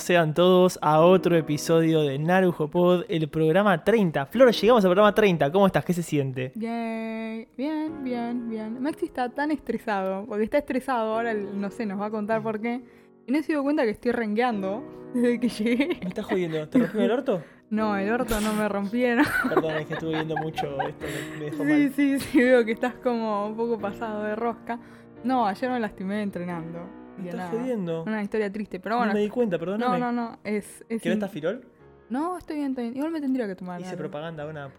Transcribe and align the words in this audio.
bienvenidos 0.00 0.02
sean 0.02 0.34
todos 0.34 0.78
a 0.82 1.00
otro 1.00 1.36
episodio 1.36 2.00
de 2.02 2.18
Narujo 2.18 2.68
Pod, 2.68 3.04
el 3.08 3.28
programa 3.28 3.84
30. 3.84 4.26
Flor, 4.26 4.50
llegamos 4.52 4.84
al 4.84 4.88
programa 4.90 5.14
30, 5.14 5.52
¿cómo 5.52 5.66
estás? 5.66 5.84
¿Qué 5.84 5.92
se 5.92 6.02
siente? 6.02 6.52
Bien, 6.54 7.46
bien, 7.56 8.02
bien, 8.04 8.48
bien. 8.48 8.82
Maxi 8.82 9.06
está 9.06 9.28
tan 9.28 9.50
estresado, 9.50 10.24
porque 10.26 10.44
está 10.44 10.58
estresado, 10.58 11.14
ahora 11.14 11.34
no 11.34 11.70
sé, 11.70 11.84
nos 11.86 12.00
va 12.00 12.06
a 12.06 12.10
contar 12.10 12.42
por 12.42 12.60
qué. 12.60 12.80
Y 13.26 13.32
no 13.32 13.42
se 13.42 13.52
dio 13.52 13.62
cuenta 13.62 13.84
que 13.84 13.90
estoy 13.90 14.12
rengueando 14.12 14.82
desde 15.14 15.38
que 15.40 15.48
llegué. 15.48 15.86
¿Me 16.02 16.08
estás 16.08 16.24
jodiendo? 16.24 16.68
¿Te 16.68 16.78
rompió 16.78 17.02
el 17.02 17.10
orto? 17.10 17.42
No, 17.70 17.96
el 17.96 18.10
orto 18.10 18.40
no 18.40 18.52
me 18.54 18.68
rompieron. 18.68 19.24
Perdón, 19.48 19.72
es 19.76 19.86
que 19.86 19.94
estuve 19.94 20.12
viendo 20.14 20.36
mucho 20.36 20.80
esto, 20.80 21.04
me, 21.06 21.38
me 21.38 21.44
dejó 21.50 21.62
Sí, 21.64 21.68
mal. 21.70 21.92
sí, 21.94 22.20
sí, 22.20 22.38
veo 22.42 22.64
que 22.64 22.72
estás 22.72 22.94
como 22.94 23.46
un 23.48 23.56
poco 23.56 23.78
pasado 23.78 24.22
de 24.24 24.34
rosca. 24.34 24.78
No, 25.24 25.46
ayer 25.46 25.70
me 25.70 25.78
lastimé 25.78 26.22
entrenando. 26.22 26.99
¿Me 27.20 27.26
Y 27.26 27.28
estás 27.30 27.50
nada, 27.50 27.60
jodiendo? 27.62 28.02
Una 28.04 28.22
historia 28.22 28.50
triste, 28.52 28.80
pero 28.80 28.94
No 28.96 28.98
bueno. 29.00 29.14
me 29.14 29.20
di 29.20 29.28
cuenta, 29.28 29.56
No, 29.56 29.60
perdóname. 29.60 29.98
no, 29.98 30.12
no, 30.12 30.38
es... 30.44 30.84
es 30.88 31.02
¿Querés 31.02 31.18
tafirol? 31.18 31.64
No, 32.08 32.36
estoy 32.38 32.56
bien, 32.56 32.70
estoy 32.70 32.84
bien. 32.84 32.96
Igual 32.96 33.12
me 33.12 33.20
tendría 33.20 33.46
que 33.46 33.54
tomar. 33.54 33.80
Hice 33.80 33.90
algo. 33.90 34.00
propaganda, 34.00 34.46
una... 34.46 34.70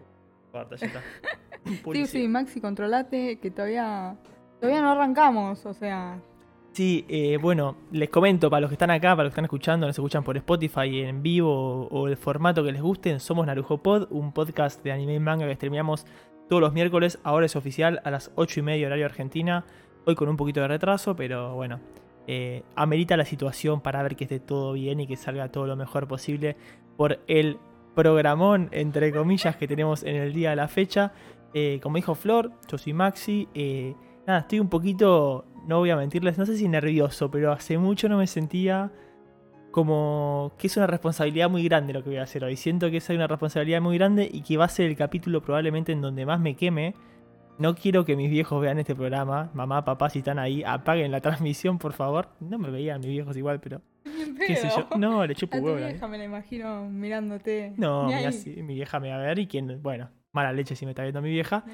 Está. 0.80 1.00
Sí, 1.92 2.06
sí, 2.06 2.26
Maxi, 2.28 2.60
controlate, 2.60 3.38
que 3.38 3.50
todavía... 3.50 4.16
Todavía 4.60 4.82
no 4.82 4.90
arrancamos, 4.92 5.64
o 5.64 5.72
sea... 5.72 6.20
Sí, 6.72 7.04
eh, 7.08 7.36
bueno, 7.40 7.76
les 7.90 8.08
comento 8.08 8.48
para 8.50 8.62
los 8.62 8.70
que 8.70 8.74
están 8.74 8.90
acá, 8.90 9.10
para 9.10 9.24
los 9.24 9.30
que 9.30 9.34
están 9.34 9.44
escuchando, 9.44 9.86
nos 9.86 9.96
escuchan 9.96 10.24
por 10.24 10.36
Spotify 10.38 11.00
en 11.02 11.22
vivo 11.22 11.52
o, 11.52 11.86
o 12.00 12.08
el 12.08 12.16
formato 12.16 12.64
que 12.64 12.72
les 12.72 12.80
guste, 12.80 13.18
somos 13.20 13.46
Narujo 13.46 13.78
Pod, 13.82 14.08
un 14.10 14.32
podcast 14.32 14.82
de 14.82 14.90
anime 14.90 15.14
y 15.14 15.20
manga 15.20 15.46
que 15.46 15.54
streameamos 15.54 16.06
todos 16.48 16.62
los 16.62 16.72
miércoles, 16.72 17.18
ahora 17.24 17.46
es 17.46 17.56
oficial 17.56 18.00
a 18.04 18.10
las 18.10 18.30
8 18.36 18.60
y 18.60 18.62
media 18.62 18.86
horario 18.86 19.04
Argentina, 19.06 19.64
hoy 20.06 20.14
con 20.14 20.28
un 20.28 20.36
poquito 20.36 20.60
de 20.62 20.68
retraso, 20.68 21.14
pero 21.14 21.54
bueno, 21.54 21.78
eh, 22.26 22.62
amerita 22.76 23.16
la 23.16 23.24
situación 23.24 23.80
para 23.80 24.02
ver 24.02 24.16
que 24.16 24.24
esté 24.24 24.40
todo 24.40 24.72
bien 24.74 25.00
y 25.00 25.06
que 25.06 25.16
salga 25.16 25.50
todo 25.50 25.66
lo 25.66 25.76
mejor 25.76 26.06
posible 26.06 26.56
por 26.96 27.20
el 27.26 27.58
programón, 27.94 28.68
entre 28.72 29.12
comillas, 29.12 29.56
que 29.56 29.68
tenemos 29.68 30.02
en 30.02 30.16
el 30.16 30.32
día 30.32 30.50
de 30.50 30.56
la 30.56 30.68
fecha. 30.68 31.12
Eh, 31.54 31.80
como 31.82 31.96
dijo 31.96 32.14
Flor, 32.14 32.52
yo 32.70 32.78
soy 32.78 32.92
Maxi. 32.92 33.48
eh, 33.54 33.94
nada, 34.26 34.40
estoy 34.40 34.60
un 34.60 34.68
poquito, 34.68 35.44
no 35.66 35.78
voy 35.78 35.90
a 35.90 35.96
mentirles, 35.96 36.38
no 36.38 36.46
sé 36.46 36.56
si 36.56 36.68
nervioso, 36.68 37.30
pero 37.30 37.52
hace 37.52 37.78
mucho 37.78 38.08
no 38.08 38.18
me 38.18 38.26
sentía 38.26 38.92
como 39.72 40.52
que 40.58 40.68
es 40.68 40.76
una 40.76 40.86
responsabilidad 40.86 41.50
muy 41.50 41.64
grande 41.64 41.92
lo 41.92 42.04
que 42.04 42.10
voy 42.10 42.18
a 42.18 42.22
hacer 42.22 42.44
hoy. 42.44 42.56
Siento 42.56 42.90
que 42.90 42.98
es 42.98 43.08
una 43.08 43.26
responsabilidad 43.26 43.80
muy 43.80 43.96
grande 43.98 44.28
y 44.30 44.42
que 44.42 44.56
va 44.56 44.66
a 44.66 44.68
ser 44.68 44.86
el 44.86 44.96
capítulo 44.96 45.42
probablemente 45.42 45.92
en 45.92 46.00
donde 46.00 46.24
más 46.26 46.38
me 46.38 46.54
queme. 46.54 46.94
No 47.62 47.76
quiero 47.76 48.04
que 48.04 48.16
mis 48.16 48.28
viejos 48.28 48.60
vean 48.60 48.80
este 48.80 48.92
programa. 48.96 49.48
Mamá, 49.54 49.84
papá, 49.84 50.10
si 50.10 50.18
están 50.18 50.40
ahí, 50.40 50.64
apaguen 50.66 51.12
la 51.12 51.20
transmisión, 51.20 51.78
por 51.78 51.92
favor. 51.92 52.30
No 52.40 52.58
me 52.58 52.70
veían 52.72 52.98
mis 52.98 53.10
viejos 53.10 53.36
igual, 53.36 53.60
pero 53.60 53.80
qué 54.48 54.56
sé 54.56 54.68
yo. 54.68 54.88
No, 54.98 55.24
le 55.24 55.36
chupo 55.36 55.58
huevo. 55.58 55.78
la 55.78 55.86
vieja 55.86 56.08
me 56.08 56.18
la 56.18 56.24
imagino 56.24 56.88
mirándote. 56.90 57.72
no, 57.76 58.08
ahí. 58.08 58.32
sí, 58.32 58.64
mi 58.64 58.74
vieja 58.74 58.98
me 58.98 59.10
va 59.10 59.14
a 59.14 59.18
ver 59.18 59.38
y 59.38 59.46
quien, 59.46 59.80
bueno, 59.80 60.10
mala 60.32 60.52
leche 60.52 60.74
si 60.74 60.86
me 60.86 60.90
está 60.90 61.04
viendo 61.04 61.22
mi 61.22 61.30
vieja. 61.30 61.64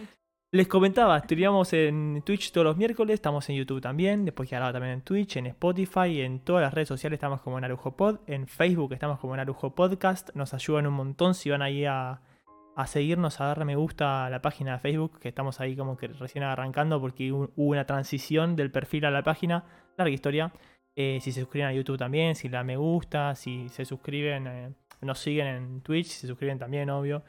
Les 0.53 0.69
comentaba, 0.69 1.19
streamamos 1.21 1.73
en 1.73 2.21
Twitch 2.23 2.53
todos 2.53 2.67
los 2.67 2.77
miércoles, 2.77 3.15
estamos 3.15 3.49
en 3.49 3.57
YouTube 3.57 3.81
también, 3.81 4.27
después 4.27 4.47
quedará 4.47 4.71
también 4.71 4.93
en 4.93 5.01
Twitch, 5.01 5.39
en 5.39 5.47
Spotify, 5.47 6.21
en 6.21 6.41
todas 6.41 6.61
las 6.61 6.75
redes 6.75 6.89
sociales 6.89 7.17
estamos 7.17 7.41
como 7.41 7.59
Narujo 7.59 7.97
Pod, 7.97 8.19
en 8.27 8.47
Facebook 8.47 8.93
estamos 8.93 9.19
como 9.21 9.35
Narujo 9.35 9.75
Podcast, 9.75 10.35
nos 10.35 10.53
ayudan 10.53 10.87
un 10.87 10.95
montón 10.95 11.35
si 11.35 11.49
van 11.49 11.63
ahí 11.63 11.87
a, 11.87 12.21
a 12.81 12.87
seguirnos, 12.87 13.41
a 13.41 13.47
darle 13.47 13.65
me 13.65 13.75
gusta 13.77 14.27
a 14.27 14.31
la 14.31 14.41
página 14.41 14.75
de 14.75 14.79
Facebook, 14.79 15.19
que 15.19 15.29
estamos 15.29 15.61
ahí 15.61 15.75
como 15.75 15.97
que 15.97 16.07
recién 16.07 16.45
arrancando 16.45 17.01
porque 17.01 17.33
hu- 17.33 17.51
hubo 17.57 17.71
una 17.71 17.85
transición 17.87 18.55
del 18.55 18.71
perfil 18.71 19.05
a 19.05 19.11
la 19.11 19.23
página, 19.23 19.65
larga 19.97 20.15
historia. 20.15 20.53
Eh, 20.95 21.19
si 21.21 21.33
se 21.33 21.41
suscriben 21.41 21.67
a 21.69 21.73
YouTube 21.73 21.99
también, 21.99 22.35
si 22.37 22.49
dan 22.49 22.67
me 22.67 22.77
gusta, 22.77 23.35
si 23.35 23.69
se 23.69 23.85
suscriben, 23.85 24.47
eh, 24.47 24.73
nos 25.01 25.19
siguen 25.19 25.47
en 25.49 25.81
Twitch, 25.81 26.07
si 26.07 26.21
se 26.21 26.27
suscriben 26.29 26.59
también, 26.59 26.89
obvio 26.91 27.25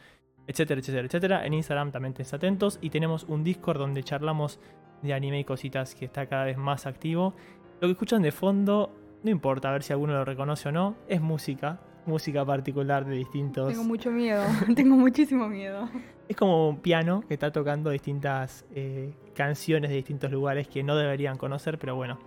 etcétera, 0.48 0.80
etcétera, 0.80 1.06
etcétera. 1.06 1.46
En 1.46 1.54
Instagram 1.54 1.92
también 1.92 2.14
estén 2.18 2.36
atentos. 2.36 2.80
Y 2.82 2.90
tenemos 2.90 3.24
un 3.26 3.44
Discord 3.44 3.78
donde 3.78 4.04
charlamos 4.04 4.60
de 5.04 5.14
anime 5.14 5.40
y 5.40 5.44
cositas 5.44 5.94
que 5.94 6.06
está 6.06 6.26
cada 6.26 6.46
vez 6.46 6.58
más 6.58 6.88
activo. 6.88 7.36
Lo 7.82 7.88
que 7.88 7.92
escuchan 7.92 8.24
de 8.24 8.32
fondo, 8.32 8.92
no 9.24 9.30
importa 9.30 9.70
a 9.70 9.74
ver 9.74 9.84
si 9.84 9.94
alguno 9.94 10.14
lo 10.14 10.26
reconoce 10.26 10.70
o 10.70 10.72
no, 10.72 10.96
es 11.08 11.22
música. 11.22 11.80
Música 12.10 12.44
particular 12.44 13.06
de 13.06 13.16
distintos. 13.16 13.70
Tengo 13.70 13.84
mucho 13.84 14.10
miedo, 14.10 14.44
tengo 14.76 14.96
muchísimo 14.96 15.48
miedo. 15.48 15.88
Es 16.28 16.36
como 16.36 16.70
un 16.70 16.80
piano 16.80 17.24
que 17.28 17.36
está 17.36 17.52
tocando 17.52 17.92
distintas 17.92 18.66
eh, 18.74 19.14
canciones 19.36 19.92
de 19.92 19.98
distintos 19.98 20.32
lugares 20.32 20.68
que 20.68 20.82
no 20.82 20.96
deberían 20.96 21.38
conocer, 21.38 21.78
pero 21.78 21.96
bueno, 21.96 22.18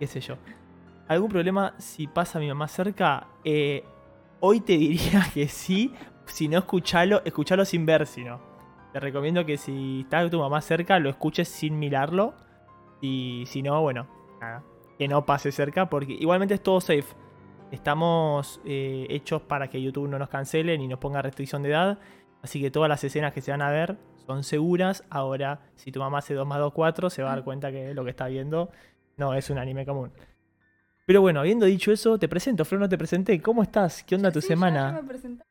qué 0.00 0.08
sé 0.08 0.20
yo. 0.20 0.36
¿Algún 1.06 1.28
problema 1.28 1.74
si 1.78 2.08
pasa 2.08 2.40
mi 2.40 2.48
mamá 2.48 2.66
cerca? 2.66 3.28
Eh, 3.44 3.84
hoy 4.40 4.60
te 4.60 4.72
diría 4.76 5.24
que 5.34 5.46
sí. 5.46 5.94
Si 6.26 6.48
no, 6.48 6.58
escuchalo, 6.58 7.22
escuchalo 7.24 7.64
sin 7.64 7.86
ver, 7.86 8.06
si 8.06 8.24
no. 8.24 8.40
Te 8.92 8.98
recomiendo 8.98 9.46
que 9.46 9.56
si 9.56 10.00
está 10.00 10.28
tu 10.28 10.40
mamá 10.40 10.60
cerca, 10.60 10.98
lo 10.98 11.08
escuches 11.08 11.48
sin 11.48 11.78
mirarlo. 11.78 12.34
Y 13.00 13.44
si 13.46 13.62
no, 13.62 13.80
bueno, 13.80 14.08
nada. 14.40 14.64
Que 14.98 15.06
no 15.06 15.24
pase 15.24 15.52
cerca, 15.52 15.88
porque 15.88 16.14
igualmente 16.14 16.54
es 16.54 16.62
todo 16.62 16.80
safe. 16.80 17.06
Estamos 17.70 18.60
eh, 18.64 19.06
hechos 19.10 19.42
para 19.42 19.68
que 19.68 19.80
YouTube 19.80 20.08
no 20.08 20.18
nos 20.18 20.28
cancele 20.28 20.76
ni 20.76 20.88
nos 20.88 20.98
ponga 20.98 21.22
restricción 21.22 21.62
de 21.62 21.70
edad. 21.70 21.98
Así 22.42 22.60
que 22.60 22.70
todas 22.70 22.88
las 22.88 23.02
escenas 23.04 23.32
que 23.32 23.40
se 23.40 23.50
van 23.50 23.62
a 23.62 23.70
ver 23.70 23.96
son 24.26 24.42
seguras. 24.44 25.04
Ahora, 25.10 25.60
si 25.76 25.92
tu 25.92 26.00
mamá 26.00 26.18
hace 26.18 26.34
2 26.34 26.46
más 26.46 26.58
2, 26.58 26.72
4, 26.72 27.10
se 27.10 27.22
va 27.22 27.32
a 27.32 27.36
dar 27.36 27.44
cuenta 27.44 27.70
que 27.70 27.94
lo 27.94 28.02
que 28.04 28.10
está 28.10 28.26
viendo 28.28 28.70
no 29.16 29.34
es 29.34 29.50
un 29.50 29.58
anime 29.58 29.84
común. 29.86 30.10
Pero 31.06 31.20
bueno, 31.20 31.40
habiendo 31.40 31.66
dicho 31.66 31.92
eso, 31.92 32.18
te 32.18 32.28
presento. 32.28 32.64
Flor, 32.64 32.80
no 32.80 32.88
te 32.88 32.98
presenté. 32.98 33.40
¿Cómo 33.40 33.62
estás? 33.62 34.02
¿Qué 34.04 34.14
onda 34.14 34.30
tu 34.32 34.40
Sí, 34.40 34.48
ya- 34.48 34.54
semana? 34.54 34.92
ya 34.92 35.02
me 35.02 35.08
presenta- 35.08 35.44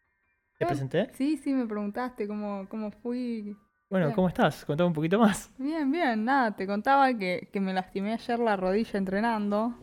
¿Te 0.58 0.66
presenté? 0.66 1.10
Sí, 1.14 1.38
sí, 1.38 1.54
me 1.54 1.66
preguntaste 1.66 2.28
cómo, 2.28 2.68
cómo 2.70 2.92
fui. 2.92 3.56
Bueno, 3.90 4.08
Bien. 4.08 4.16
¿cómo 4.16 4.28
estás? 4.28 4.66
Contame 4.66 4.88
un 4.88 4.94
poquito 4.94 5.18
más. 5.20 5.52
Bien, 5.58 5.90
bien, 5.92 6.26
nada, 6.26 6.54
te 6.56 6.68
contaba 6.68 7.14
que, 7.18 7.50
que 7.52 7.60
me 7.62 7.74
lastimé 7.74 8.14
ayer 8.14 8.40
la 8.40 8.56
rodilla 8.58 8.98
entrenando. 9.00 9.74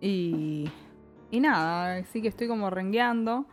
Y. 0.00 0.68
Y 1.34 1.40
nada, 1.40 2.04
sí 2.04 2.22
que 2.22 2.28
estoy 2.28 2.46
como 2.46 2.70
rengueando. 2.70 3.44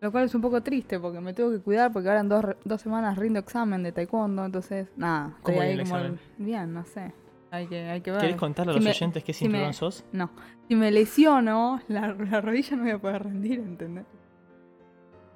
Lo 0.00 0.12
cual 0.12 0.24
es 0.24 0.34
un 0.34 0.40
poco 0.40 0.62
triste 0.62 0.98
porque 1.00 1.20
me 1.20 1.34
tengo 1.34 1.50
que 1.50 1.58
cuidar 1.58 1.92
porque 1.92 2.08
ahora 2.08 2.20
en 2.20 2.28
dos, 2.28 2.44
dos 2.64 2.80
semanas 2.80 3.18
rindo 3.18 3.40
examen 3.40 3.82
de 3.82 3.92
taekwondo. 3.92 4.44
Entonces, 4.44 4.88
nada, 4.96 5.36
¿Cómo 5.42 5.60
ahí 5.60 5.72
el 5.72 5.82
como. 5.82 5.96
examen? 5.96 6.20
Bien, 6.38 6.72
no 6.72 6.84
sé. 6.84 7.12
Hay 7.50 7.66
que, 7.66 7.82
hay 7.82 8.00
que 8.00 8.10
ver. 8.12 8.20
¿Querés 8.20 8.36
contarle 8.36 8.72
a 8.72 8.74
Si 8.74 8.78
los 8.78 8.84
me- 8.84 8.90
oyentes 8.92 9.24
qué 9.24 9.32
si 9.32 9.44
me- 9.46 9.50
cinturón 9.54 9.74
sos? 9.74 10.04
No. 10.12 10.30
Si 10.68 10.76
me 10.76 10.90
lesiono, 10.90 11.80
la, 11.88 12.14
la 12.14 12.40
rodilla 12.40 12.76
no 12.76 12.82
voy 12.84 12.92
a 12.92 12.98
poder 12.98 13.22
rendir, 13.24 13.58
¿entendés? 13.58 14.06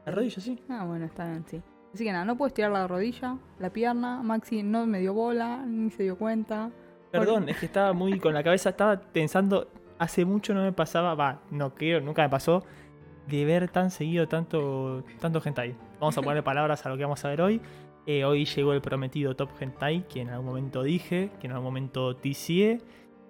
La 0.07 0.13
rodilla, 0.13 0.41
sí. 0.41 0.59
Ah, 0.69 0.85
bueno, 0.85 1.05
está 1.07 1.27
bien, 1.29 1.45
sí. 1.49 1.61
Así 1.93 2.05
que 2.05 2.13
nada, 2.13 2.25
no 2.25 2.37
puedo 2.37 2.47
estirar 2.49 2.71
la 2.71 2.87
rodilla, 2.87 3.37
la 3.59 3.71
pierna. 3.71 4.23
Maxi 4.23 4.63
no 4.63 4.87
me 4.87 5.01
dio 5.01 5.13
bola, 5.13 5.65
ni 5.67 5.91
se 5.91 6.05
dio 6.05 6.17
cuenta. 6.17 6.71
Perdón, 7.11 7.49
es 7.49 7.59
que 7.59 7.67
estaba 7.67 7.93
muy 7.93 8.19
con 8.19 8.33
la 8.33 8.43
cabeza, 8.43 8.71
estaba 8.71 8.97
pensando, 8.99 9.69
hace 10.03 10.25
mucho 10.25 10.53
no 10.53 10.63
me 10.63 10.73
pasaba, 10.73 11.15
va, 11.15 11.43
no 11.51 11.75
creo, 11.75 12.01
nunca 12.01 12.23
me 12.23 12.29
pasó, 12.29 12.65
de 13.29 13.45
ver 13.45 13.69
tan 13.69 13.91
seguido 13.91 14.27
tanto, 14.27 15.05
tanto 15.21 15.41
hentai. 15.45 15.75
Vamos 16.01 16.19
a 16.19 16.23
poner 16.23 16.43
palabras 16.43 16.85
a 16.85 16.89
lo 16.89 16.97
que 16.97 17.05
vamos 17.05 17.25
a 17.25 17.29
ver 17.29 17.41
hoy. 17.41 17.61
Eh, 18.05 18.25
hoy 18.25 18.45
llegó 18.45 18.73
el 18.73 18.81
prometido 18.81 19.37
Top 19.37 19.51
Hentai, 19.61 20.09
que 20.09 20.23
en 20.23 20.31
algún 20.31 20.47
momento 20.47 20.83
dije, 20.83 21.31
que 21.41 21.47
en 21.47 21.53
algún 21.53 21.67
momento 21.67 22.17
ticié, 22.17 22.81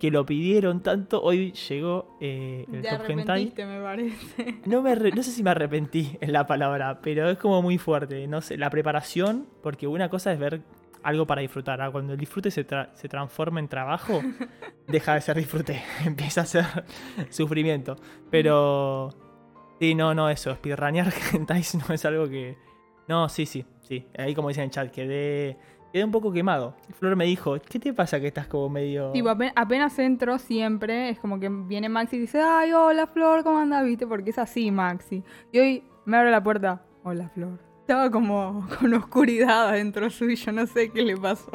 que 0.00 0.10
lo 0.10 0.24
pidieron 0.24 0.82
tanto, 0.82 1.22
hoy 1.22 1.52
llegó 1.52 2.16
eh, 2.22 2.64
el 2.72 2.80
Te 2.80 2.88
Top 2.88 3.02
Hentai. 3.06 3.52
me 3.54 3.80
parece. 3.82 4.62
No, 4.66 4.80
me 4.80 4.96
no 4.96 5.22
sé 5.22 5.30
si 5.30 5.42
me 5.42 5.50
arrepentí 5.50 6.16
en 6.22 6.32
la 6.32 6.46
palabra, 6.46 7.00
pero 7.02 7.28
es 7.28 7.36
como 7.36 7.60
muy 7.60 7.76
fuerte. 7.76 8.26
No 8.26 8.40
sé, 8.40 8.56
la 8.56 8.70
preparación, 8.70 9.46
porque 9.62 9.86
una 9.86 10.08
cosa 10.08 10.32
es 10.32 10.38
ver 10.38 10.62
algo 11.02 11.26
para 11.26 11.40
disfrutar. 11.40 11.80
ah, 11.82 11.90
Cuando 11.90 12.12
el 12.12 12.18
disfrute 12.18 12.50
se, 12.50 12.66
tra- 12.66 12.90
se 12.94 13.08
transforma 13.08 13.60
en 13.60 13.68
trabajo, 13.68 14.20
deja 14.86 15.14
de 15.14 15.20
ser 15.20 15.36
disfrute, 15.36 15.82
empieza 16.04 16.42
a 16.42 16.46
ser 16.46 16.64
sufrimiento. 17.30 17.96
Pero, 18.30 19.10
sí, 19.80 19.94
no, 19.94 20.14
no, 20.14 20.28
eso, 20.30 20.54
speedrunear 20.54 21.12
hentais 21.32 21.74
no 21.74 21.94
es 21.94 22.04
algo 22.04 22.28
que... 22.28 22.56
No, 23.08 23.28
sí, 23.28 23.46
sí, 23.46 23.64
sí. 23.82 24.06
Ahí 24.16 24.34
como 24.34 24.48
dicen 24.48 24.62
en 24.62 24.68
el 24.68 24.70
chat, 24.72 24.90
quedé, 24.92 25.56
quedé 25.92 26.04
un 26.04 26.12
poco 26.12 26.32
quemado. 26.32 26.76
Flor 26.98 27.16
me 27.16 27.24
dijo, 27.24 27.56
¿qué 27.60 27.78
te 27.80 27.92
pasa 27.92 28.20
que 28.20 28.28
estás 28.28 28.46
como 28.46 28.68
medio... 28.68 29.10
Tipo, 29.10 29.28
ape- 29.30 29.52
apenas 29.56 29.98
entro 29.98 30.38
siempre, 30.38 31.08
es 31.10 31.18
como 31.18 31.40
que 31.40 31.48
viene 31.48 31.88
Maxi 31.88 32.16
y 32.16 32.20
dice, 32.20 32.40
ay, 32.40 32.72
hola 32.72 33.08
Flor, 33.08 33.42
¿cómo 33.42 33.58
andas? 33.58 33.84
¿Viste? 33.84 34.06
Porque 34.06 34.30
es 34.30 34.38
así, 34.38 34.70
Maxi. 34.70 35.22
Y 35.52 35.58
hoy 35.58 35.84
me 36.04 36.16
abre 36.16 36.30
la 36.30 36.42
puerta, 36.42 36.82
hola 37.02 37.28
Flor. 37.30 37.58
Estaba 37.92 38.10
como 38.10 38.66
con 38.80 38.94
oscuridad 38.94 39.68
adentro 39.68 40.08
suyo, 40.08 40.50
no 40.50 40.66
sé 40.66 40.90
qué 40.90 41.02
le 41.02 41.14
pasó. 41.14 41.50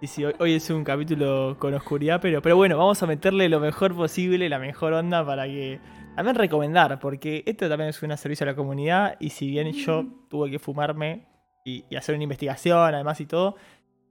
Sí, 0.00 0.06
sí, 0.06 0.24
hoy, 0.24 0.32
hoy 0.38 0.54
es 0.54 0.70
un 0.70 0.82
capítulo 0.82 1.54
con 1.58 1.74
oscuridad, 1.74 2.18
pero, 2.22 2.40
pero 2.40 2.56
bueno, 2.56 2.78
vamos 2.78 3.02
a 3.02 3.06
meterle 3.06 3.46
lo 3.50 3.60
mejor 3.60 3.94
posible, 3.94 4.48
la 4.48 4.58
mejor 4.58 4.94
onda 4.94 5.22
para 5.26 5.44
que... 5.44 5.78
También 6.14 6.34
recomendar, 6.34 6.98
porque 6.98 7.42
esto 7.44 7.68
también 7.68 7.90
es 7.90 8.02
un 8.02 8.16
servicio 8.16 8.44
a 8.44 8.52
la 8.52 8.56
comunidad 8.56 9.16
y 9.20 9.28
si 9.28 9.48
bien 9.48 9.70
yo 9.72 10.06
tuve 10.30 10.50
que 10.50 10.58
fumarme 10.58 11.26
y, 11.62 11.84
y 11.90 11.96
hacer 11.96 12.14
una 12.14 12.24
investigación 12.24 12.94
además 12.94 13.20
y 13.20 13.26
todo, 13.26 13.56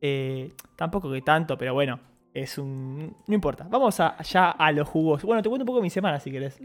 eh, 0.02 0.54
tampoco 0.76 1.12
que 1.12 1.24
tanto, 1.24 1.58
pero 1.58 1.74
bueno, 1.74 2.00
es 2.36 2.60
un... 2.60 3.18
No 3.26 3.34
importa. 3.34 3.66
Vamos 3.68 4.00
a, 4.00 4.22
ya 4.22 4.52
a 4.52 4.72
los 4.72 4.88
jugos. 4.88 5.24
Bueno, 5.24 5.42
te 5.42 5.50
cuento 5.50 5.64
un 5.64 5.68
poco 5.68 5.82
mi 5.82 5.90
semana 5.90 6.20
si 6.20 6.30
querés. 6.30 6.60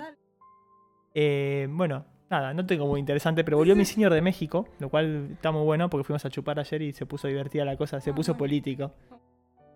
Eh, 1.14 1.66
bueno, 1.70 2.04
nada, 2.30 2.54
no 2.54 2.64
tengo 2.64 2.86
muy 2.86 3.00
interesante, 3.00 3.44
pero 3.44 3.56
volvió 3.58 3.74
mi 3.76 3.84
señor 3.84 4.12
de 4.14 4.22
México, 4.22 4.68
lo 4.78 4.88
cual 4.88 5.30
está 5.32 5.50
muy 5.50 5.64
bueno 5.64 5.90
porque 5.90 6.04
fuimos 6.04 6.24
a 6.24 6.30
chupar 6.30 6.58
ayer 6.60 6.80
y 6.82 6.92
se 6.92 7.04
puso 7.06 7.28
divertida 7.28 7.64
la 7.64 7.76
cosa, 7.76 8.00
se 8.00 8.10
Ah, 8.10 8.14
puso 8.14 8.32
bueno. 8.32 8.38
político. 8.38 8.92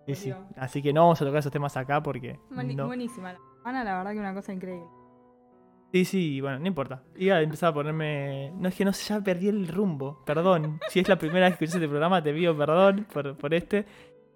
Sí, 0.06 0.14
sí. 0.14 0.32
Así 0.56 0.82
que 0.82 0.92
no 0.92 1.02
vamos 1.02 1.20
a 1.20 1.24
tocar 1.24 1.40
esos 1.40 1.52
temas 1.52 1.76
acá 1.76 2.02
porque... 2.02 2.38
No. 2.50 2.86
Buenísima 2.86 3.32
la 3.32 3.38
semana, 3.58 3.84
la 3.84 3.96
verdad 3.98 4.12
que 4.12 4.18
una 4.18 4.34
cosa 4.34 4.52
increíble. 4.52 4.86
Sí, 5.92 6.04
sí, 6.04 6.40
bueno, 6.40 6.58
no 6.58 6.66
importa. 6.66 7.02
Iba 7.16 7.36
a 7.36 7.40
empezar 7.40 7.70
a 7.70 7.74
ponerme. 7.74 8.50
No 8.56 8.68
es 8.68 8.74
que 8.74 8.84
no 8.84 8.92
sé, 8.92 9.14
ya 9.14 9.20
perdí 9.20 9.46
el 9.48 9.68
rumbo. 9.68 10.24
Perdón. 10.26 10.80
Si 10.88 10.98
es 11.00 11.08
la 11.08 11.16
primera 11.16 11.46
vez 11.48 11.56
que 11.56 11.64
escuchas 11.64 11.76
este 11.82 11.88
programa, 11.88 12.20
te 12.22 12.34
pido 12.34 12.56
perdón 12.56 13.06
por, 13.12 13.36
por 13.36 13.54
este. 13.54 13.86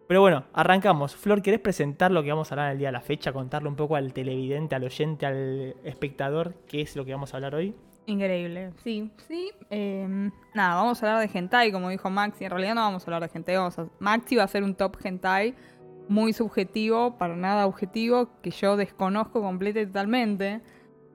Pero 0.06 0.20
bueno, 0.20 0.44
arrancamos. 0.52 1.16
Flor, 1.16 1.42
¿querés 1.42 1.58
presentar 1.60 2.12
lo 2.12 2.22
que 2.22 2.30
vamos 2.30 2.50
a 2.50 2.54
hablar 2.54 2.72
el 2.72 2.78
día 2.78 2.88
de 2.88 2.92
la 2.92 3.00
fecha? 3.00 3.32
Contarle 3.32 3.68
un 3.68 3.74
poco 3.76 3.96
al 3.96 4.12
televidente, 4.12 4.76
al 4.76 4.84
oyente, 4.84 5.26
al 5.26 5.74
espectador 5.82 6.54
qué 6.68 6.80
es 6.80 6.94
lo 6.96 7.04
que 7.04 7.12
vamos 7.12 7.34
a 7.34 7.38
hablar 7.38 7.56
hoy. 7.56 7.74
Increíble, 8.08 8.72
sí, 8.82 9.12
sí. 9.28 9.50
eh, 9.68 10.30
nada, 10.54 10.76
vamos 10.76 11.02
a 11.02 11.06
hablar 11.12 11.28
de 11.28 11.38
hentai, 11.38 11.70
como 11.70 11.90
dijo 11.90 12.08
Maxi. 12.08 12.44
En 12.44 12.50
realidad 12.50 12.74
no 12.74 12.80
vamos 12.80 13.02
a 13.02 13.06
hablar 13.06 13.28
de 13.30 13.38
hentai, 13.38 13.56
vamos 13.56 13.78
a... 13.78 13.86
Maxi 13.98 14.34
va 14.34 14.42
a 14.42 14.44
hacer 14.46 14.62
un 14.62 14.74
top 14.74 14.96
hentai 15.04 15.54
muy 16.08 16.32
subjetivo, 16.32 17.18
para 17.18 17.36
nada 17.36 17.66
objetivo, 17.66 18.30
que 18.40 18.50
yo 18.50 18.78
desconozco 18.78 19.42
completa 19.42 19.80
y 19.80 19.86
totalmente. 19.86 20.62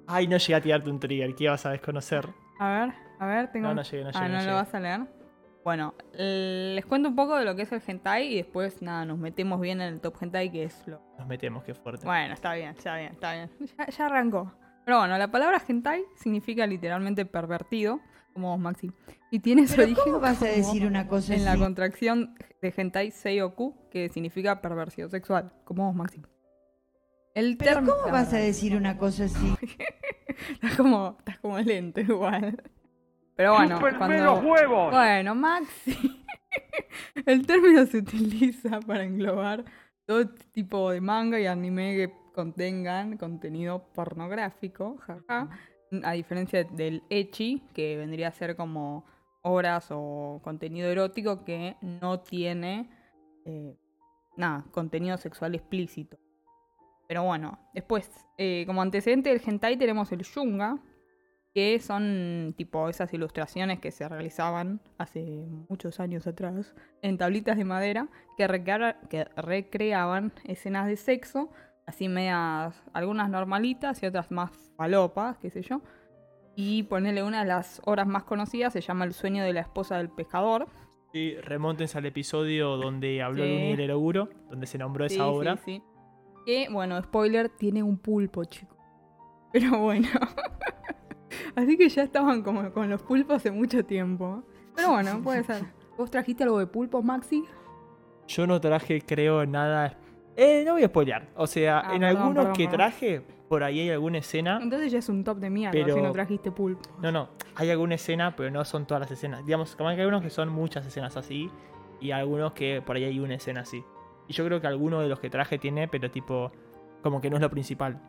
Ay, 0.06 0.28
no 0.28 0.38
llegué 0.38 0.54
a 0.54 0.62
tirarte 0.62 0.92
un 0.92 1.00
trigger, 1.00 1.34
¿qué 1.34 1.50
vas 1.50 1.66
a 1.66 1.72
desconocer? 1.72 2.30
A 2.60 2.70
ver, 2.70 2.94
a 3.20 3.26
ver, 3.26 3.52
tengo... 3.52 3.70
No, 3.70 3.74
no 3.74 3.82
llegué, 3.82 4.04
no 4.04 4.12
llegué. 4.12 4.26
ah, 4.26 4.28
no 4.28 4.34
¿no 4.36 4.40
llegué. 4.40 4.52
lo 4.52 4.56
vas 4.58 4.74
a 4.76 4.80
leer? 4.80 5.02
Bueno, 5.64 5.96
les 6.14 6.86
cuento 6.86 7.10
un 7.10 7.16
poco 7.16 7.38
de 7.38 7.46
lo 7.46 7.56
que 7.56 7.64
es 7.64 7.72
el 7.72 7.82
hentai 7.88 8.34
y 8.34 8.36
después, 8.36 8.84
nada, 8.84 9.04
nos 9.06 9.18
metemos 9.18 9.60
bien 9.60 9.82
en 9.82 9.94
el 9.96 10.00
top 10.00 10.16
hentai, 10.22 10.52
que 10.52 10.66
es 10.66 10.88
lo 10.88 11.02
Nos 11.18 11.26
metemos, 11.28 11.64
qué 11.64 11.74
fuerte. 11.74 12.06
Bueno, 12.06 12.36
está 12.36 12.54
bien, 12.54 12.70
está 12.70 12.98
bien, 12.98 13.14
está 13.14 13.34
bien. 13.34 13.50
Ya, 13.78 13.88
ya 13.88 14.06
arrancó. 14.06 14.54
Pero 14.86 15.00
bueno, 15.00 15.18
la 15.18 15.30
palabra 15.32 15.62
hentai 15.66 16.04
significa 16.16 16.68
literalmente 16.68 17.26
pervertido, 17.26 18.02
como 18.34 18.50
vos, 18.50 18.60
Maxi. 18.60 18.92
Y 19.32 19.40
tiene 19.40 19.68
su 19.68 19.82
origen 19.82 20.04
¿cómo 20.04 20.20
vas 20.20 20.42
a 20.42 20.48
decir 20.48 20.86
una 20.86 21.08
cosa 21.08 21.34
en 21.36 21.46
la 21.46 21.54
así? 21.54 21.62
contracción 21.62 22.36
de 22.62 22.74
hentai 22.76 23.12
seiyoku, 23.12 23.90
que 23.90 24.10
significa 24.10 24.62
perversión 24.62 25.10
sexual, 25.10 25.54
como 25.64 25.88
vos, 25.88 25.96
Maxi. 25.96 26.22
El 27.34 27.58
Pero 27.58 27.80
¿cómo 27.80 28.12
vas 28.12 28.34
a 28.34 28.38
decir 28.38 28.76
una 28.76 28.98
cosa 28.98 29.26
así? 29.26 29.56
Estás 30.52 30.76
como, 30.76 31.16
estás 31.20 31.40
como 31.40 31.58
lento 31.60 32.00
igual. 32.02 32.62
Pero 33.36 33.54
bueno, 33.56 33.80
cuando... 33.98 34.42
Bueno, 34.92 35.36
Maxi. 35.36 36.24
El 37.26 37.46
término 37.46 37.86
se 37.86 37.98
utiliza 37.98 38.80
para 38.82 39.04
englobar 39.04 39.64
todo 40.06 40.28
tipo 40.52 40.92
de 40.92 41.02
manga 41.02 41.40
y 41.40 41.46
anime 41.46 41.96
que 41.96 42.14
contengan 42.34 43.18
contenido 43.18 43.88
pornográfico, 43.94 44.98
jaja, 44.98 45.50
a 46.04 46.12
diferencia 46.14 46.64
del 46.64 47.04
ecchi, 47.10 47.62
que 47.74 47.98
vendría 47.98 48.30
a 48.30 48.32
ser 48.32 48.56
como 48.56 49.06
obras 49.42 49.88
o 49.92 50.42
contenido 50.44 50.90
erótico 50.90 51.46
que 51.46 51.76
no 51.82 52.22
tiene 52.22 52.90
eh, 53.46 53.78
nada, 54.36 54.66
contenido 54.72 55.18
sexual 55.18 55.56
explícito. 55.56 56.18
Pero 57.08 57.24
bueno, 57.24 57.60
después, 57.74 58.10
eh, 58.38 58.64
como 58.66 58.82
antecedente 58.82 59.30
del 59.30 59.42
hentai 59.46 59.78
tenemos 59.78 60.12
el 60.12 60.24
yunga, 60.24 60.82
que 61.54 61.80
son 61.80 62.56
tipo 62.58 62.90
esas 62.90 63.14
ilustraciones 63.14 63.80
que 63.80 63.92
se 63.92 64.10
realizaban 64.10 64.82
hace 64.98 65.46
muchos 65.70 66.00
años 66.00 66.26
atrás 66.26 66.74
en 67.04 67.20
tablitas 67.20 67.58
de 67.58 67.66
madera 67.66 68.08
que 68.38 68.48
recreaban 68.48 70.34
escenas 70.46 70.88
de 70.88 70.96
sexo, 70.96 71.52
así 71.86 72.08
medias, 72.10 72.82
algunas 72.94 73.30
normalitas 73.30 74.02
y 74.04 74.06
otras 74.06 74.32
más 74.32 74.52
falopas, 74.78 75.38
qué 75.38 75.50
sé 75.50 75.62
yo. 75.62 75.82
Y 76.56 76.84
ponerle 76.84 77.24
una 77.24 77.40
de 77.42 77.48
las 77.48 77.82
obras 77.86 78.08
más 78.08 78.24
conocidas, 78.24 78.74
se 78.74 78.82
llama 78.82 79.06
El 79.06 79.14
sueño 79.14 79.44
de 79.44 79.54
la 79.54 79.62
esposa 79.62 79.98
del 79.98 80.10
pescador. 80.10 80.68
Sí, 81.12 81.36
remóntense 81.42 81.98
al 81.98 82.06
episodio 82.06 82.78
donde 82.78 83.22
habló 83.22 83.44
Sí. 83.44 83.50
El 83.72 83.80
Eroguro, 83.80 84.30
donde 84.50 84.66
se 84.68 84.78
nombró 84.78 85.08
Sí, 85.10 85.16
esa 85.16 85.24
sí, 85.26 85.30
obra. 85.30 85.58
sí. 85.58 85.84
Que, 86.46 86.68
bueno, 86.72 87.02
spoiler, 87.02 87.50
tiene 87.50 87.82
un 87.84 87.98
pulpo, 87.98 88.44
chico. 88.46 88.76
Pero 89.52 89.80
bueno. 89.80 90.08
Así 91.56 91.78
que 91.78 91.90
ya 91.90 92.04
estaban 92.04 92.42
como 92.44 92.72
con 92.72 92.90
los 92.90 93.02
pulpos 93.04 93.38
hace 93.38 93.52
mucho 93.52 93.86
tiempo. 93.86 94.44
Pero 94.76 94.90
bueno, 94.92 95.22
puede 95.24 95.44
ser. 95.44 95.64
¿Vos 95.98 96.10
trajiste 96.10 96.44
algo 96.44 96.60
de 96.60 96.68
pulpos, 96.68 97.04
Maxi? 97.04 97.44
Yo 98.28 98.48
no 98.48 98.60
traje, 98.60 99.02
creo, 99.02 99.46
nada. 99.46 99.98
Eh, 100.36 100.64
no 100.66 100.74
voy 100.74 100.84
a 100.84 100.88
spoilear. 100.88 101.28
O 101.36 101.46
sea, 101.48 101.80
Ah, 101.80 101.94
en 101.96 102.02
perdón, 102.02 102.04
algunos 102.18 102.36
perdón, 102.36 102.54
que 102.54 102.64
perdón. 102.64 102.78
traje, 102.78 103.22
por 103.50 103.64
ahí 103.64 103.80
hay 103.82 103.90
alguna 103.92 104.18
escena. 104.18 104.60
Entonces 104.62 104.92
ya 104.92 105.00
es 105.00 105.10
un 105.10 105.24
top 105.24 105.38
de 105.38 105.50
mierda 105.50 105.72
Pero- 105.72 105.96
si 105.96 106.02
no 106.02 106.12
trajiste 106.12 106.52
pulpo. 106.52 106.90
No, 107.02 107.12
no, 107.12 107.30
hay 107.56 107.70
alguna 107.70 107.96
escena, 107.96 108.36
pero 108.36 108.50
no 108.50 108.66
son 108.66 108.86
todas 108.88 109.02
las 109.02 109.12
escenas. 109.12 109.46
Digamos, 109.46 109.76
como 109.76 109.90
que 109.90 109.96
hay 109.96 110.02
algunos 110.02 110.22
que 110.24 110.30
son 110.30 110.50
muchas 110.50 110.86
escenas 110.86 111.16
así, 111.18 111.50
y 112.02 112.12
algunos 112.12 112.54
que 112.54 112.82
por 112.82 112.96
ahí 112.96 113.04
hay 113.06 113.20
una 113.20 113.36
escena 113.36 113.62
así. 113.62 113.84
Y 114.28 114.34
yo 114.34 114.46
creo 114.46 114.60
que 114.60 114.68
alguno 114.68 115.00
de 115.02 115.08
los 115.10 115.20
que 115.20 115.30
traje 115.30 115.58
tiene, 115.60 115.88
pero 115.88 116.10
tipo, 116.10 116.52
como 117.02 117.22
que 117.22 117.30
no 117.30 117.36
es 117.38 117.42
lo 117.42 117.50
principal. 117.50 118.00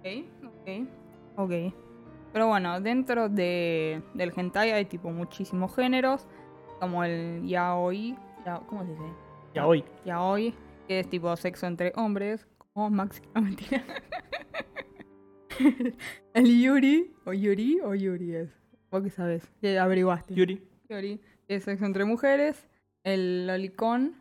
Ok, 0.00 0.24
ok. 0.44 0.88
Ok. 1.38 1.52
Pero 2.32 2.48
bueno, 2.48 2.80
dentro 2.80 3.28
de, 3.30 4.02
del 4.14 4.32
hentai 4.36 4.72
hay 4.72 4.84
tipo 4.84 5.10
muchísimos 5.10 5.74
géneros. 5.74 6.26
Como 6.80 7.02
el 7.02 7.46
yaoi. 7.46 8.14
ya- 8.44 8.60
¿Cómo 8.66 8.84
se 8.84 8.90
dice? 8.90 9.04
Ya 9.54 9.66
hoy. 9.66 9.84
yaoi, 10.04 10.54
que 10.86 11.00
es 11.00 11.08
tipo 11.08 11.34
sexo 11.36 11.66
entre 11.66 11.92
hombres, 11.96 12.46
como 12.72 12.90
Maxi, 12.90 13.22
no 13.34 13.42
mentira. 13.42 13.84
el 16.34 16.62
yuri, 16.62 17.14
o 17.24 17.32
yuri, 17.32 17.80
o 17.80 17.94
yuri 17.94 18.34
es. 18.34 18.50
Vos 18.90 19.02
que 19.02 19.10
sabes, 19.10 19.50
que 19.60 19.78
averiguaste. 19.78 20.34
Yuri. 20.34 20.62
Yuri, 20.88 21.20
es 21.48 21.64
sexo 21.64 21.84
entre 21.84 22.04
mujeres. 22.04 22.68
El 23.02 23.46
lolicón, 23.46 24.14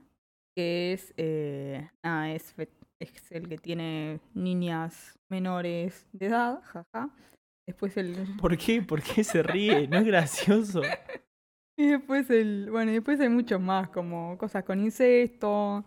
que 0.55 0.93
es, 0.93 1.13
eh, 1.17 1.89
ah, 2.03 2.31
es, 2.31 2.55
es 2.99 3.31
el 3.31 3.47
que 3.47 3.57
tiene 3.57 4.19
niñas 4.33 5.19
menores 5.29 6.07
de 6.13 6.27
edad, 6.27 6.61
jaja. 6.63 7.09
Después 7.67 7.97
el, 7.97 8.15
¿Por 8.41 8.57
qué? 8.57 8.81
¿Por 8.81 9.01
qué 9.01 9.23
se 9.23 9.43
ríe? 9.43 9.87
No 9.87 9.97
es 9.97 10.05
gracioso. 10.05 10.81
Y 11.77 11.87
después 11.87 12.29
el. 12.29 12.69
Bueno, 12.71 12.91
y 12.91 12.93
después 12.93 13.19
hay 13.19 13.27
muchos 13.27 13.59
más, 13.59 13.89
como 13.89 14.37
cosas 14.37 14.63
con 14.63 14.79
incesto, 14.79 15.83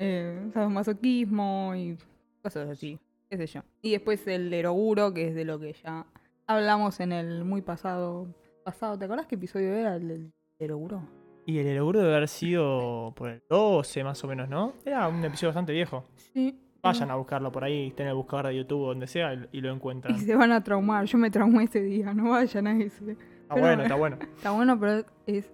eh, 0.00 0.50
sadomasoquismo 0.52 1.74
y 1.76 1.96
cosas 2.42 2.68
así. 2.68 2.98
Qué 3.28 3.36
sé 3.36 3.46
yo. 3.46 3.60
Y 3.82 3.92
después 3.92 4.26
el 4.26 4.52
eroguro, 4.52 5.14
que 5.14 5.28
es 5.28 5.34
de 5.34 5.44
lo 5.44 5.60
que 5.60 5.72
ya 5.74 6.04
hablamos 6.46 6.98
en 7.00 7.12
el 7.12 7.44
muy 7.44 7.62
pasado. 7.62 8.26
pasado. 8.64 8.98
¿Te 8.98 9.04
acordás 9.04 9.26
qué 9.26 9.36
episodio 9.36 9.72
era 9.72 9.94
el 9.96 10.08
del 10.08 10.32
eroguro? 10.58 11.02
Y 11.46 11.58
el 11.58 11.66
Eroguro 11.66 12.00
debe 12.00 12.14
haber 12.16 12.28
sido 12.28 13.12
por 13.16 13.30
el 13.30 13.42
12 13.48 14.04
más 14.04 14.22
o 14.22 14.28
menos, 14.28 14.48
¿no? 14.48 14.74
Era 14.84 15.08
un 15.08 15.24
episodio 15.24 15.48
bastante 15.48 15.72
viejo. 15.72 16.04
Sí. 16.32 16.56
Vayan 16.82 17.10
a 17.10 17.16
buscarlo 17.16 17.50
por 17.50 17.64
ahí, 17.64 17.88
estén 17.88 18.06
en 18.06 18.10
el 18.10 18.16
buscador 18.16 18.46
de 18.48 18.56
YouTube 18.56 18.82
o 18.82 18.86
donde 18.88 19.06
sea 19.06 19.34
y- 19.50 19.60
lo 19.60 19.72
encuentran. 19.72 20.14
Y 20.16 20.18
se 20.20 20.34
van 20.36 20.52
a 20.52 20.62
traumar. 20.62 21.04
Yo 21.06 21.18
me 21.18 21.30
traumé 21.30 21.64
ese 21.64 21.80
día, 21.82 22.12
no 22.14 22.30
vayan 22.30 22.66
a 22.66 22.78
ese. 22.78 23.12
Está 23.12 23.54
pero- 23.54 23.66
bueno, 23.66 23.82
está 23.82 23.94
bueno. 23.96 24.18
Está 24.36 24.50
bueno, 24.52 24.78
pero 24.78 24.92
es, 25.26 25.50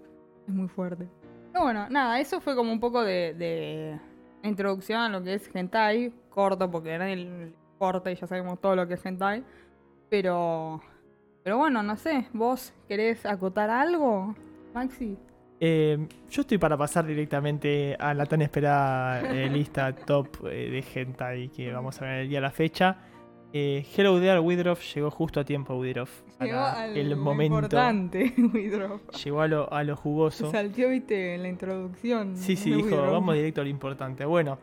es 0.46 0.54
muy 0.54 0.68
fuerte. 0.68 1.08
Pero 1.52 1.64
bueno, 1.64 1.88
nada, 1.88 2.20
eso 2.20 2.40
fue 2.40 2.54
como 2.54 2.72
un 2.72 2.80
poco 2.80 3.02
de, 3.02 3.32
de 3.34 3.98
introducción 4.46 5.00
a 5.00 5.08
lo 5.08 5.22
que 5.22 5.34
es 5.34 5.50
hentai. 5.54 6.12
Corto, 6.30 6.70
porque 6.70 6.90
era 6.90 7.10
el 7.10 7.54
corte 7.78 8.12
y 8.12 8.14
ya 8.14 8.26
sabemos 8.26 8.60
todo 8.60 8.76
lo 8.76 8.86
que 8.86 8.94
es 8.94 9.04
hentai. 9.04 9.44
Pero, 10.08 10.80
pero 11.42 11.58
bueno, 11.58 11.82
no 11.82 11.96
sé, 11.96 12.28
¿vos 12.32 12.72
querés 12.88 13.26
acotar 13.26 13.70
algo, 13.70 14.34
Maxi? 14.74 15.18
Eh, 15.58 16.06
yo 16.30 16.42
estoy 16.42 16.58
para 16.58 16.76
pasar 16.76 17.06
directamente 17.06 17.96
a 17.98 18.12
la 18.12 18.26
tan 18.26 18.42
esperada 18.42 19.22
eh, 19.22 19.48
lista 19.48 19.94
top 19.94 20.46
eh, 20.46 20.70
de 20.70 20.84
hentai 20.94 21.48
que 21.48 21.72
vamos 21.72 22.00
a 22.02 22.04
ver 22.04 22.20
el 22.20 22.28
día 22.28 22.38
de 22.38 22.42
la 22.42 22.50
fecha. 22.50 22.98
Eh, 23.52 23.86
Hello 23.96 24.20
There, 24.20 24.40
Widroff 24.40 24.82
llegó 24.94 25.10
justo 25.10 25.40
a 25.40 25.44
tiempo, 25.44 25.74
Widroff. 25.76 26.22
Llegó 26.40 26.58
al 26.58 26.96
el 26.96 27.16
momento. 27.16 27.54
importante, 27.56 28.34
Widrow. 28.54 29.00
Llegó 29.24 29.40
a 29.40 29.48
lo, 29.48 29.72
a 29.72 29.84
lo 29.84 29.96
jugoso. 29.96 30.50
Saltió, 30.50 30.90
viste, 30.90 31.34
en 31.34 31.42
la 31.42 31.48
introducción. 31.48 32.36
Sí, 32.36 32.56
sí, 32.56 32.72
dijo, 32.72 32.96
vamos 32.96 33.34
directo 33.34 33.60
a 33.62 33.64
lo 33.64 33.70
importante. 33.70 34.24
Bueno, 34.24 34.58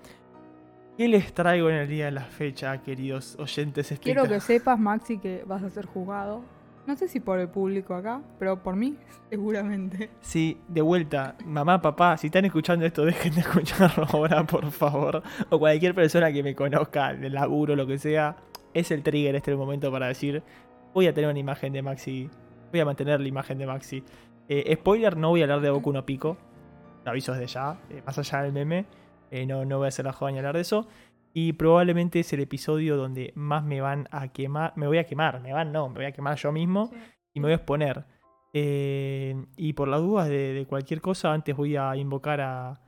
¿qué 0.98 1.08
les 1.08 1.34
traigo 1.34 1.70
en 1.70 1.78
el 1.78 1.88
día 1.88 2.06
de 2.06 2.12
la 2.12 2.26
fecha, 2.26 2.78
queridos 2.84 3.36
oyentes 3.40 3.98
Quiero 4.02 4.28
que 4.28 4.40
sepas, 4.40 4.78
Maxi, 4.78 5.18
que 5.18 5.44
vas 5.48 5.64
a 5.64 5.70
ser 5.70 5.86
jugado. 5.86 6.44
No 6.86 6.98
sé 6.98 7.08
si 7.08 7.22
por 7.22 7.40
el 7.40 7.48
público 7.48 7.96
acá, 7.96 8.22
pero 8.38 8.62
por 8.62 8.76
mí, 8.76 8.98
seguramente. 9.30 10.10
Sí, 10.22 10.60
de 10.68 10.82
vuelta, 10.82 11.36
mamá, 11.46 11.82
papá, 11.82 12.18
si 12.18 12.28
están 12.28 12.44
escuchando 12.46 12.86
esto, 12.86 13.06
dejen 13.06 13.34
de 13.34 13.40
escucharlo 13.40 14.06
ahora, 14.12 14.44
por 14.46 14.70
favor. 14.70 15.24
O 15.50 15.58
cualquier 15.58 15.96
persona 15.96 16.32
que 16.32 16.44
me 16.44 16.54
conozca, 16.54 17.14
de 17.14 17.30
laburo, 17.30 17.76
lo 17.76 17.88
que 17.88 17.98
sea, 17.98 18.36
es 18.74 18.92
el 18.92 19.04
trigger 19.04 19.36
este 19.36 19.52
el 19.52 19.58
momento 19.58 19.92
para 19.92 20.08
decir, 20.08 20.44
voy 20.94 21.08
a 21.08 21.14
tener 21.14 21.30
una 21.30 21.40
imagen 21.40 21.74
de 21.74 21.82
Maxi, 21.82 22.30
voy 22.72 22.80
a 22.80 22.86
mantener 22.86 23.20
la 23.22 23.28
imagen 23.28 23.58
de 23.58 23.66
Maxi. 23.68 24.04
Eh, 24.48 24.76
spoiler, 24.76 25.16
no 25.18 25.30
voy 25.30 25.42
a 25.42 25.44
hablar 25.46 25.62
de 25.62 25.70
Boku 25.70 25.92
no 25.94 26.06
Pico, 26.06 26.38
lo 27.06 27.12
aviso 27.12 27.34
desde 27.34 27.48
ya, 27.48 27.80
eh, 27.90 28.02
más 28.06 28.18
allá 28.18 28.42
del 28.44 28.54
meme. 28.54 28.86
Eh, 29.32 29.46
no, 29.46 29.66
no 29.66 29.78
voy 29.78 29.86
a 29.86 29.88
hacer 29.90 30.06
la 30.06 30.14
joda 30.14 30.32
ni 30.32 30.38
hablar 30.38 30.56
de 30.56 30.62
eso. 30.62 30.88
Y 31.34 31.54
probablemente 31.54 32.20
es 32.20 32.32
el 32.34 32.42
episodio 32.42 32.96
donde 32.98 33.32
más 33.36 33.64
me 33.64 33.82
van 33.82 34.08
a 34.12 34.28
quemar. 34.28 34.74
Me 34.76 34.86
voy 34.86 35.00
a 35.00 35.06
quemar, 35.06 35.42
me 35.42 35.52
van, 35.54 35.72
no, 35.72 35.90
me 35.90 35.96
voy 35.96 36.06
a 36.06 36.12
quemar 36.12 36.38
yo 36.38 36.52
mismo 36.52 36.88
Sí. 36.88 36.96
y 37.34 37.40
me 37.40 37.46
voy 37.48 37.54
a 37.54 37.56
exponer. 37.56 38.06
Y 38.54 39.74
por 39.74 39.88
las 39.88 40.00
dudas 40.00 40.30
de, 40.30 40.54
de 40.54 40.66
cualquier 40.68 41.02
cosa, 41.02 41.34
antes 41.34 41.56
voy 41.56 41.76
a 41.76 41.96
invocar 41.96 42.40
a, 42.42 42.80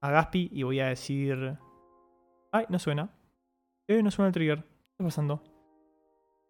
a 0.00 0.10
Gaspi 0.10 0.48
y 0.52 0.62
voy 0.62 0.80
a 0.80 0.86
decir. 0.86 1.58
Ay, 2.50 2.64
no 2.70 2.78
suena. 2.78 3.10
Eh, 3.88 4.02
no 4.02 4.10
suena 4.10 4.28
el 4.28 4.32
trigger. 4.34 4.64
¿Qué 5.02 5.08
está 5.08 5.16
pasando? 5.16 5.42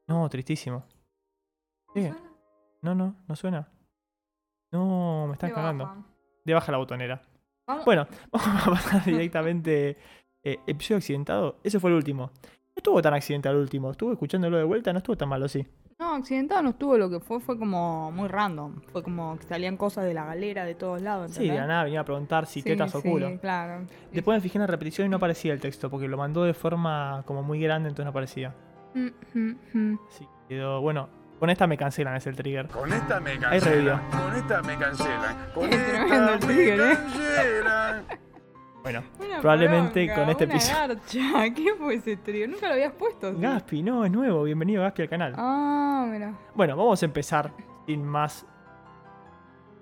No, 0.09 0.29
tristísimo. 0.29 0.85
No, 2.83 2.95
no, 2.95 3.17
no 3.27 3.37
suena. 3.37 3.67
No, 4.71 5.27
me 5.29 5.33
están 5.35 5.51
De 5.51 5.55
cagando. 5.55 5.85
baja. 5.85 6.03
De 6.45 6.53
baja 6.55 6.73
la 6.73 6.79
botonera. 6.79 7.23
Vamos- 7.67 7.85
Bueno, 7.87 8.07
vamos 8.31 8.67
a 8.67 8.71
pasar 8.71 9.05
directamente. 9.05 9.97
Eh, 10.43 10.59
episodio 10.67 10.99
accidentado. 10.99 11.61
Ese 11.63 11.81
fue 11.81 11.91
el 11.91 11.97
último. 11.97 12.31
No 12.75 12.81
estuvo 12.81 13.03
tan 13.03 13.15
accidentado 13.15 13.55
el 13.57 13.61
último. 13.63 13.91
Estuve 13.91 14.13
escuchándolo 14.15 14.57
de 14.57 14.65
vuelta, 14.65 14.93
no 14.93 14.99
estuvo 14.99 15.17
tan 15.17 15.29
malo, 15.29 15.47
sí. 15.49 15.67
No, 15.99 16.15
accidentado 16.15 16.63
no 16.63 16.71
estuvo, 16.71 16.97
lo 16.99 17.09
que 17.11 17.21
fue 17.21 17.39
fue 17.39 17.57
como 17.59 18.11
muy 18.11 18.29
random. 18.29 18.81
Fue 18.93 19.03
como 19.05 19.39
que 19.39 19.45
salían 19.45 19.77
cosas 19.77 20.05
de 20.05 20.15
la 20.15 20.25
galera 20.25 20.65
de 20.65 20.75
todos 20.75 21.01
lados. 21.01 21.31
Sí, 21.33 21.43
de 21.43 21.47
la 21.49 21.53
¿entendés? 21.55 21.69
nada 21.69 21.85
venía 21.85 22.01
a 22.01 22.05
preguntar 22.05 22.47
si 22.47 22.61
Sí, 22.63 22.71
tetas 22.71 22.93
o 22.95 23.01
sí, 23.01 23.09
culo. 23.09 23.39
claro. 23.41 23.85
Después 24.11 24.37
me 24.37 24.41
fijé 24.41 24.59
en 24.59 24.63
la 24.63 24.67
repetición 24.67 25.07
y 25.07 25.11
no 25.11 25.19
aparecía 25.19 25.53
el 25.53 25.61
texto, 25.61 25.91
porque 25.91 26.09
lo 26.09 26.17
mandó 26.17 26.43
de 26.45 26.55
forma 26.55 27.23
como 27.27 27.43
muy 27.43 27.61
grande, 27.61 27.89
entonces 27.91 28.07
no 28.07 28.11
aparecía. 28.11 28.55
Mm. 28.95 29.95
Sí, 30.09 30.27
quedó. 30.49 30.81
Bueno, 30.81 31.09
con 31.39 31.51
esta 31.51 31.67
me 31.69 31.77
cancelan, 31.77 32.17
es 32.17 32.27
el 32.27 32.35
trigger. 32.37 32.67
Con 32.69 32.93
esta 32.93 33.21
me 33.21 33.39
cancelan. 33.39 34.01
Con 34.11 34.35
esta 34.35 34.63
me 34.63 34.77
cancelan. 34.79 35.37
Con 35.55 35.65
Es 35.73 35.87
tremendo 35.87 36.15
esta 36.15 36.33
el 36.35 36.41
me 36.41 36.47
trigger, 36.47 36.81
¿eh? 36.81 36.95
cancelan. 36.97 38.05
Bueno, 38.83 39.03
Una 39.21 39.41
Probablemente 39.41 40.07
poronga, 40.07 40.15
con 40.17 40.31
este 40.31 40.45
una 40.45 40.55
episodio- 40.55 40.89
garcha. 40.89 41.55
¿Qué 41.55 41.75
fue 41.75 41.95
ese 41.95 42.17
trío? 42.17 42.49
Nunca 42.49 42.67
lo 42.69 42.75
habías 42.75 42.93
puesto. 42.93 43.33
¿sí? 43.33 43.41
Gaspi, 43.41 43.83
no, 43.83 44.05
es 44.05 44.11
nuevo. 44.11 44.43
Bienvenido 44.43 44.83
Gaspi 44.83 45.03
al 45.03 45.09
canal. 45.09 45.35
Ah, 45.37 46.07
mira. 46.11 46.37
Bueno, 46.55 46.77
vamos 46.77 47.01
a 47.03 47.07
empezar 47.07 47.53
sin 47.87 48.05
más 48.05 48.45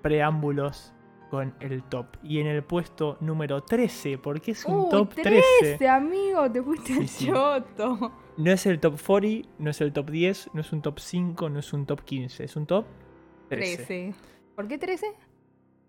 preámbulos 0.03 0.93
con 1.31 1.53
el 1.61 1.81
top. 1.83 2.05
Y 2.21 2.39
en 2.39 2.47
el 2.47 2.63
puesto 2.63 3.17
número 3.21 3.61
13, 3.63 4.17
porque 4.19 4.51
es 4.51 4.65
un 4.65 4.81
Uy, 4.81 4.89
top 4.91 5.13
13, 5.15 5.41
13. 5.61 5.87
amigo, 5.89 6.51
te 6.51 6.61
fuiste 6.61 6.93
Sí, 6.93 6.99
al 6.99 7.07
sí. 7.07 7.27
choto. 7.27 8.11
No 8.37 8.51
es 8.51 8.65
el 8.65 8.79
top 8.79 8.99
40, 9.03 9.49
no 9.59 9.69
es 9.71 9.81
el 9.81 9.93
top 9.93 10.09
10, 10.11 10.49
no 10.53 10.61
es 10.61 10.71
un 10.73 10.81
top 10.81 10.99
5, 10.99 11.49
no 11.49 11.59
es 11.59 11.73
un 11.73 11.85
top 11.85 12.01
15, 12.03 12.43
es 12.43 12.55
un 12.55 12.65
top 12.67 12.85
13. 13.49 13.77
13. 13.77 14.13
¿Por 14.55 14.67
qué 14.67 14.77
13? 14.77 15.07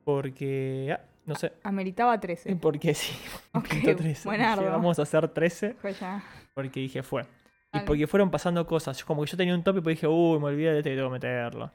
Porque, 0.04 0.96
ah, 0.98 1.00
no 1.24 1.34
sé, 1.34 1.52
Ameritaba 1.62 2.18
13. 2.18 2.56
porque 2.56 2.94
sí, 2.94 3.14
Ok, 3.52 3.68
punto 3.68 3.96
13. 3.96 4.28
buenardo. 4.28 4.62
Dije, 4.62 4.72
vamos 4.72 4.98
a 4.98 5.02
hacer 5.02 5.28
13 5.28 5.74
Fue 5.74 5.92
ya. 5.92 6.22
porque 6.54 6.80
dije 6.80 7.02
fue. 7.02 7.24
Y 7.74 7.80
porque 7.80 8.06
fueron 8.06 8.30
pasando 8.30 8.66
cosas, 8.66 9.02
como 9.04 9.22
que 9.24 9.30
yo 9.30 9.36
tenía 9.36 9.54
un 9.54 9.62
top 9.62 9.74
y 9.74 9.76
después 9.76 9.96
dije, 9.96 10.06
uy, 10.06 10.38
me 10.38 10.46
olvidé 10.46 10.72
de 10.72 10.78
este 10.78 10.92
y 10.92 10.96
tengo 10.96 11.08
que 11.08 11.12
meterlo. 11.14 11.72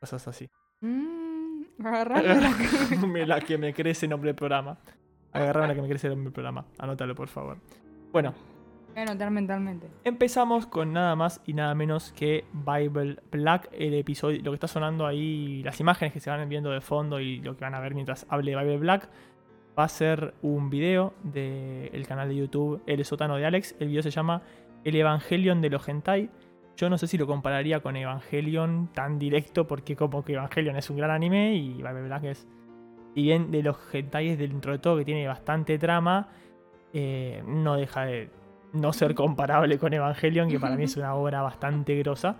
Cosas 0.00 0.26
así. 0.28 0.48
Mm, 0.80 1.62
la 1.78 1.90
Agarrame 1.90 3.26
la 3.26 3.40
que 3.40 3.58
me 3.58 3.74
crece 3.74 4.08
nombre 4.08 4.28
del 4.28 4.36
programa. 4.36 4.78
Agarrame 5.32 5.68
la 5.68 5.74
que 5.74 5.82
me 5.82 5.88
crece 5.88 6.08
nombre 6.08 6.24
del 6.24 6.32
programa. 6.32 6.64
Anótalo, 6.78 7.14
por 7.14 7.28
favor. 7.28 7.58
Bueno, 8.12 8.34
anotar 8.96 9.30
mentalmente. 9.30 9.88
empezamos 10.04 10.66
con 10.66 10.92
nada 10.92 11.16
más 11.16 11.40
y 11.46 11.54
nada 11.54 11.74
menos 11.74 12.12
que 12.12 12.44
Bible 12.52 13.18
Black, 13.30 13.68
el 13.72 13.94
episodio, 13.94 14.40
lo 14.42 14.50
que 14.50 14.56
está 14.56 14.68
sonando 14.68 15.06
ahí, 15.06 15.62
las 15.62 15.80
imágenes 15.80 16.12
que 16.12 16.20
se 16.20 16.30
van 16.30 16.48
viendo 16.48 16.70
de 16.70 16.80
fondo 16.80 17.20
y 17.20 17.38
lo 17.40 17.56
que 17.56 17.64
van 17.64 17.74
a 17.74 17.80
ver 17.80 17.94
mientras 17.94 18.26
hable 18.28 18.52
de 18.52 18.58
Bible 18.58 18.78
Black. 18.78 19.08
Va 19.78 19.84
a 19.84 19.88
ser 19.88 20.34
un 20.42 20.70
video 20.70 21.14
del 21.24 22.06
canal 22.06 22.28
de 22.28 22.36
YouTube 22.36 22.82
El 22.86 23.04
Sótano 23.04 23.36
de 23.36 23.44
Alex. 23.44 23.74
El 23.80 23.88
video 23.88 24.02
se 24.02 24.10
llama 24.10 24.42
El 24.84 24.94
Evangelion 24.94 25.60
de 25.60 25.70
los 25.70 25.88
Hentai. 25.88 26.30
Yo 26.76 26.88
no 26.88 26.96
sé 26.98 27.06
si 27.08 27.18
lo 27.18 27.26
compararía 27.26 27.80
con 27.80 27.96
Evangelion 27.96 28.90
tan 28.92 29.18
directo, 29.18 29.66
porque 29.66 29.96
como 29.96 30.24
que 30.24 30.34
Evangelion 30.34 30.76
es 30.76 30.90
un 30.90 30.96
gran 30.96 31.10
anime 31.10 31.54
y 31.54 31.74
Bible 31.74 32.02
Black 32.02 32.24
es. 32.24 32.46
Y 33.14 33.22
bien 33.22 33.50
de 33.50 33.62
los 33.62 33.76
hentai 33.92 34.34
dentro 34.36 34.72
de 34.72 34.78
todo 34.78 34.98
que 34.98 35.04
tiene 35.04 35.26
bastante 35.26 35.78
trama, 35.78 36.28
eh, 36.92 37.42
no 37.46 37.76
deja 37.76 38.06
de 38.06 38.28
no 38.74 38.92
ser 38.92 39.14
comparable 39.14 39.78
con 39.78 39.92
Evangelion, 39.94 40.48
que 40.48 40.60
para 40.60 40.76
mí 40.76 40.84
es 40.84 40.96
una 40.96 41.14
obra 41.14 41.42
bastante 41.42 41.96
grosa. 41.98 42.36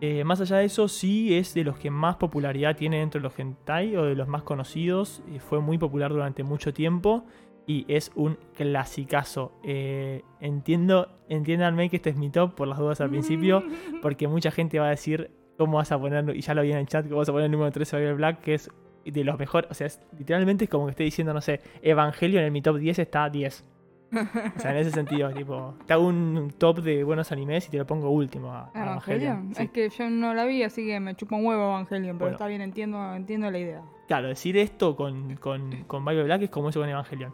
Eh, 0.00 0.22
más 0.24 0.40
allá 0.40 0.58
de 0.58 0.64
eso, 0.66 0.86
sí 0.86 1.34
es 1.36 1.54
de 1.54 1.64
los 1.64 1.78
que 1.78 1.90
más 1.90 2.16
popularidad 2.16 2.76
tiene 2.76 2.98
dentro 2.98 3.20
de 3.20 3.24
los 3.24 3.38
hentai 3.38 3.96
o 3.96 4.04
de 4.04 4.14
los 4.14 4.28
más 4.28 4.42
conocidos. 4.42 5.22
Eh, 5.32 5.40
fue 5.40 5.60
muy 5.60 5.76
popular 5.78 6.12
durante 6.12 6.42
mucho 6.44 6.72
tiempo 6.72 7.24
y 7.66 7.84
es 7.88 8.12
un 8.14 8.38
clasicazo. 8.56 9.52
Eh, 9.64 10.22
entiendo, 10.40 11.08
entiéndanme 11.28 11.88
que 11.90 11.96
este 11.96 12.10
es 12.10 12.16
mi 12.16 12.30
top 12.30 12.54
por 12.54 12.68
las 12.68 12.78
dudas 12.78 13.00
al 13.00 13.10
principio, 13.10 13.62
porque 14.02 14.28
mucha 14.28 14.50
gente 14.50 14.78
va 14.78 14.86
a 14.86 14.90
decir 14.90 15.30
cómo 15.56 15.78
vas 15.78 15.90
a 15.92 15.98
poner, 15.98 16.34
y 16.36 16.40
ya 16.40 16.54
lo 16.54 16.62
vi 16.62 16.70
en 16.72 16.78
el 16.78 16.86
chat, 16.86 17.04
cómo 17.06 17.18
vas 17.18 17.28
a 17.28 17.32
poner 17.32 17.46
el 17.46 17.52
número 17.52 17.70
13 17.72 17.96
de 17.96 18.02
Bible 18.02 18.14
Black, 18.16 18.40
que 18.40 18.54
es 18.54 18.70
de 19.04 19.24
los 19.24 19.38
mejores. 19.38 19.70
O 19.70 19.74
sea, 19.74 19.86
es- 19.88 20.00
literalmente 20.16 20.64
es 20.64 20.70
como 20.70 20.86
que 20.86 20.90
esté 20.92 21.02
diciendo, 21.04 21.34
no 21.34 21.40
sé, 21.40 21.60
Evangelion 21.82 22.44
en 22.44 22.52
mi 22.52 22.62
top 22.62 22.76
10 22.78 22.98
está 23.00 23.28
10. 23.28 23.64
O 24.10 24.60
sea, 24.60 24.70
en 24.72 24.76
ese 24.78 24.90
sentido, 24.90 25.30
tipo, 25.32 25.74
te 25.86 25.92
hago 25.92 26.06
un 26.06 26.52
top 26.56 26.78
de 26.80 27.04
buenos 27.04 27.30
animes 27.32 27.66
y 27.68 27.70
te 27.70 27.78
lo 27.78 27.86
pongo 27.86 28.10
último 28.10 28.52
a, 28.52 28.70
a 28.74 28.82
¿Evangelion? 28.84 29.54
sí. 29.54 29.64
Es 29.64 29.70
que 29.70 29.88
yo 29.90 30.08
no 30.08 30.32
la 30.34 30.44
vi, 30.46 30.62
así 30.62 30.86
que 30.86 30.98
me 31.00 31.14
chupa 31.14 31.36
un 31.36 31.44
huevo 31.46 31.62
Evangelion, 31.70 32.16
pero 32.16 32.26
Bueno. 32.26 32.34
está 32.36 32.46
bien, 32.46 32.60
entiendo, 32.62 33.14
entiendo 33.14 33.50
la 33.50 33.58
idea. 33.58 33.82
Claro, 34.06 34.28
decir 34.28 34.56
esto 34.56 34.96
con, 34.96 35.36
con, 35.36 35.84
con 35.84 36.04
Bible 36.04 36.24
Black 36.24 36.42
es 36.42 36.50
como 36.50 36.70
eso 36.70 36.80
con 36.80 36.88
Evangelion. 36.88 37.32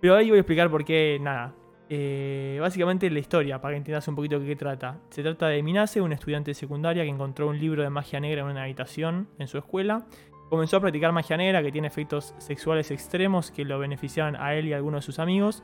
Pero 0.00 0.16
ahí 0.16 0.28
voy 0.28 0.38
a 0.38 0.40
explicar 0.40 0.70
por 0.70 0.84
qué, 0.84 1.18
nada. 1.20 1.54
Eh, 1.90 2.58
básicamente 2.60 3.08
la 3.10 3.18
historia, 3.18 3.60
para 3.60 3.72
que 3.72 3.78
entiendas 3.78 4.06
un 4.08 4.14
poquito 4.16 4.38
de 4.38 4.46
qué 4.46 4.56
trata. 4.56 4.98
Se 5.10 5.22
trata 5.22 5.46
de 5.48 5.62
Minase, 5.62 6.00
un 6.00 6.12
estudiante 6.12 6.50
de 6.50 6.54
secundaria 6.54 7.02
que 7.04 7.08
encontró 7.08 7.48
un 7.48 7.58
libro 7.58 7.82
de 7.82 7.90
magia 7.90 8.20
negra 8.20 8.42
en 8.42 8.48
una 8.48 8.64
habitación 8.64 9.28
en 9.38 9.48
su 9.48 9.56
escuela. 9.58 10.04
Comenzó 10.50 10.78
a 10.78 10.80
practicar 10.80 11.12
magia 11.12 11.36
negra 11.36 11.62
que 11.62 11.70
tiene 11.72 11.88
efectos 11.88 12.34
sexuales 12.38 12.90
extremos 12.90 13.50
que 13.50 13.64
lo 13.64 13.78
beneficiaban 13.78 14.36
a 14.36 14.54
él 14.54 14.66
y 14.66 14.72
a 14.72 14.76
algunos 14.76 15.02
de 15.02 15.06
sus 15.06 15.18
amigos. 15.18 15.62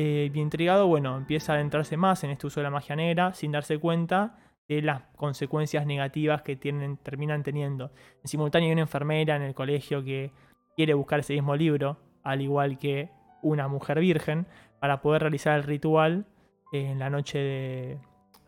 Eh, 0.00 0.30
y 0.32 0.38
intrigado, 0.38 0.86
bueno, 0.86 1.16
empieza 1.16 1.50
a 1.50 1.56
adentrarse 1.56 1.96
más 1.96 2.22
en 2.22 2.30
este 2.30 2.46
uso 2.46 2.60
de 2.60 2.64
la 2.64 2.70
magia 2.70 2.94
negra 2.94 3.32
sin 3.34 3.50
darse 3.50 3.78
cuenta 3.78 4.38
de 4.68 4.80
las 4.80 5.02
consecuencias 5.16 5.86
negativas 5.86 6.42
que 6.42 6.54
tienen, 6.54 6.98
terminan 6.98 7.42
teniendo. 7.42 7.90
En 8.22 8.28
simultáneo 8.28 8.68
hay 8.68 8.74
una 8.74 8.82
enfermera 8.82 9.34
en 9.34 9.42
el 9.42 9.56
colegio 9.56 10.04
que 10.04 10.30
quiere 10.76 10.94
buscar 10.94 11.18
ese 11.18 11.32
mismo 11.32 11.56
libro, 11.56 11.96
al 12.22 12.40
igual 12.42 12.78
que 12.78 13.10
una 13.42 13.66
mujer 13.66 13.98
virgen, 13.98 14.46
para 14.78 15.00
poder 15.00 15.22
realizar 15.22 15.56
el 15.56 15.64
ritual 15.64 16.26
en 16.70 17.00
la 17.00 17.10
noche 17.10 17.40
de... 17.40 17.98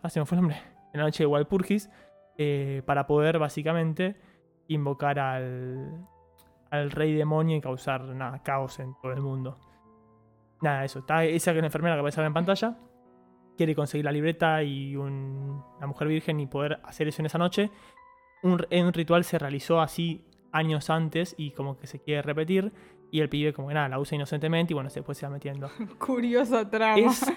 Ah, 0.05 0.09
se 0.09 0.21
me 0.21 0.27
fue 0.27 0.37
el 0.37 0.43
nombre. 0.43 0.63
En 0.93 1.01
la 1.01 1.07
noche 1.07 1.25
de 1.25 1.27
Walpurgis, 1.27 1.91
eh, 2.39 2.83
para 2.87 3.09
poder 3.09 3.41
básicamente 3.41 4.15
invocar 4.69 5.19
al, 5.19 6.07
al 6.71 6.93
rey 6.93 7.13
demonio 7.13 7.57
y 7.57 7.61
causar 7.61 8.05
caos 8.45 8.79
en 8.79 8.95
todo 9.03 9.13
el 9.13 9.21
mundo. 9.21 9.59
Nada, 10.63 10.85
eso. 10.85 11.01
Está 11.01 11.25
esa 11.25 11.53
que 11.53 11.59
es 11.59 11.63
la 11.63 11.67
enfermera 11.69 11.95
que 11.97 12.01
aparece 12.01 12.23
en 12.23 12.35
pantalla. 12.35 12.77
Quiere 13.57 13.75
conseguir 13.75 14.05
la 14.05 14.13
libreta 14.13 14.63
y 14.63 14.97
un- 14.97 15.63
una 15.79 15.87
mujer 15.87 16.09
virgen 16.09 16.41
y 16.41 16.47
poder 16.47 16.81
hacer 16.85 17.09
eso 17.09 17.23
en 17.23 17.27
esa 17.27 17.39
noche. 17.39 17.71
Un, 18.43 18.65
un 18.71 18.93
ritual 18.93 19.25
se 19.25 19.39
realizó 19.39 19.81
así 19.81 20.25
años 20.53 20.91
antes 20.91 21.35
y 21.39 21.53
como 21.53 21.77
que 21.79 21.87
se 21.87 22.01
quiere 22.01 22.23
repetir. 22.23 22.73
Y 23.11 23.21
el 23.21 23.29
pibe 23.29 23.53
como 23.53 23.69
que 23.69 23.75
nada, 23.75 23.89
la 23.89 23.99
usa 23.99 24.17
inocentemente 24.17 24.73
y 24.73 24.75
bueno, 24.75 24.89
después 24.93 25.19
se 25.19 25.27
va 25.27 25.33
metiendo. 25.33 25.69
Curiosa 25.99 26.69
trama. 26.71 26.97
Es, 26.99 27.33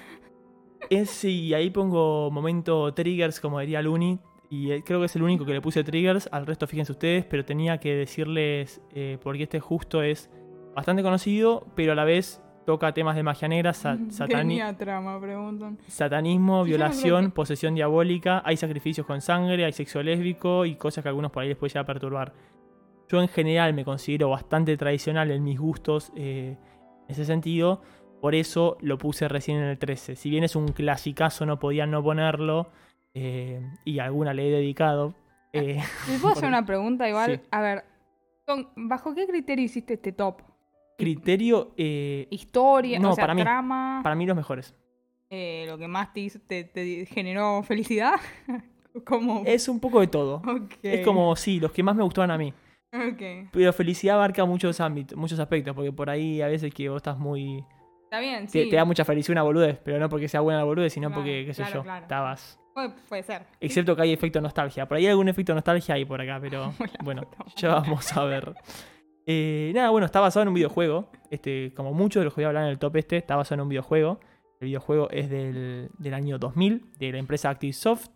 es, 0.90 1.24
y 1.24 1.54
ahí 1.54 1.70
pongo 1.70 2.30
momento 2.30 2.94
triggers, 2.94 3.40
como 3.40 3.60
diría 3.60 3.82
Luni. 3.82 4.20
Y 4.50 4.72
eh, 4.72 4.84
creo 4.86 5.00
que 5.00 5.08
es 5.08 5.16
el 5.16 5.24
único 5.24 5.46
que 5.46 5.54
le 5.54 5.62
puse 5.62 5.84
triggers. 5.84 6.30
Al 6.32 6.46
resto, 6.46 6.68
fíjense 6.68 6.92
ustedes, 6.92 7.26
pero 7.26 7.44
tenía 7.44 7.80
que 7.80 7.96
decirles 7.96 8.82
eh, 8.94 9.18
porque 9.24 9.44
este 9.44 9.60
justo 9.60 10.04
es 10.04 10.30
bastante 10.76 11.02
conocido, 11.02 11.66
pero 11.76 11.94
a 11.94 11.96
la 11.96 12.04
vez 12.04 12.43
toca 12.66 12.94
temas 12.94 13.16
de 13.16 13.24
magia 13.24 13.48
negra, 13.48 13.74
sa- 13.74 13.96
satani- 14.10 14.28
Tenía 14.28 14.78
trama, 14.78 15.20
preguntan. 15.20 15.78
satanismo, 15.88 16.64
violación, 16.64 17.32
posesión 17.32 17.76
diabólica. 17.76 18.42
Hay 18.46 18.58
sacrificios 18.58 19.06
con 19.06 19.22
sangre, 19.22 19.66
hay 19.66 19.74
sexo 19.74 20.02
lésbico 20.04 20.66
y 20.66 20.76
cosas 20.76 21.02
que 21.04 21.10
a 21.10 21.12
algunos 21.12 21.32
por 21.32 21.44
ahí 21.44 21.50
les 21.50 21.58
puede 21.58 21.70
llegar 21.70 21.84
a 21.84 21.88
perturbar. 21.88 22.34
Yo 23.10 23.22
en 23.22 23.28
general 23.28 23.74
me 23.74 23.84
considero 23.86 24.30
bastante 24.30 24.76
tradicional 24.78 25.30
en 25.32 25.44
mis 25.44 25.60
gustos 25.60 26.12
eh, 26.16 26.56
en 27.08 27.12
ese 27.12 27.26
sentido. 27.26 27.82
Por 28.22 28.34
eso 28.36 28.78
lo 28.82 28.98
puse 28.98 29.28
recién 29.28 29.58
en 29.58 29.66
el 29.66 29.78
13. 29.78 30.16
Si 30.16 30.30
bien 30.30 30.46
es 30.46 30.56
un 30.56 30.70
clasicazo, 30.70 31.46
no 31.46 31.60
podía 31.60 31.86
no 31.86 32.02
ponerlo. 32.02 32.70
eh, 33.14 33.62
y 33.86 34.00
alguna 34.00 34.34
le 34.34 34.48
he 34.48 34.52
dedicado. 34.52 35.14
eh, 35.52 35.80
¿Me 36.10 36.18
puedo 36.20 36.34
hacer 36.34 36.48
una 36.48 36.66
pregunta 36.66 37.08
igual? 37.10 37.32
Sí. 37.36 37.48
A 37.52 37.62
ver, 37.62 37.84
¿con- 38.48 38.70
¿bajo 38.76 39.14
qué 39.14 39.28
criterio 39.28 39.66
hiciste 39.66 39.96
este 39.96 40.14
top? 40.14 40.42
Criterio, 41.04 41.74
eh, 41.78 42.28
¿Historia? 42.32 43.00
No, 43.00 43.12
o 43.12 43.16
sea, 43.16 43.24
para 43.24 43.34
mí. 43.34 43.42
trama? 43.42 44.00
para 44.04 44.16
mí 44.16 44.26
los 44.26 44.36
mejores. 44.36 44.76
eh, 45.30 45.66
¿Lo 45.68 45.78
que 45.78 45.88
más 45.88 46.14
te, 46.14 46.22
hizo- 46.22 46.40
te, 46.46 46.64
te 46.64 47.06
generó 47.06 47.64
felicidad? 47.64 48.14
como... 49.06 49.44
Es 49.46 49.68
un 49.68 49.80
poco 49.80 50.00
de 50.02 50.08
todo. 50.08 50.42
Es 50.82 51.04
como, 51.06 51.36
sí, 51.36 51.60
los 51.60 51.72
que 51.72 51.82
más 51.84 51.96
me 51.96 52.04
gustaban 52.04 52.32
a 52.32 52.38
mí. 52.38 52.54
Pero 53.52 53.74
felicidad 53.74 54.16
abarca 54.18 54.46
muchos 54.46 54.80
ámbitos, 54.80 55.18
muchos 55.18 55.40
aspectos, 55.40 55.74
porque 55.76 55.92
por 55.92 56.10
ahí 56.12 56.42
a 56.42 56.48
veces 56.48 56.72
que 56.72 56.90
vos 56.90 56.98
estás 56.98 57.18
muy 57.18 57.64
Está 58.04 58.20
bien, 58.20 58.46
te, 58.46 58.64
sí. 58.64 58.70
te 58.70 58.76
da 58.76 58.86
mucha 58.86 59.04
felicidad 59.04 59.34
una 59.34 59.42
boludez, 59.42 59.80
pero 59.84 59.98
no 59.98 60.08
porque 60.10 60.28
sea 60.28 60.42
buena 60.42 60.60
la 60.60 60.66
boludez, 60.66 60.94
sino 60.94 61.08
Claro, 61.08 61.22
porque, 61.24 61.44
qué 61.48 61.54
sé 61.56 61.64
claro, 61.64 61.80
yo, 61.80 61.84
claro. 61.84 62.04
estabas. 62.04 62.60
Puede, 62.76 62.90
puede 63.10 63.24
ser. 63.24 63.48
Excepto 63.60 63.96
que 63.96 64.04
hay 64.04 64.14
efecto 64.14 64.40
nostalgia. 64.42 64.88
Por 64.88 64.98
ahí 64.98 65.06
hay 65.06 65.10
algún 65.12 65.28
efecto 65.28 65.56
nostalgia 65.56 65.96
ahí 65.96 66.06
por 66.06 66.22
acá, 66.22 66.38
pero 66.40 66.72
bueno, 67.04 67.24
ya 67.56 67.70
vamos 67.70 68.16
a 68.16 68.24
ver. 68.26 68.54
Eh, 69.26 69.72
nada, 69.74 69.90
bueno, 69.90 70.06
está 70.06 70.20
basado 70.20 70.44
en 70.44 70.50
un 70.50 70.54
videojuego. 70.54 71.10
Este, 71.30 71.74
como 71.76 71.94
muchos 71.94 72.22
de 72.22 72.26
los 72.26 72.34
que 72.34 72.42
voy 72.42 72.46
a 72.46 72.48
hablar 72.50 72.64
en 72.66 72.70
el 72.70 72.80
top 72.80 72.98
este, 72.98 73.18
está 73.18 73.36
basado 73.36 73.56
en 73.56 73.62
un 73.62 73.70
videojuego. 73.70 74.20
El 74.60 74.68
videojuego 74.68 75.10
es 75.10 75.30
del, 75.30 75.90
del 75.98 76.14
año 76.14 76.38
2000, 76.38 76.92
de 76.98 77.12
la 77.12 77.18
empresa 77.18 77.50
ActiveSoft. 77.50 78.10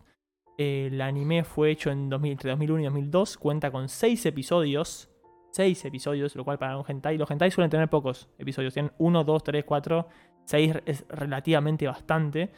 El 0.56 1.00
anime 1.00 1.44
fue 1.44 1.70
hecho 1.70 1.90
en 1.90 2.08
2000, 2.08 2.32
entre 2.32 2.50
2001 2.50 2.80
y 2.80 2.84
2002. 2.84 3.38
Cuenta 3.38 3.70
con 3.70 3.88
6 3.88 4.26
episodios. 4.26 5.08
6 5.52 5.84
episodios, 5.84 6.34
lo 6.36 6.44
cual 6.44 6.58
para 6.58 6.76
un 6.76 6.84
hentai. 6.86 7.16
Los 7.16 7.30
hentai 7.30 7.50
suelen 7.50 7.70
tener 7.70 7.88
pocos 7.88 8.28
episodios. 8.38 8.74
Tienen 8.74 8.92
1, 8.98 9.24
2, 9.24 9.44
3, 9.44 9.64
4. 9.64 10.08
6 10.44 10.74
es 10.84 11.06
relativamente 11.08 11.86
bastante. 11.86 12.50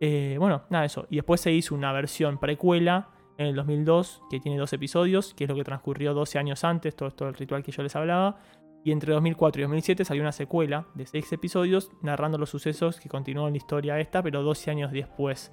Eh, 0.00 0.36
bueno, 0.38 0.62
nada, 0.70 0.84
eso. 0.84 1.06
Y 1.08 1.16
después 1.16 1.40
se 1.40 1.52
hizo 1.52 1.74
una 1.74 1.92
versión 1.92 2.38
precuela 2.38 3.10
en 3.38 3.46
el 3.46 3.54
2002 3.54 4.22
que 4.30 4.40
tiene 4.40 4.58
dos 4.58 4.72
episodios, 4.72 5.34
que 5.34 5.44
es 5.44 5.50
lo 5.50 5.56
que 5.56 5.64
transcurrió 5.64 6.14
12 6.14 6.38
años 6.38 6.64
antes, 6.64 6.96
todo 6.96 7.08
esto 7.08 7.28
el 7.28 7.34
ritual 7.34 7.62
que 7.62 7.72
yo 7.72 7.82
les 7.82 7.94
hablaba. 7.96 8.38
Y 8.84 8.92
entre 8.92 9.12
2004 9.14 9.60
y 9.60 9.64
2007 9.64 10.04
salió 10.04 10.22
una 10.22 10.32
secuela 10.32 10.86
de 10.94 11.06
6 11.06 11.32
episodios 11.32 11.90
narrando 12.02 12.38
los 12.38 12.50
sucesos 12.50 13.00
que 13.00 13.08
continuó 13.08 13.50
la 13.50 13.56
historia 13.56 13.98
esta, 13.98 14.22
pero 14.22 14.42
12 14.42 14.70
años 14.70 14.92
después. 14.92 15.52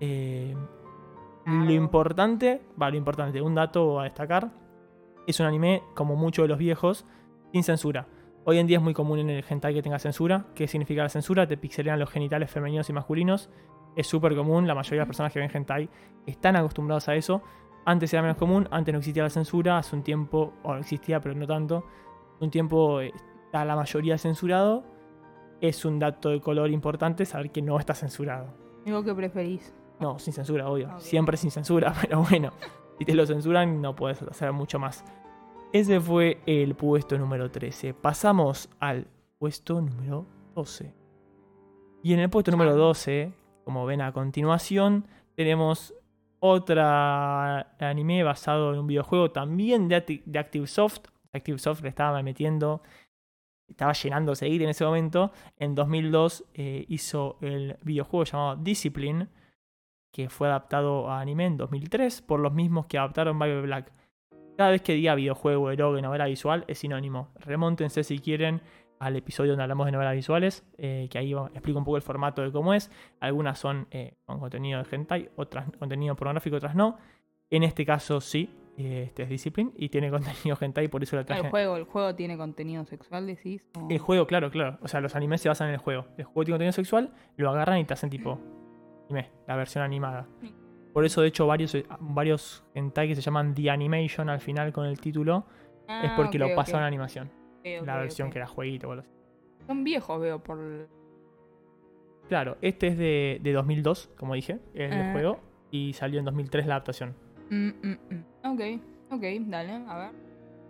Eh, 0.00 0.54
lo 1.44 1.70
importante, 1.70 2.62
va, 2.80 2.90
lo 2.90 2.96
importante, 2.96 3.40
un 3.40 3.54
dato 3.54 4.00
a 4.00 4.04
destacar, 4.04 4.50
es 5.26 5.38
un 5.38 5.46
anime, 5.46 5.82
como 5.94 6.16
muchos 6.16 6.44
de 6.44 6.48
los 6.48 6.58
viejos, 6.58 7.04
sin 7.52 7.62
censura. 7.62 8.08
Hoy 8.44 8.58
en 8.58 8.66
día 8.66 8.78
es 8.78 8.82
muy 8.82 8.94
común 8.94 9.18
en 9.18 9.30
el 9.30 9.44
hentai 9.48 9.74
que 9.74 9.82
tenga 9.82 9.98
censura. 9.98 10.46
¿Qué 10.54 10.68
significa 10.68 11.02
la 11.02 11.08
censura? 11.08 11.46
Te 11.48 11.56
pixelean 11.56 11.98
los 11.98 12.10
genitales 12.10 12.50
femeninos 12.50 12.88
y 12.88 12.92
masculinos. 12.92 13.50
Es 13.96 14.06
súper 14.06 14.36
común, 14.36 14.66
la 14.66 14.74
mayoría 14.74 14.98
de 14.98 15.00
las 15.00 15.08
personas 15.08 15.32
que 15.32 15.40
ven 15.40 15.50
hentai 15.52 15.88
están 16.26 16.54
acostumbrados 16.54 17.08
a 17.08 17.14
eso. 17.16 17.42
Antes 17.84 18.12
era 18.12 18.22
menos 18.22 18.36
común, 18.36 18.68
antes 18.70 18.92
no 18.92 18.98
existía 18.98 19.22
la 19.22 19.30
censura, 19.30 19.78
hace 19.78 19.96
un 19.96 20.02
tiempo, 20.02 20.52
o 20.62 20.74
existía 20.74 21.20
pero 21.20 21.34
no 21.34 21.46
tanto, 21.46 21.84
un 22.40 22.50
tiempo 22.50 23.00
eh, 23.00 23.12
está 23.46 23.64
la 23.64 23.76
mayoría 23.76 24.18
censurado. 24.18 24.84
Es 25.60 25.84
un 25.86 25.98
dato 25.98 26.28
de 26.28 26.40
color 26.40 26.70
importante 26.70 27.24
saber 27.24 27.50
que 27.50 27.62
no 27.62 27.78
está 27.78 27.94
censurado. 27.94 28.48
Digo 28.84 29.02
que 29.02 29.14
preferís. 29.14 29.74
No, 29.98 30.18
sin 30.18 30.34
censura, 30.34 30.68
obvio. 30.68 31.00
Siempre 31.00 31.36
sin 31.36 31.50
censura, 31.50 31.94
pero 32.00 32.22
bueno. 32.22 32.52
Si 32.98 33.04
te 33.04 33.14
lo 33.14 33.26
censuran, 33.26 33.80
no 33.80 33.96
puedes 33.96 34.20
hacer 34.22 34.52
mucho 34.52 34.78
más. 34.78 35.04
Ese 35.72 36.00
fue 36.00 36.40
el 36.46 36.74
puesto 36.74 37.18
número 37.18 37.50
13. 37.50 37.94
Pasamos 37.94 38.68
al 38.78 39.06
puesto 39.38 39.80
número 39.80 40.26
12. 40.54 40.94
Y 42.02 42.14
en 42.14 42.20
el 42.20 42.30
puesto 42.30 42.50
número 42.50 42.76
12, 42.76 43.32
como 43.66 43.84
ven 43.84 44.00
a 44.00 44.12
continuación, 44.12 45.08
tenemos 45.34 45.92
otra 46.38 47.74
anime 47.80 48.22
basado 48.22 48.72
en 48.72 48.78
un 48.78 48.86
videojuego 48.86 49.32
también 49.32 49.88
de, 49.88 49.96
Acti- 49.96 50.22
de 50.24 50.38
ActiveSoft. 50.38 51.08
ActiveSoft 51.32 51.82
le 51.82 51.88
estaba 51.88 52.22
metiendo, 52.22 52.80
estaba 53.68 53.92
llenando 53.92 54.36
seguir 54.36 54.62
en 54.62 54.68
ese 54.68 54.84
momento. 54.84 55.32
En 55.58 55.74
2002 55.74 56.44
eh, 56.54 56.84
hizo 56.88 57.38
el 57.40 57.76
videojuego 57.82 58.22
llamado 58.22 58.54
Discipline, 58.56 59.28
que 60.12 60.28
fue 60.28 60.46
adaptado 60.46 61.10
a 61.10 61.18
anime 61.20 61.46
en 61.46 61.56
2003 61.56 62.22
por 62.22 62.38
los 62.38 62.52
mismos 62.52 62.86
que 62.86 62.98
adaptaron 62.98 63.36
Bible 63.36 63.62
Black. 63.62 63.92
Cada 64.56 64.70
vez 64.70 64.80
que 64.82 64.92
diga 64.94 65.16
videojuego, 65.16 65.72
eroge, 65.72 66.00
novela 66.02 66.26
visual 66.26 66.64
es 66.68 66.78
sinónimo. 66.78 67.30
Remóntense 67.40 68.04
si 68.04 68.20
quieren 68.20 68.62
al 68.98 69.16
episodio 69.16 69.52
donde 69.52 69.62
hablamos 69.64 69.86
de 69.86 69.92
novelas 69.92 70.14
visuales, 70.14 70.64
eh, 70.78 71.08
que 71.10 71.18
ahí 71.18 71.32
explico 71.52 71.78
un 71.78 71.84
poco 71.84 71.96
el 71.96 72.02
formato 72.02 72.42
de 72.42 72.50
cómo 72.52 72.72
es. 72.74 72.90
Algunas 73.20 73.58
son 73.58 73.86
eh, 73.90 74.14
con 74.24 74.38
contenido 74.40 74.82
de 74.82 74.88
hentai, 74.96 75.30
otras 75.36 75.66
contenido 75.78 76.14
pornográfico, 76.16 76.56
otras 76.56 76.74
no. 76.74 76.96
En 77.50 77.62
este 77.62 77.84
caso 77.86 78.20
sí, 78.20 78.50
eh, 78.78 79.04
este 79.06 79.22
es 79.24 79.28
Discipline 79.28 79.72
y 79.76 79.88
tiene 79.88 80.10
contenido 80.10 80.56
hentai, 80.60 80.88
por 80.88 81.02
eso 81.02 81.16
lo 81.16 81.24
traje. 81.24 81.42
El 81.44 81.50
juego, 81.50 81.76
el 81.76 81.84
juego 81.84 82.14
tiene 82.14 82.36
contenido 82.36 82.84
sexual, 82.86 83.26
decís. 83.26 83.66
o- 83.78 83.86
El 83.90 83.98
juego, 83.98 84.26
claro, 84.26 84.50
claro. 84.50 84.78
O 84.82 84.88
sea, 84.88 85.00
los 85.00 85.14
animes 85.14 85.40
se 85.40 85.48
basan 85.48 85.68
en 85.68 85.74
el 85.74 85.80
juego. 85.80 86.06
El 86.16 86.24
juego 86.24 86.44
tiene 86.44 86.54
contenido 86.54 86.72
sexual, 86.72 87.12
lo 87.36 87.50
agarran 87.50 87.78
y 87.78 87.84
te 87.84 87.94
hacen 87.94 88.10
tipo 88.10 88.40
anime, 89.08 89.30
la 89.46 89.56
versión 89.56 89.84
animada. 89.84 90.26
Por 90.92 91.04
eso, 91.04 91.20
de 91.20 91.28
hecho, 91.28 91.46
varios, 91.46 91.76
varios 92.00 92.64
hentai 92.74 93.08
que 93.08 93.14
se 93.14 93.20
llaman 93.20 93.54
The 93.54 93.70
Animation 93.70 94.30
al 94.30 94.40
final 94.40 94.72
con 94.72 94.86
el 94.86 94.98
título 94.98 95.44
es 95.86 96.10
Ah, 96.10 96.14
porque 96.16 96.38
lo 96.38 96.46
ok. 96.48 96.54
pasaron 96.56 96.82
a 96.82 96.86
animación. 96.86 97.30
La 97.84 97.96
versión 97.98 98.30
que 98.30 98.38
era 98.38 98.46
jueguito 98.46 98.92
así. 98.92 99.08
Son 99.66 99.82
viejos, 99.84 100.20
veo, 100.20 100.42
por... 100.42 100.58
Claro, 102.28 102.56
este 102.60 102.88
es 102.88 102.98
de, 102.98 103.38
de 103.42 103.52
2002, 103.52 104.10
como 104.16 104.34
dije, 104.34 104.58
el 104.74 104.92
Ah. 104.92 105.12
juego, 105.12 105.40
y 105.70 105.92
salió 105.92 106.18
en 106.18 106.24
2003 106.24 106.66
la 106.66 106.74
adaptación. 106.74 107.14
Mm, 107.50 107.68
mm, 107.68 107.98
mm. 108.10 108.24
Ok, 108.52 108.60
ok, 109.12 109.22
dale, 109.46 109.72
a 109.88 109.98
ver. 109.98 110.10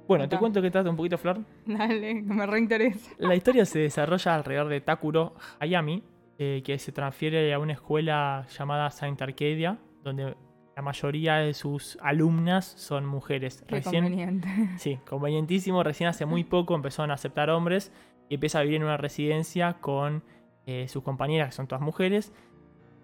Bueno, 0.06 0.28
te 0.28 0.38
cuento 0.38 0.62
que 0.62 0.70
trata 0.70 0.88
un 0.90 0.96
poquito, 0.96 1.18
Flor. 1.18 1.38
Dale, 1.66 2.14
que 2.14 2.22
me 2.22 2.46
reinteresa. 2.46 3.10
La 3.18 3.34
historia 3.34 3.64
se 3.64 3.80
desarrolla 3.80 4.34
alrededor 4.36 4.68
de 4.68 4.80
Takuro 4.80 5.34
Hayami, 5.58 6.02
eh, 6.38 6.62
que 6.64 6.78
se 6.78 6.92
transfiere 6.92 7.52
a 7.52 7.58
una 7.58 7.72
escuela 7.72 8.46
llamada 8.56 8.90
Saint 8.90 9.20
Arcadia, 9.20 9.78
donde 10.04 10.36
la 10.76 10.82
mayoría 10.82 11.36
de 11.36 11.54
sus 11.54 11.96
alumnas 12.02 12.66
son 12.66 13.06
mujeres. 13.06 13.64
Qué 13.66 13.76
Recién, 13.76 14.04
conveniente. 14.04 14.48
sí, 14.78 14.98
convenientísimo. 15.08 15.82
Recién 15.82 16.08
hace 16.10 16.26
muy 16.26 16.44
poco 16.44 16.74
empezaron 16.74 17.10
a 17.10 17.14
aceptar 17.14 17.48
hombres 17.48 17.90
y 18.28 18.34
empieza 18.34 18.58
a 18.58 18.62
vivir 18.62 18.76
en 18.76 18.82
una 18.84 18.98
residencia 18.98 19.74
con 19.80 20.22
eh, 20.66 20.86
sus 20.88 21.02
compañeras, 21.02 21.48
que 21.48 21.52
son 21.54 21.66
todas 21.66 21.80
mujeres, 21.82 22.32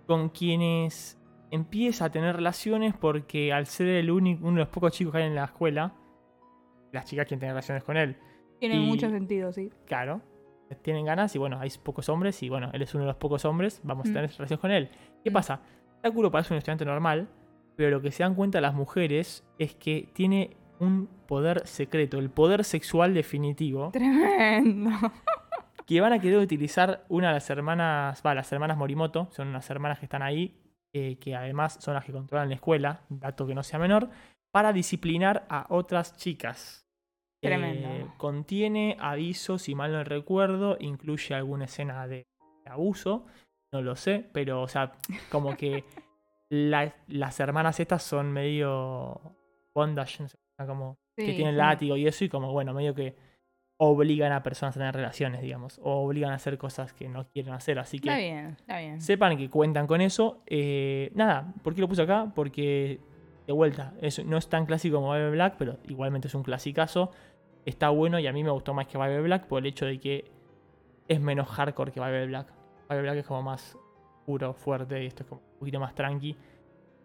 con 0.07 0.29
quienes 0.29 1.19
empieza 1.51 2.07
a 2.07 2.11
tener 2.11 2.37
relaciones 2.37 2.95
porque 2.95 3.53
al 3.55 3.65
ser 3.67 3.89
el 3.89 4.11
único, 4.11 4.43
uno 4.47 4.57
de 4.57 4.61
los 4.65 4.69
pocos 4.69 4.93
chicos 4.93 5.13
que 5.13 5.19
hay 5.21 5.27
en 5.29 5.35
la 5.35 5.45
escuela, 5.45 5.95
las 6.93 7.07
chicas 7.07 7.25
quieren 7.27 7.41
tener 7.41 7.55
relaciones 7.55 7.85
con 7.85 7.97
él. 7.97 8.19
Tiene 8.61 8.79
mucho 8.81 9.09
sentido, 9.09 9.51
sí. 9.53 9.71
Claro. 9.87 10.21
Tienen 10.83 11.07
ganas 11.07 11.35
y 11.35 11.39
bueno, 11.39 11.59
hay 11.59 11.71
pocos 11.83 12.09
hombres 12.11 12.43
y 12.43 12.49
bueno, 12.51 12.71
él 12.75 12.83
es 12.83 12.95
uno 12.95 13.05
de 13.05 13.09
los 13.09 13.17
pocos 13.17 13.45
hombres, 13.47 13.81
vamos 13.83 14.07
a 14.07 14.11
Mm. 14.11 14.13
tener 14.13 14.31
relaciones 14.31 14.59
con 14.61 14.71
él. 14.71 14.91
¿Qué 15.25 15.31
Mm. 15.31 15.35
pasa? 15.35 15.61
Takuro 16.03 16.31
parece 16.31 16.53
un 16.55 16.59
estudiante 16.59 16.85
normal, 16.85 17.29
pero 17.77 17.91
lo 17.91 18.01
que 18.01 18.11
se 18.11 18.23
dan 18.23 18.35
cuenta 18.35 18.61
las 18.61 18.75
mujeres 18.75 19.45
es 19.59 19.75
que 19.75 20.09
tiene 20.13 20.57
un 20.79 21.09
poder 21.27 21.67
secreto, 21.67 22.19
el 22.19 22.31
poder 22.31 22.65
sexual 22.65 23.15
definitivo, 23.15 23.91
Tremendo. 23.93 24.91
que 25.87 26.01
van 26.01 26.13
a 26.13 26.19
querer 26.19 26.39
utilizar 26.39 27.05
una 27.09 27.29
de 27.29 27.35
las 27.35 27.51
hermanas, 27.51 28.23
va, 28.25 28.35
las 28.35 28.51
hermanas 28.53 28.77
Morimoto, 28.77 29.29
son 29.31 29.49
unas 29.49 29.69
hermanas 29.71 29.99
que 29.99 30.07
están 30.07 30.23
ahí, 30.23 30.57
eh, 30.93 31.17
que 31.19 31.35
además 31.35 31.79
son 31.81 31.95
las 31.95 32.05
que 32.05 32.13
controlan 32.13 32.49
la 32.49 32.57
escuela, 32.57 33.03
dato 33.09 33.47
que 33.47 33.55
no 33.55 33.63
sea 33.63 33.79
menor, 33.79 34.11
para 34.53 34.73
disciplinar 34.73 35.47
a 35.49 35.67
otras 35.71 36.17
chicas. 36.17 36.87
Tremendo. 37.41 37.89
Eh, 37.89 38.07
contiene 38.19 38.97
avisos, 39.01 39.63
si 39.63 39.75
mal 39.75 39.93
no 39.93 40.05
recuerdo, 40.05 40.77
incluye 40.79 41.35
alguna 41.35 41.65
escena 41.65 42.07
de 42.07 42.27
abuso, 42.67 43.27
no 43.73 43.83
lo 43.83 43.97
sé, 43.97 44.29
pero 44.33 44.63
o 44.63 44.69
sea, 44.69 44.93
como 45.31 45.57
que 45.57 45.85
la- 46.55 46.95
las 47.09 47.41
hermanas 47.41 47.81
estas 47.81 48.03
son 48.03 48.31
medio 48.31 49.21
bondage, 49.75 50.23
no 50.23 50.29
sé, 50.29 50.37
como 50.67 50.99
que 51.17 51.33
tienen 51.33 51.55
sí. 51.55 51.59
látigo 51.59 51.97
y 51.97 52.07
eso, 52.07 52.25
y 52.25 52.29
como 52.29 52.53
bueno, 52.53 52.75
medio 52.75 52.95
que 52.95 53.17
obligan 53.79 54.33
a 54.33 54.43
personas 54.43 54.77
a 54.77 54.81
tener 54.81 54.95
relaciones, 54.95 55.41
digamos, 55.41 55.81
o 55.83 56.05
obligan 56.05 56.31
a 56.31 56.35
hacer 56.35 56.59
cosas 56.59 56.93
que 56.93 57.09
no 57.09 57.27
quieren 57.31 57.55
hacer, 57.55 57.79
así 57.79 57.99
que 57.99 58.11
Está 58.11 58.19
bien, 58.21 58.47
está 58.61 58.79
bien. 58.79 59.01
sepan 59.01 59.37
que 59.39 59.49
cuentan 59.49 59.87
con 59.87 60.03
eso. 60.03 60.43
Eh, 60.47 61.11
nada, 61.15 61.55
¿por 61.63 61.75
qué 61.75 61.81
lo 61.81 61.89
puse 61.89 62.03
acá? 62.03 62.31
Porque, 62.35 63.01
de 63.47 63.53
vuelta, 63.55 63.95
es- 64.03 64.23
no 64.25 64.37
es 64.37 64.47
tan 64.49 64.67
clásico 64.67 64.97
como 64.97 65.13
Bible 65.15 65.31
Black, 65.31 65.55
pero 65.59 65.79
igualmente 65.89 66.29
es 66.29 66.35
un 66.35 66.43
clasicazo. 66.43 67.11
Está 67.65 67.89
bueno 67.89 68.19
y 68.19 68.27
a 68.27 68.33
mí 68.33 68.45
me 68.45 68.51
gustó 68.51 68.75
más 68.75 68.87
que 68.87 68.99
Bible 68.99 69.23
Black 69.23 69.47
por 69.47 69.61
el 69.61 69.67
hecho 69.67 69.87
de 69.87 69.99
que 69.99 70.31
es 71.09 71.19
menos 71.21 71.49
hardcore 71.49 71.93
que 71.93 71.99
Bible 72.01 72.27
Black. 72.27 72.53
Bible 72.89 73.03
Black 73.03 73.17
es 73.17 73.27
como 73.27 73.43
más 73.43 73.77
puro, 74.25 74.55
fuerte 74.55 75.03
y 75.03 75.07
esto 75.07 75.23
es 75.23 75.29
como 75.29 75.41
un 75.41 75.59
poquito 75.59 75.81
más 75.81 75.95
tranqui. 75.95 76.37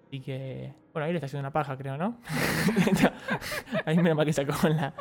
Así 0.07 0.21
que, 0.21 0.73
bueno, 0.93 1.05
ahí 1.05 1.11
le 1.11 1.17
está 1.17 1.25
haciendo 1.25 1.41
una 1.41 1.51
paja, 1.51 1.77
creo, 1.77 1.97
¿no? 1.97 2.17
ahí 3.85 3.97
menos 3.97 4.15
mal 4.15 4.25
que 4.25 4.31
sacó 4.33 4.67
en, 4.67 4.77
la, 4.77 4.93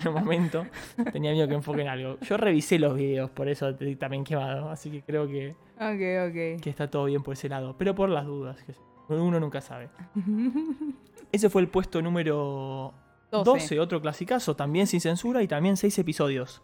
en 0.00 0.06
el 0.06 0.12
momento. 0.12 0.66
Tenía 1.12 1.32
miedo 1.32 1.48
que 1.48 1.54
enfoquen 1.54 1.88
algo. 1.88 2.18
Yo 2.20 2.36
revisé 2.36 2.78
los 2.78 2.94
videos, 2.94 3.30
por 3.30 3.48
eso 3.48 3.74
también 3.98 4.22
quemado. 4.22 4.68
Así 4.68 4.90
que 4.90 5.02
creo 5.02 5.26
que 5.26 5.56
Ok, 5.76 6.28
ok. 6.28 6.62
que 6.62 6.68
está 6.70 6.90
todo 6.90 7.06
bien 7.06 7.22
por 7.22 7.32
ese 7.32 7.48
lado, 7.48 7.74
pero 7.78 7.94
por 7.94 8.10
las 8.10 8.26
dudas, 8.26 8.62
que 8.62 8.74
uno 9.08 9.40
nunca 9.40 9.60
sabe. 9.62 9.88
Ese 11.32 11.48
fue 11.48 11.62
el 11.62 11.68
puesto 11.68 12.02
número 12.02 12.92
12, 13.30 13.44
12. 13.50 13.80
otro 13.80 14.00
clasicazo, 14.02 14.56
también 14.56 14.86
sin 14.86 15.00
censura 15.00 15.42
y 15.42 15.48
también 15.48 15.76
6 15.76 15.98
episodios. 16.00 16.62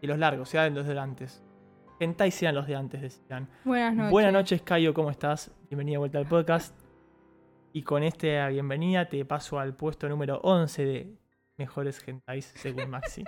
Y 0.00 0.06
los 0.06 0.18
largos, 0.18 0.48
sean 0.48 0.74
los 0.74 0.86
de 0.86 0.94
Hentai 2.02 2.32
sean 2.32 2.56
los 2.56 2.66
de 2.66 2.74
antes, 2.74 3.00
decían. 3.00 3.48
Buenas 3.64 3.94
noches. 3.94 4.10
Buenas 4.10 4.32
noches, 4.32 4.62
Cayo, 4.62 4.92
¿cómo 4.92 5.08
estás? 5.12 5.52
Bienvenida 5.70 5.92
de 5.94 5.98
vuelta 5.98 6.18
al 6.18 6.26
podcast. 6.26 6.76
Y 7.72 7.82
con 7.82 8.02
esta 8.02 8.48
bienvenida 8.48 9.08
te 9.08 9.24
paso 9.24 9.60
al 9.60 9.76
puesto 9.76 10.08
número 10.08 10.40
11 10.42 10.84
de 10.84 11.14
mejores 11.58 12.02
hentais 12.04 12.46
según 12.56 12.90
Maxi. 12.90 13.22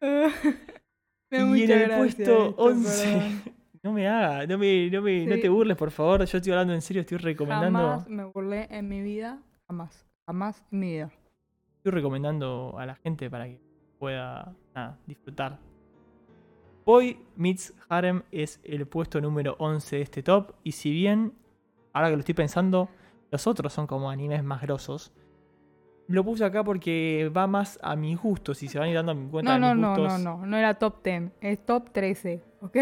me 0.00 1.58
Y 1.58 1.64
en 1.64 1.70
el 1.70 1.90
puesto 1.98 2.22
esto, 2.22 2.54
11. 2.56 3.04
perdón. 3.12 3.42
No 3.82 3.92
me 3.92 4.08
haga, 4.08 4.46
no, 4.46 4.56
me, 4.56 4.88
no, 4.90 5.02
me, 5.02 5.26
no 5.26 5.34
Sí. 5.34 5.40
te 5.42 5.48
burles, 5.50 5.76
por 5.76 5.90
favor. 5.90 6.24
Yo 6.24 6.38
estoy 6.38 6.50
hablando 6.52 6.72
en 6.72 6.80
serio, 6.80 7.02
estoy 7.02 7.18
recomendando. 7.18 7.78
Jamás 7.78 8.08
me 8.08 8.24
burlé 8.24 8.66
en 8.70 8.88
mi 8.88 9.02
vida. 9.02 9.38
Jamás. 9.68 10.06
Jamás 10.24 10.64
en 10.72 10.78
mi 10.78 10.92
vida. 10.92 11.10
Estoy 11.76 11.92
recomendando 11.92 12.74
a 12.78 12.86
la 12.86 12.94
gente 12.94 13.28
para 13.28 13.44
que 13.44 13.60
pueda 13.98 14.56
nada, 14.74 14.98
disfrutar. 15.06 15.58
Boy 16.84 17.18
Meets 17.36 17.72
Harem 17.88 18.22
es 18.30 18.60
el 18.64 18.86
puesto 18.86 19.20
número 19.20 19.56
11 19.58 19.96
de 19.96 20.02
este 20.02 20.22
top. 20.22 20.52
Y 20.62 20.72
si 20.72 20.90
bien, 20.92 21.32
ahora 21.92 22.08
que 22.10 22.14
lo 22.16 22.20
estoy 22.20 22.34
pensando, 22.34 22.88
los 23.30 23.46
otros 23.46 23.72
son 23.72 23.86
como 23.86 24.10
animes 24.10 24.42
más 24.44 24.60
grosos. 24.62 25.12
Lo 26.06 26.22
puse 26.22 26.44
acá 26.44 26.62
porque 26.62 27.30
va 27.34 27.46
más 27.46 27.78
a 27.82 27.96
mis 27.96 28.18
gustos. 28.20 28.58
Si 28.58 28.68
se 28.68 28.78
van 28.78 28.88
a 28.88 28.90
ir 28.90 28.96
dando 28.96 29.14
cuenta 29.30 29.58
No, 29.58 29.68
de 29.68 29.74
no, 29.74 29.74
mis 29.74 29.82
no, 29.82 30.02
gustos. 30.04 30.22
no, 30.22 30.38
no. 30.38 30.46
No 30.46 30.56
era 30.58 30.74
top 30.74 31.02
10. 31.02 31.30
Es 31.40 31.64
top 31.64 31.90
13. 31.92 32.42
¿Ok? 32.60 32.76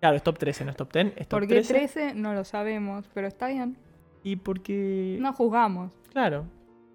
Claro, 0.00 0.16
es 0.16 0.22
top 0.22 0.36
13, 0.38 0.64
no 0.64 0.70
es 0.72 0.76
top 0.76 0.92
10. 0.92 1.06
Es 1.16 1.28
top 1.28 1.38
¿Por 1.40 1.48
qué 1.48 1.54
13. 1.54 1.72
13? 1.74 2.14
No 2.14 2.34
lo 2.34 2.44
sabemos. 2.44 3.08
Pero 3.14 3.28
está 3.28 3.46
bien. 3.48 3.78
Y 4.24 4.36
porque. 4.36 5.16
No 5.20 5.32
juzgamos. 5.32 5.92
Claro. 6.12 6.44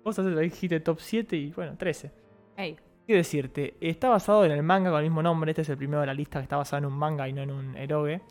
Vos 0.04 0.20
haces- 0.20 0.38
dijiste 0.38 0.80
top 0.82 1.00
7 1.00 1.36
y 1.38 1.52
bueno, 1.52 1.76
13. 1.78 2.12
Ey. 2.58 2.78
¿Qué 3.10 3.16
decirte? 3.16 3.74
Está 3.82 4.08
basado 4.08 4.46
en 4.46 4.52
el 4.52 4.62
manga 4.62 4.92
con 4.92 5.00
el 5.00 5.06
mismo 5.06 5.24
nombre. 5.24 5.50
Este 5.50 5.64
es 5.64 5.70
el 5.70 5.78
primero 5.78 6.02
de 6.02 6.06
la 6.06 6.14
lista 6.14 6.38
que 6.38 6.44
está 6.44 6.58
basado 6.58 6.86
en 6.86 6.94
un 6.94 6.94
manga 6.94 7.28
y 7.28 7.34
no 7.34 7.42
en 7.42 7.50
un 7.50 7.76
eroge. 7.76 8.22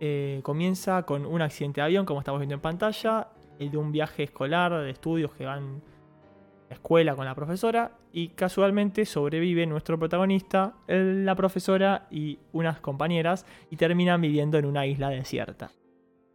Eh, 0.00 0.40
comienza 0.42 1.04
con 1.04 1.24
un 1.24 1.40
accidente 1.40 1.80
de 1.80 1.84
avión, 1.84 2.04
como 2.04 2.18
estamos 2.18 2.40
viendo 2.40 2.56
en 2.56 2.60
pantalla. 2.60 3.28
El 3.60 3.70
de 3.70 3.76
un 3.76 3.92
viaje 3.92 4.24
escolar, 4.24 4.72
de 4.72 4.90
estudios 4.90 5.32
que 5.34 5.46
van 5.46 5.62
a 5.62 6.68
la 6.70 6.74
escuela 6.74 7.14
con 7.14 7.26
la 7.26 7.34
profesora. 7.36 7.92
Y 8.10 8.30
casualmente 8.30 9.06
sobrevive 9.06 9.64
nuestro 9.66 9.96
protagonista, 10.00 10.74
la 10.88 11.36
profesora 11.36 12.08
y 12.10 12.40
unas 12.50 12.80
compañeras. 12.80 13.46
Y 13.70 13.76
terminan 13.76 14.20
viviendo 14.20 14.58
en 14.58 14.64
una 14.64 14.84
isla 14.84 15.10
desierta. 15.10 15.70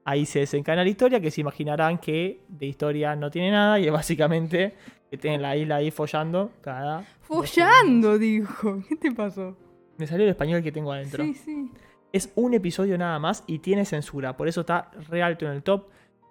Ahí 0.06 0.26
se 0.26 0.40
desencana 0.40 0.86
la 0.86 0.90
historia, 0.90 1.20
que 1.20 1.32
se 1.32 1.42
imaginarán 1.42 1.98
que 1.98 2.46
de 2.48 2.66
historia 2.66 3.18
no 3.18 3.30
tiene 3.30 3.52
nada. 3.52 3.78
Y 3.78 3.88
es 3.88 3.92
básicamente 3.92 4.74
que 5.14 5.18
tienen 5.20 5.44
la 5.44 5.56
isla 5.56 5.76
ahí 5.76 5.92
follando 5.92 6.50
cada 6.62 7.04
Follando, 7.22 8.18
dijo. 8.18 8.82
¿Qué 8.90 8.96
te 8.96 9.12
pasó? 9.12 9.56
me 9.96 10.08
salió 10.08 10.24
el 10.24 10.32
español 10.32 10.64
que 10.64 10.72
tengo 10.72 10.92
adentro. 10.92 11.24
Sí, 11.24 11.36
sí. 11.36 11.72
Es 12.12 12.34
un 12.34 12.56
episodio 12.56 12.98
nada 12.98 13.20
más 13.20 13.44
y 13.46 13.60
tiene 13.60 13.86
censura. 13.86 14.36
Por 14.36 14.48
eso 14.48 14.62
está 14.62 14.90
re 15.08 15.22
alto 15.22 15.46
en 15.46 15.52
el 15.52 15.62
top. 15.62 15.86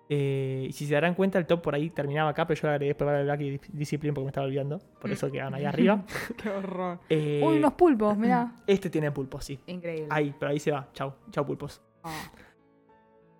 Eh, 0.08 0.66
y 0.68 0.72
si 0.72 0.86
se 0.86 0.94
darán 0.94 1.14
cuenta, 1.14 1.38
el 1.38 1.46
top 1.46 1.62
por 1.62 1.76
ahí 1.76 1.90
terminaba 1.90 2.30
acá, 2.30 2.44
pero 2.44 2.60
yo 2.60 2.66
le 2.66 2.74
agregué 2.74 2.88
después 2.88 3.06
para 3.06 3.20
el 3.20 3.26
Black 3.26 3.40
y 3.42 3.60
Discipline 3.68 4.14
porque 4.14 4.24
me 4.24 4.30
estaba 4.30 4.48
olvidando. 4.48 4.80
Por 5.00 5.12
eso 5.12 5.30
quedan 5.30 5.54
ahí 5.54 5.64
arriba. 5.64 6.04
Qué 6.42 6.50
horror. 6.50 6.98
Eh, 7.08 7.40
Uy, 7.40 7.58
unos 7.58 7.74
pulpos, 7.74 8.18
mirá. 8.18 8.52
Este 8.66 8.90
tiene 8.90 9.12
pulpos, 9.12 9.44
sí. 9.44 9.60
Increíble. 9.68 10.08
Ahí, 10.10 10.34
pero 10.36 10.50
ahí 10.50 10.58
se 10.58 10.72
va. 10.72 10.88
Chau, 10.92 11.14
chau 11.30 11.46
pulpos. 11.46 11.80
Ah. 12.02 12.32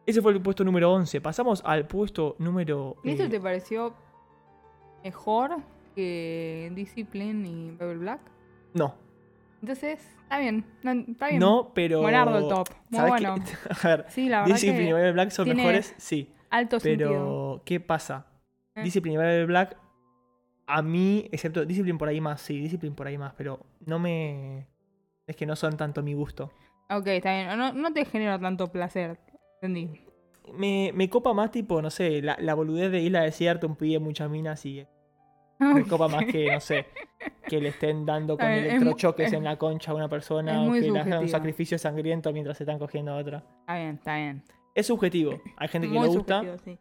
Ese 0.07 0.23
fue 0.23 0.31
el 0.35 0.41
puesto 0.41 0.63
número 0.63 0.93
11. 0.93 1.21
Pasamos 1.21 1.63
al 1.65 1.89
puesto 1.89 2.37
número... 2.39 2.95
¿Y 3.03 3.11
esto 3.11 3.25
eh, 3.25 3.29
te 3.29 3.41
pareció 3.41 3.93
mejor 5.05 5.59
que 5.95 6.71
Discipline 6.75 7.47
y 7.47 7.71
Rebel 7.79 7.99
Black? 7.99 8.21
No, 8.75 8.95
Entonces, 9.61 10.01
está 10.23 10.39
bien. 10.39 10.65
No, 10.83 10.93
está 10.93 11.29
bien. 11.29 11.39
no, 11.41 11.73
pero... 11.75 12.01
Buenardo 12.01 12.39
el 12.39 12.49
top. 12.49 12.69
Muy 12.91 12.99
¿sabes 12.99 13.11
bueno. 13.11 13.35
qué? 13.45 13.53
A 13.89 13.89
ver, 13.89 14.07
Sí, 14.09 14.29
la 14.29 14.41
verdad 14.41 14.55
Discipline 14.55 14.83
y 14.83 14.87
que 14.89 14.95
Rebel 14.95 15.13
Black 15.13 15.31
son 15.31 15.49
mejores, 15.49 15.95
sí. 15.99 16.31
alto 16.51 16.81
sentido. 16.81 17.09
Pero, 17.11 17.63
¿qué 17.65 17.81
pasa? 17.81 18.27
Eh. 18.75 18.83
Discipline 18.83 19.15
y 19.15 19.19
Rebel 19.19 19.47
Black, 19.47 19.77
a 20.67 20.81
mí, 20.83 21.29
excepto 21.33 21.65
Discipline 21.65 21.99
por 21.99 22.09
ahí 22.09 22.21
más, 22.21 22.41
sí, 22.41 22.59
Discipline 22.61 22.95
por 22.95 23.07
ahí 23.07 23.19
más, 23.19 23.35
pero 23.35 23.67
no 23.85 23.99
me. 23.99 24.67
Es 25.27 25.37
que 25.37 25.47
no 25.47 25.55
son 25.55 25.77
tanto 25.77 26.03
mi 26.03 26.15
gusto. 26.15 26.51
Ok, 26.91 27.07
está 27.09 27.33
bien. 27.35 27.59
No, 27.59 27.73
no 27.73 27.93
te 27.93 28.05
genera 28.05 28.39
tanto 28.39 28.73
placer. 28.73 29.19
Entendí. 29.61 30.01
Me, 30.55 30.91
me 30.95 31.09
copa 31.09 31.33
más, 31.33 31.51
tipo, 31.51 31.81
no 31.81 31.91
sé, 31.91 32.21
la, 32.23 32.37
la 32.41 32.55
boludez 32.55 32.91
de 32.91 33.01
Isla 33.01 33.23
Desierta, 33.23 33.67
un 33.67 33.77
pibe, 33.77 33.99
muchas 33.99 34.29
minas 34.31 34.65
y. 34.67 34.87
Me 35.59 35.85
copa 35.87 36.09
más 36.09 36.25
que, 36.25 36.51
no 36.53 36.59
sé, 36.61 36.87
que 37.49 37.61
le 37.61 37.69
estén 37.69 38.05
dando 38.05 38.37
con 38.37 38.47
ver, 38.49 38.67
electrochoques 38.67 39.29
es- 39.29 39.33
en 39.33 39.45
la 39.45 39.57
concha 39.57 39.93
a 39.93 39.95
una 39.95 40.09
persona 40.09 40.61
o 40.63 40.73
que 40.73 40.81
le 40.91 40.99
hagan 40.99 41.21
un 41.21 41.29
sacrificio 41.29 41.79
sangriento 41.79 42.33
mientras 42.33 42.57
se 42.57 42.65
están 42.65 42.81
cogiendo 42.81 43.13
a 43.13 43.17
otra. 43.17 43.45
Está 43.61 43.77
bien, 43.77 43.95
está 43.95 44.17
bien. 44.17 44.43
Es 44.75 44.87
subjetivo. 44.89 45.41
Hay 45.57 45.69
gente 45.69 45.87
que 45.87 45.95
Muy 45.95 46.09
le 46.09 46.15
gusta. 46.17 46.43
sí. 46.65 46.77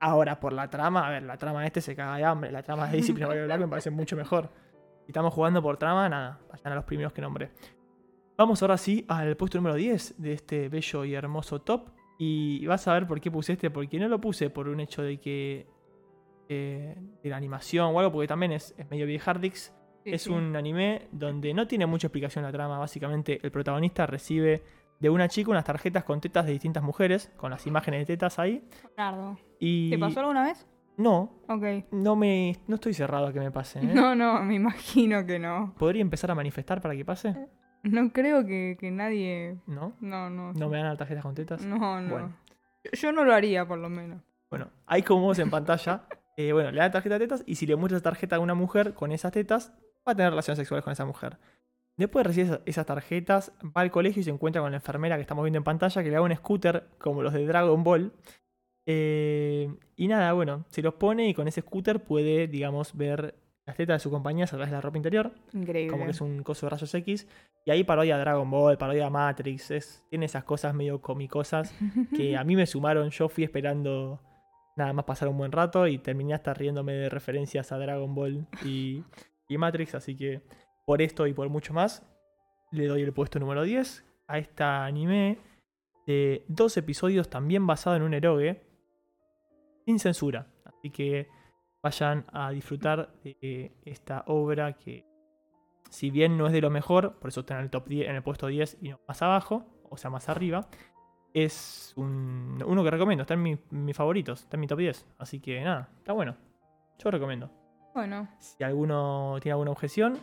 Ahora, 0.00 0.40
por 0.40 0.52
la 0.54 0.70
trama, 0.70 1.06
a 1.06 1.10
ver, 1.10 1.24
la 1.24 1.36
trama 1.36 1.66
este 1.66 1.80
se 1.82 1.94
caga 1.94 2.16
de 2.16 2.24
hambre. 2.24 2.50
La 2.52 2.62
trama 2.62 2.86
de 2.88 2.96
Discipline 2.96 3.28
Rebel 3.30 3.46
Black 3.46 3.60
me 3.60 3.68
parece 3.68 3.90
mucho 3.90 4.16
mejor. 4.16 4.50
Si 5.04 5.08
estamos 5.10 5.34
jugando 5.34 5.62
por 5.62 5.76
trama, 5.76 6.08
nada, 6.08 6.40
vayan 6.50 6.72
a 6.72 6.76
los 6.76 6.84
primeros 6.84 7.12
que 7.12 7.20
nombré. 7.20 7.50
Vamos 8.38 8.62
ahora 8.62 8.78
sí 8.78 9.04
al 9.08 9.36
puesto 9.36 9.58
número 9.58 9.74
10 9.74 10.14
de 10.22 10.32
este 10.32 10.68
bello 10.70 11.04
y 11.04 11.14
hermoso 11.14 11.60
top. 11.60 11.90
Y 12.18 12.66
vas 12.66 12.86
a 12.88 12.94
ver 12.94 13.06
por 13.06 13.20
qué 13.20 13.30
puse 13.30 13.52
este, 13.54 13.70
porque 13.70 13.98
no 13.98 14.08
lo 14.08 14.20
puse 14.20 14.48
por 14.50 14.68
un 14.68 14.80
hecho 14.80 15.02
de 15.02 15.18
que. 15.18 15.66
eh, 16.48 16.94
de 17.22 17.28
la 17.30 17.36
animación 17.36 17.94
o 17.94 17.98
algo, 17.98 18.12
porque 18.12 18.28
también 18.28 18.52
es, 18.52 18.74
es 18.78 18.88
medio 18.90 19.06
viejardix. 19.06 19.74
Sí, 20.04 20.12
es 20.12 20.22
sí. 20.22 20.30
un 20.30 20.54
anime 20.54 21.08
donde 21.10 21.52
no 21.52 21.66
tiene 21.66 21.84
mucha 21.86 22.06
explicación 22.06 22.44
la 22.44 22.52
trama. 22.52 22.78
Básicamente, 22.78 23.40
el 23.42 23.50
protagonista 23.50 24.06
recibe 24.06 24.62
de 25.00 25.10
una 25.10 25.28
chica 25.28 25.50
unas 25.50 25.64
tarjetas 25.64 26.04
con 26.04 26.20
tetas 26.20 26.46
de 26.46 26.52
distintas 26.52 26.82
mujeres, 26.82 27.32
con 27.36 27.50
las 27.50 27.66
imágenes 27.66 28.00
de 28.06 28.06
tetas 28.14 28.38
ahí. 28.38 28.62
Leonardo. 28.96 29.36
Y 29.58 29.90
¿Te 29.90 29.98
pasó 29.98 30.20
alguna 30.20 30.44
vez? 30.44 30.66
no, 30.96 31.42
Ok. 31.48 31.64
no 31.90 32.14
me. 32.16 32.56
No 32.68 32.76
estoy 32.76 32.94
cerrado 32.94 33.26
a 33.26 33.32
que 33.32 33.40
me 33.40 33.50
pase. 33.50 33.80
¿eh? 33.80 33.90
No, 33.92 34.14
no, 34.14 34.40
me 34.44 34.54
imagino 34.54 35.26
que 35.26 35.38
no. 35.40 35.74
¿Podría 35.76 36.00
empezar 36.02 36.30
a 36.30 36.34
manifestar 36.36 36.80
para 36.80 36.94
que 36.96 37.04
pase? 37.04 37.34
No 37.90 38.12
creo 38.12 38.44
que, 38.46 38.76
que 38.80 38.90
nadie. 38.90 39.56
¿No? 39.66 39.92
No, 40.00 40.28
no. 40.30 40.52
¿No 40.52 40.68
me 40.68 40.78
dan 40.78 40.86
las 40.88 40.98
tarjetas 40.98 41.22
con 41.22 41.34
tetas? 41.34 41.64
No, 41.64 42.00
no. 42.00 42.08
Bueno. 42.10 42.36
Yo- 42.92 43.12
no 43.12 43.24
lo 43.24 43.32
haría, 43.32 43.66
por 43.66 43.78
lo 43.78 43.88
menos. 43.88 44.20
Bueno, 44.50 44.68
hay 44.86 45.02
como 45.02 45.32
en 45.34 45.50
pantalla. 45.50 46.02
eh, 46.36 46.52
bueno, 46.52 46.70
le 46.70 46.78
dan 46.78 46.92
tarjeta 46.92 47.18
de 47.18 47.26
tetas 47.26 47.42
y 47.46 47.54
si 47.56 47.66
le 47.66 47.76
muestras 47.76 48.02
tarjeta 48.02 48.36
a 48.36 48.40
una 48.40 48.54
mujer 48.54 48.94
con 48.94 49.12
esas 49.12 49.32
tetas, 49.32 49.72
va 50.06 50.12
a 50.12 50.14
tener 50.14 50.30
relaciones 50.30 50.58
sexuales 50.58 50.84
con 50.84 50.92
esa 50.92 51.04
mujer. 51.04 51.38
Después 51.96 52.22
de 52.24 52.28
recibir 52.28 52.46
esas- 52.52 52.60
esas 52.66 52.86
tarjetas, 52.86 53.52
va 53.76 53.80
al 53.82 53.90
colegio 53.90 54.20
y 54.20 54.24
se 54.24 54.30
encuentra 54.30 54.60
con 54.62 54.70
la 54.70 54.76
enfermera 54.76 55.16
que 55.16 55.22
estamos 55.22 55.44
viendo 55.44 55.58
en 55.58 55.64
pantalla 55.64 56.02
que 56.02 56.08
le 56.10 56.14
da 56.14 56.22
un 56.22 56.34
scooter 56.36 56.88
como 56.98 57.22
los 57.22 57.32
de 57.32 57.46
Dragon 57.46 57.82
Ball. 57.82 58.12
Eh, 58.86 59.74
y 59.96 60.08
nada, 60.08 60.32
bueno, 60.32 60.64
se 60.68 60.82
los 60.82 60.94
pone 60.94 61.28
y 61.28 61.34
con 61.34 61.48
ese 61.48 61.60
scooter 61.60 62.04
puede, 62.04 62.46
digamos, 62.46 62.96
ver 62.96 63.34
las 63.66 63.76
tetas 63.76 63.96
de 63.96 64.02
su 64.02 64.10
compañía 64.10 64.44
a 64.44 64.48
través 64.48 64.68
de 64.68 64.76
la 64.76 64.80
ropa 64.80 64.96
interior. 64.96 65.32
Increíble. 65.52 65.90
como 65.90 66.04
que 66.04 66.12
es 66.12 66.20
un 66.20 66.42
coso 66.44 66.66
de 66.66 66.70
rayos 66.70 66.94
X. 66.94 67.26
Y 67.64 67.70
ahí 67.72 67.82
parodia 67.82 68.16
Dragon 68.16 68.48
Ball, 68.48 68.78
parodia 68.78 69.10
Matrix. 69.10 69.72
Es, 69.72 70.04
tiene 70.08 70.26
esas 70.26 70.44
cosas 70.44 70.72
medio 70.72 71.00
comicosas 71.00 71.74
que 72.14 72.36
a 72.36 72.44
mí 72.44 72.54
me 72.54 72.66
sumaron. 72.66 73.10
Yo 73.10 73.28
fui 73.28 73.42
esperando 73.42 74.20
nada 74.76 74.92
más 74.92 75.04
pasar 75.04 75.28
un 75.28 75.36
buen 75.36 75.50
rato 75.50 75.88
y 75.88 75.98
terminé 75.98 76.34
hasta 76.34 76.54
riéndome 76.54 76.92
de 76.92 77.08
referencias 77.08 77.72
a 77.72 77.78
Dragon 77.78 78.14
Ball 78.14 78.46
y, 78.64 79.02
y 79.48 79.58
Matrix. 79.58 79.96
Así 79.96 80.16
que 80.16 80.42
por 80.84 81.02
esto 81.02 81.26
y 81.26 81.32
por 81.32 81.48
mucho 81.48 81.74
más, 81.74 82.06
le 82.70 82.86
doy 82.86 83.02
el 83.02 83.12
puesto 83.12 83.40
número 83.40 83.64
10 83.64 84.04
a 84.28 84.38
esta 84.38 84.84
anime 84.84 85.38
de 86.06 86.44
dos 86.46 86.76
episodios 86.76 87.28
también 87.28 87.66
basado 87.66 87.96
en 87.96 88.02
un 88.02 88.14
eroge 88.14 88.62
sin 89.84 89.98
censura. 89.98 90.46
Así 90.64 90.90
que 90.90 91.28
vayan 91.86 92.24
a 92.32 92.50
disfrutar 92.50 93.12
de 93.22 93.70
esta 93.84 94.24
obra 94.26 94.72
que 94.72 95.04
si 95.88 96.10
bien 96.10 96.36
no 96.36 96.48
es 96.48 96.52
de 96.52 96.60
lo 96.60 96.68
mejor, 96.68 97.14
por 97.20 97.28
eso 97.28 97.40
está 97.40 97.54
en 97.58 97.62
el 97.62 97.70
top 97.70 97.86
10, 97.86 98.08
en 98.08 98.16
el 98.16 98.22
puesto 98.24 98.48
10 98.48 98.78
y 98.82 98.88
no 98.88 98.98
más 99.06 99.22
abajo, 99.22 99.64
o 99.88 99.96
sea, 99.96 100.10
más 100.10 100.28
arriba, 100.28 100.66
es 101.32 101.92
un, 101.96 102.60
uno 102.66 102.82
que 102.82 102.90
recomiendo, 102.90 103.22
está 103.22 103.34
en 103.34 103.42
mi- 103.42 103.58
mis 103.70 103.96
favoritos, 103.96 104.42
está 104.42 104.56
en 104.56 104.62
mi 104.62 104.66
top 104.66 104.78
10, 104.80 105.06
así 105.18 105.38
que 105.38 105.60
nada, 105.62 105.88
está 105.98 106.12
bueno. 106.12 106.34
Yo 106.98 107.08
recomiendo. 107.12 107.50
Bueno. 107.94 108.28
Si 108.40 108.64
alguno 108.64 109.36
tiene 109.40 109.52
alguna 109.52 109.70
objeción, 109.70 110.18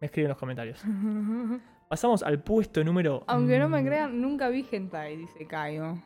me 0.00 0.06
escribe 0.06 0.26
en 0.26 0.30
los 0.30 0.38
comentarios. 0.38 0.80
Pasamos 1.88 2.22
al 2.22 2.38
puesto 2.42 2.84
número... 2.84 3.24
Aunque 3.26 3.58
no 3.58 3.68
me 3.68 3.82
mm, 3.82 3.86
crean, 3.86 4.20
nunca 4.20 4.48
vi 4.50 4.64
hentai, 4.70 5.16
dice 5.16 5.46
Caio. 5.48 6.00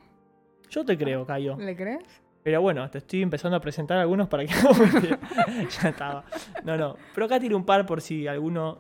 Yo 0.71 0.85
te 0.87 0.97
creo, 0.97 1.27
Cayo. 1.27 1.57
¿Le 1.59 1.77
crees? 1.77 2.23
Pero 2.47 2.63
bueno, 2.63 2.89
te 2.89 2.99
estoy 2.99 3.23
empezando 3.23 3.57
a 3.57 3.61
presentar 3.61 3.99
algunos 3.99 4.29
para 4.29 4.45
que... 4.47 4.53
ya 4.53 5.89
estaba. 5.89 6.25
No, 6.63 6.77
no. 6.77 6.95
Pero 7.13 7.27
acá 7.27 7.41
tiro 7.41 7.57
un 7.57 7.65
par 7.65 7.85
por 7.85 8.01
si 8.01 8.29
alguno... 8.29 8.79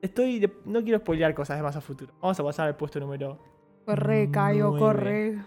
Estoy... 0.00 0.38
de- 0.38 0.52
No 0.66 0.80
quiero 0.84 1.00
spoilear 1.00 1.34
cosas 1.34 1.56
de 1.56 1.64
más 1.64 1.74
a 1.74 1.80
futuro. 1.80 2.14
Vamos 2.22 2.38
a 2.38 2.44
pasar 2.44 2.68
al 2.68 2.76
puesto 2.76 3.00
número... 3.00 3.40
Corre, 3.84 4.30
Caio, 4.30 4.78
corre. 4.78 5.40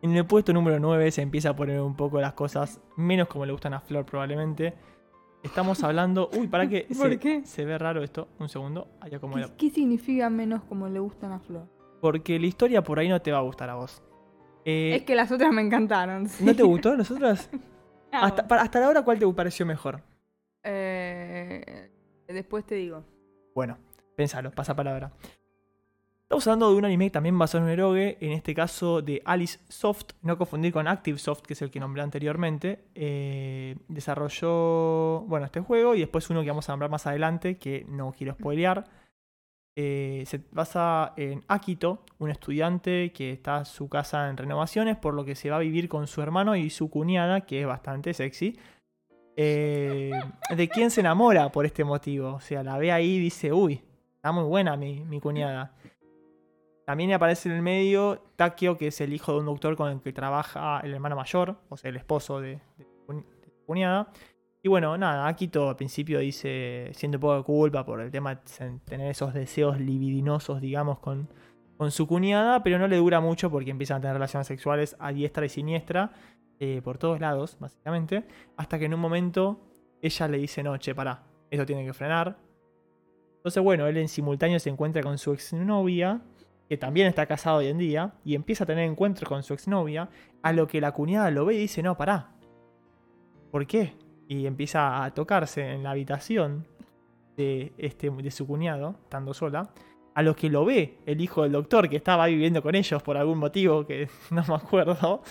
En 0.00 0.16
el 0.16 0.24
puesto 0.26 0.54
número 0.54 0.80
9 0.80 1.10
se 1.10 1.20
empieza 1.20 1.50
a 1.50 1.56
poner 1.56 1.78
un 1.82 1.94
poco 1.94 2.22
las 2.22 2.32
cosas 2.32 2.80
menos 2.96 3.28
como 3.28 3.44
le 3.44 3.52
gustan 3.52 3.74
a 3.74 3.80
Flor 3.80 4.06
probablemente. 4.06 4.72
Estamos 5.42 5.84
hablando... 5.84 6.30
Uy, 6.38 6.48
¿para 6.48 6.66
qué? 6.70 6.86
¿Por 6.98 7.10
se, 7.10 7.18
qué? 7.18 7.44
Se 7.44 7.66
ve 7.66 7.76
raro 7.76 8.02
esto. 8.02 8.28
Un 8.38 8.48
segundo. 8.48 8.88
Ahí 9.02 9.14
acomodo. 9.14 9.46
¿Qué, 9.58 9.68
qué 9.68 9.74
significa 9.74 10.30
menos 10.30 10.62
como 10.64 10.88
le 10.88 11.00
gustan 11.00 11.32
a 11.32 11.38
Flor? 11.38 11.66
Porque 12.00 12.40
la 12.40 12.46
historia 12.46 12.82
por 12.82 12.98
ahí 12.98 13.10
no 13.10 13.20
te 13.20 13.30
va 13.30 13.40
a 13.40 13.42
gustar 13.42 13.68
a 13.68 13.74
vos. 13.74 14.02
Eh, 14.64 14.96
es 14.96 15.02
que 15.04 15.14
las 15.14 15.30
otras 15.32 15.52
me 15.52 15.62
encantaron. 15.62 16.28
sí. 16.28 16.44
¿No 16.44 16.54
te 16.54 16.62
gustó 16.62 16.94
las 16.96 17.10
otras? 17.10 17.48
Hasta, 18.12 18.46
para- 18.48 18.62
hasta 18.62 18.80
la 18.80 18.88
hora, 18.88 19.02
¿cuál 19.02 19.18
te 19.18 19.26
pareció 19.32 19.64
mejor? 19.64 20.02
eh, 20.64 21.90
después 22.28 22.64
te 22.66 22.74
digo. 22.76 23.04
Bueno, 23.54 23.78
Pensalo, 24.16 24.50
pasa 24.50 24.74
palabra. 24.76 25.12
Estamos 26.24 26.46
hablando 26.46 26.70
de 26.70 26.76
un 26.76 26.84
anime 26.84 27.10
también 27.10 27.36
basado 27.38 27.58
en 27.64 27.64
un 27.64 27.70
eroge, 27.70 28.16
en 28.20 28.32
este 28.32 28.54
caso 28.54 29.00
de 29.02 29.20
Alice 29.24 29.58
Soft, 29.68 30.10
no 30.22 30.36
confundir 30.38 30.72
con 30.72 30.86
Active 30.86 31.18
Soft, 31.18 31.40
que 31.42 31.54
es 31.54 31.62
el 31.62 31.70
que 31.70 31.80
nombré 31.80 32.02
anteriormente. 32.02 32.84
Eh, 32.94 33.76
desarrolló, 33.88 35.20
bueno, 35.26 35.46
este 35.46 35.60
juego 35.60 35.94
y 35.94 36.00
después 36.00 36.28
uno 36.30 36.42
que 36.42 36.48
vamos 36.48 36.68
a 36.68 36.72
nombrar 36.72 36.90
más 36.90 37.06
adelante, 37.06 37.56
que 37.58 37.84
no 37.88 38.12
quiero 38.12 38.34
spoilear. 38.34 38.84
Eh, 39.82 40.24
se 40.26 40.42
basa 40.52 41.14
en 41.16 41.42
Akito, 41.48 42.04
un 42.18 42.30
estudiante 42.30 43.12
que 43.14 43.32
está 43.32 43.64
su 43.64 43.88
casa 43.88 44.28
en 44.28 44.36
renovaciones, 44.36 44.98
por 44.98 45.14
lo 45.14 45.24
que 45.24 45.34
se 45.34 45.48
va 45.48 45.56
a 45.56 45.60
vivir 45.60 45.88
con 45.88 46.06
su 46.06 46.20
hermano 46.20 46.54
y 46.54 46.68
su 46.68 46.90
cuñada, 46.90 47.46
que 47.46 47.62
es 47.62 47.66
bastante 47.66 48.12
sexy. 48.12 48.58
Eh, 49.36 50.10
¿De 50.54 50.68
quién 50.68 50.90
se 50.90 51.00
enamora 51.00 51.50
por 51.50 51.64
este 51.64 51.82
motivo? 51.82 52.34
O 52.34 52.40
sea, 52.40 52.62
la 52.62 52.76
ve 52.76 52.92
ahí 52.92 53.14
y 53.14 53.20
dice, 53.20 53.54
uy, 53.54 53.82
está 54.16 54.32
muy 54.32 54.44
buena 54.44 54.76
mi, 54.76 55.02
mi 55.02 55.18
cuñada. 55.18 55.74
También 56.84 57.14
aparece 57.14 57.48
en 57.48 57.54
el 57.54 57.62
medio 57.62 58.22
Takio, 58.36 58.76
que 58.76 58.88
es 58.88 59.00
el 59.00 59.14
hijo 59.14 59.32
de 59.32 59.38
un 59.38 59.46
doctor 59.46 59.76
con 59.76 59.90
el 59.90 60.02
que 60.02 60.12
trabaja 60.12 60.80
el 60.80 60.92
hermano 60.92 61.16
mayor, 61.16 61.56
o 61.70 61.78
sea, 61.78 61.88
el 61.88 61.96
esposo 61.96 62.38
de, 62.38 62.60
de 62.76 62.84
su 63.50 63.64
cuñada. 63.64 64.12
Y 64.62 64.68
bueno, 64.68 64.98
nada, 64.98 65.26
Akito 65.26 65.70
al 65.70 65.76
principio 65.76 66.18
dice, 66.18 66.90
siente 66.92 67.16
un 67.16 67.20
poco 67.22 67.36
de 67.36 67.42
culpa 67.44 67.84
por 67.84 68.00
el 68.00 68.10
tema 68.10 68.34
de 68.34 68.40
tener 68.84 69.10
esos 69.10 69.32
deseos 69.32 69.80
libidinosos, 69.80 70.60
digamos, 70.60 70.98
con, 70.98 71.28
con 71.78 71.90
su 71.90 72.06
cuñada, 72.06 72.62
pero 72.62 72.78
no 72.78 72.86
le 72.86 72.98
dura 72.98 73.20
mucho 73.20 73.50
porque 73.50 73.70
empiezan 73.70 73.98
a 73.98 74.00
tener 74.02 74.14
relaciones 74.14 74.46
sexuales 74.46 74.96
a 74.98 75.12
diestra 75.12 75.46
y 75.46 75.48
siniestra, 75.48 76.12
eh, 76.58 76.82
por 76.84 76.98
todos 76.98 77.20
lados, 77.20 77.56
básicamente, 77.58 78.24
hasta 78.58 78.78
que 78.78 78.84
en 78.84 78.92
un 78.92 79.00
momento 79.00 79.58
ella 80.02 80.28
le 80.28 80.36
dice, 80.36 80.62
no, 80.62 80.76
che, 80.76 80.94
pará, 80.94 81.22
esto 81.50 81.64
tiene 81.64 81.86
que 81.86 81.94
frenar. 81.94 82.36
Entonces, 83.36 83.62
bueno, 83.62 83.86
él 83.86 83.96
en 83.96 84.08
simultáneo 84.08 84.58
se 84.58 84.68
encuentra 84.68 85.02
con 85.02 85.16
su 85.16 85.32
exnovia, 85.32 86.20
que 86.68 86.76
también 86.76 87.06
está 87.06 87.24
casado 87.24 87.56
hoy 87.58 87.68
en 87.68 87.78
día, 87.78 88.12
y 88.26 88.34
empieza 88.34 88.64
a 88.64 88.66
tener 88.66 88.84
encuentros 88.84 89.26
con 89.26 89.42
su 89.42 89.54
exnovia, 89.54 90.10
a 90.42 90.52
lo 90.52 90.66
que 90.66 90.82
la 90.82 90.92
cuñada 90.92 91.30
lo 91.30 91.46
ve 91.46 91.54
y 91.54 91.58
dice, 91.60 91.82
no, 91.82 91.96
pará. 91.96 92.34
¿Por 93.50 93.66
qué? 93.66 93.94
Y 94.30 94.46
empieza 94.46 95.02
a 95.02 95.12
tocarse 95.12 95.72
en 95.72 95.82
la 95.82 95.90
habitación 95.90 96.64
de, 97.36 97.72
este, 97.78 98.10
de 98.10 98.30
su 98.30 98.46
cuñado, 98.46 98.94
estando 99.02 99.34
sola, 99.34 99.70
a 100.14 100.22
lo 100.22 100.36
que 100.36 100.48
lo 100.48 100.64
ve 100.64 100.98
el 101.04 101.20
hijo 101.20 101.42
del 101.42 101.50
doctor, 101.50 101.88
que 101.88 101.96
estaba 101.96 102.26
viviendo 102.26 102.62
con 102.62 102.76
ellos 102.76 103.02
por 103.02 103.16
algún 103.16 103.38
motivo 103.38 103.84
que 103.84 104.08
no 104.30 104.44
me 104.46 104.54
acuerdo, 104.54 105.22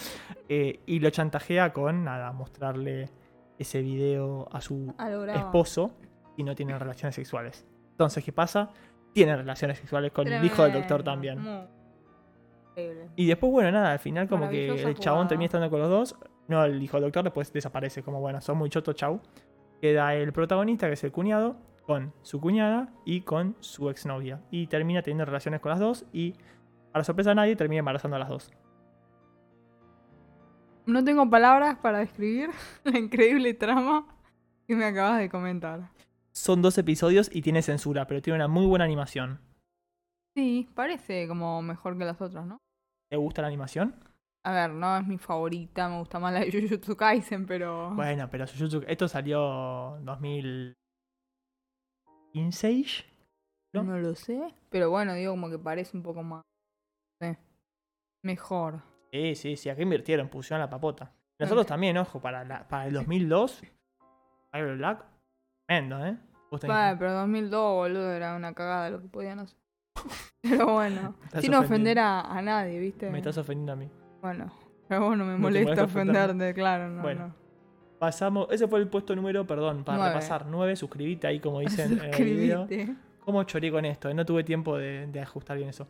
eh, 0.50 0.82
y 0.86 1.00
lo 1.00 1.10
chantajea 1.12 1.72
con, 1.72 2.04
nada, 2.04 2.34
mostrarle 2.34 3.10
ese 3.58 3.82
video 3.82 4.50
a 4.52 4.60
su 4.60 4.94
Ah, 4.98 5.10
esposo 5.34 5.92
y 6.36 6.44
no 6.44 6.54
tienen 6.54 6.78
relaciones 6.78 7.16
sexuales. 7.16 7.66
Entonces, 7.92 8.22
¿qué 8.22 8.34
pasa? 8.34 8.70
Tienen 9.14 9.38
relaciones 9.38 9.78
sexuales 9.78 10.12
con 10.12 10.28
el 10.28 10.44
hijo 10.44 10.64
del 10.64 10.74
doctor 10.74 11.04
también. 11.04 11.40
Y 13.16 13.28
después, 13.28 13.50
bueno, 13.50 13.72
nada, 13.72 13.94
al 13.94 14.00
final 14.00 14.28
como 14.28 14.50
que 14.50 14.68
el 14.68 14.96
chabón 14.96 15.20
jugada. 15.20 15.28
termina 15.30 15.46
estando 15.46 15.70
con 15.70 15.80
los 15.80 15.90
dos. 15.90 16.16
No, 16.50 16.66
el 16.66 16.82
hijo 16.82 16.98
del 16.98 17.04
doctor 17.04 17.24
después 17.24 17.54
desaparece, 17.54 18.02
como 18.02 18.20
bueno, 18.20 18.42
son 18.42 18.58
muy 18.58 18.70
choto, 18.70 18.94
chau. 18.94 19.22
Queda 19.80 20.16
el 20.16 20.34
protagonista, 20.34 20.88
que 20.88 20.94
es 20.94 21.04
el 21.04 21.12
cuñado, 21.12 21.56
con 21.84 22.12
su 22.24 22.42
cuñada 22.42 22.92
y 23.06 23.22
con 23.22 23.56
su 23.60 23.90
exnovia. 23.90 24.42
Y 24.50 24.66
termina 24.66 25.04
teniendo 25.04 25.26
relaciones 25.26 25.62
con 25.62 25.70
las 25.70 25.80
dos 25.80 26.06
y, 26.12 26.34
para 26.92 27.06
sorpresa 27.06 27.30
de 27.30 27.36
nadie, 27.36 27.56
termina 27.56 27.80
embarazando 27.80 28.16
a 28.16 28.20
las 28.20 28.30
dos. 28.30 28.52
No 30.88 31.04
tengo 31.04 31.30
palabras 31.30 31.78
para 31.78 32.00
describir 32.00 32.50
la 32.84 32.98
increíble 32.98 33.54
trama 33.54 34.08
que 34.68 34.76
me 34.76 34.86
acabas 34.86 35.20
de 35.20 35.30
comentar. 35.30 35.92
Son 36.32 36.64
dos 36.64 36.80
episodios 36.80 37.30
y 37.32 37.44
tiene 37.44 37.62
censura, 37.62 38.08
pero 38.08 38.24
tiene 38.24 38.38
una 38.38 38.48
muy 38.48 38.66
buena 38.66 38.86
animación. 38.86 39.40
Sí, 40.36 40.68
parece 40.74 41.28
como 41.28 41.62
mejor 41.62 41.96
que 41.96 42.06
las 42.06 42.20
otras, 42.20 42.48
¿no? 42.48 42.58
¿Te 43.08 43.18
gusta 43.18 43.44
la 43.44 43.50
animación? 43.50 44.09
A 44.46 44.52
ver, 44.54 44.70
no 44.72 44.98
es 44.98 45.06
mi 45.06 45.18
favorita, 45.18 45.90
me 45.90 46.00
gusta 46.00 46.18
más 46.20 46.34
la 46.34 46.40
de 46.40 46.52
Jujutsu 46.52 46.96
Kaisen, 46.96 47.46
pero... 47.46 47.94
Bueno, 47.94 48.30
pero 48.30 48.46
Jujutsu- 48.46 48.86
esto 48.88 49.08
salió 49.08 49.98
2015 50.02 50.76
¿no? 53.74 53.84
No 53.84 53.98
lo 54.00 54.16
sé. 54.16 54.56
Pero 54.70 54.90
bueno, 54.90 55.14
digo 55.14 55.34
como 55.34 55.50
que 55.50 55.60
parece 55.60 55.96
un 55.98 56.04
poco 56.04 56.24
más... 56.24 56.42
sé, 57.22 57.38
mejor. 58.24 58.82
Sí, 59.12 59.36
sí, 59.36 59.58
sí, 59.58 59.70
acá 59.70 59.82
invirtieron, 59.82 60.30
pusieron 60.30 60.62
la 60.62 60.70
papota. 60.70 61.12
Nosotros 61.40 61.66
también, 61.68 61.98
ojo, 61.98 62.20
para, 62.22 62.44
la- 62.44 62.68
para 62.68 62.88
el 62.88 62.94
2002, 62.94 63.62
Fire 64.52 64.76
Black, 64.78 65.06
tremendo, 65.68 66.06
¿eh? 66.06 66.18
Vale, 66.68 66.98
pero 66.98 67.14
2002, 67.14 67.74
boludo, 67.76 68.12
era 68.12 68.36
una 68.36 68.54
cagada 68.54 68.90
lo 68.90 69.02
que 69.02 69.08
podían 69.08 69.40
hacer. 69.40 69.58
Pero 70.42 70.74
bueno, 70.74 71.14
sin 71.42 71.54
ofender 71.54 72.00
a, 72.00 72.22
a 72.22 72.42
nadie, 72.42 72.80
¿viste? 72.80 73.10
Me 73.12 73.18
estás 73.20 73.38
ofendiendo 73.38 73.74
a 73.74 73.76
mí. 73.76 73.90
Bueno, 74.22 74.52
pero 74.88 75.08
bueno, 75.08 75.26
me 75.26 75.38
molesta 75.38 75.84
ofenderte, 75.84 76.54
claro, 76.54 76.90
no, 76.90 77.02
Bueno. 77.02 77.28
no. 77.28 77.34
Pasamos, 78.00 78.48
ese 78.52 78.66
fue 78.68 78.80
el 78.80 78.88
puesto 78.88 79.14
número, 79.14 79.46
perdón, 79.46 79.84
para 79.84 79.98
Nueve. 79.98 80.14
repasar, 80.14 80.46
9, 80.46 80.76
suscribite 80.78 81.28
ahí 81.28 81.40
como 81.42 81.60
dicen 81.60 82.00
en 82.02 82.14
el 82.14 82.24
video. 82.24 82.68
¿Cómo 83.26 83.44
choré 83.44 83.70
con 83.72 83.84
esto? 83.84 84.14
No 84.14 84.26
tuve 84.26 84.44
tiempo 84.46 84.78
de, 84.78 85.06
de 85.08 85.20
ajustar 85.20 85.58
bien 85.58 85.68
eso. 85.70 85.86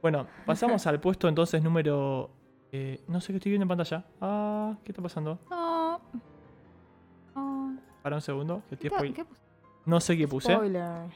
Bueno, 0.00 0.26
pasamos 0.46 0.86
al 0.86 1.00
puesto 1.00 1.28
entonces 1.28 1.62
número... 1.62 2.30
eh, 2.72 3.02
no 3.08 3.20
sé 3.20 3.32
qué 3.32 3.36
estoy 3.36 3.50
viendo 3.52 3.64
en 3.64 3.68
pantalla. 3.68 4.04
Ah, 4.22 4.74
¿qué 4.84 4.92
está 4.92 5.02
pasando? 5.02 5.38
Ah. 5.50 5.98
Para 8.02 8.16
un 8.16 8.22
segundo. 8.22 8.62
que 8.68 8.76
¿Qué, 8.76 8.90
spoil- 8.90 9.14
qué 9.14 9.24
puse? 9.24 9.42
No 9.86 10.00
sé 10.00 10.16
qué 10.16 10.28
puse. 10.28 10.52
Spoiler. 10.54 11.10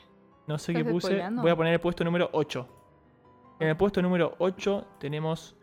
No 0.47 0.59
sé 0.59 0.73
qué 0.73 0.79
¿Estás 0.81 0.93
puse. 0.93 1.07
spoileando? 1.09 1.43
Voy 1.43 1.51
a 1.51 1.57
poner 1.57 1.73
el 1.75 1.81
puesto 1.81 2.05
número 2.05 2.29
8. 2.33 2.69
En 3.61 3.69
el 3.69 3.77
puesto 3.77 4.01
número 4.03 4.35
8 4.39 4.87
tenemos 4.99 5.57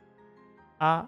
a. 0.80 1.08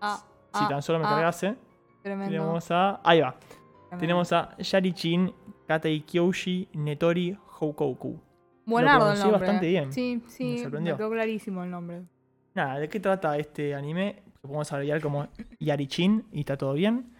Ah, 0.00 0.24
Si 0.52 0.64
ah, 0.64 0.68
tan 0.68 0.82
solo 0.82 0.98
me 0.98 1.06
ah, 1.06 1.10
cargase. 1.10 1.56
Tremendo. 2.02 2.30
Tenemos 2.30 2.70
a. 2.70 3.00
Ahí 3.04 3.20
va. 3.20 3.34
tremendo. 3.38 3.98
Tenemos 3.98 4.32
a 4.32 4.56
Yarichin, 4.58 5.32
Katei 5.66 6.00
Kyoshi, 6.00 6.68
Netori, 6.74 7.36
Houkoku. 7.60 8.20
Buenardo 8.66 9.12
el 9.12 9.18
nombre. 9.18 9.38
bastante 9.38 9.66
bien. 9.66 9.92
Sí, 9.92 10.22
sí, 10.26 10.54
me, 10.54 10.62
sorprendió. 10.62 10.96
quedó 10.96 11.10
clarísimo 11.10 11.62
el 11.64 11.70
nombre. 11.70 12.02
Nada, 12.54 12.78
¿de 12.78 12.88
qué 12.88 13.00
trata 13.00 13.36
este 13.36 13.74
anime? 13.74 14.22
Que 14.40 14.48
podemos 14.48 14.72
abreviar 14.72 15.00
como 15.00 15.28
Yarichin 15.58 16.26
y 16.32 16.40
está 16.40 16.56
todo 16.56 16.72
bien. 16.74 17.14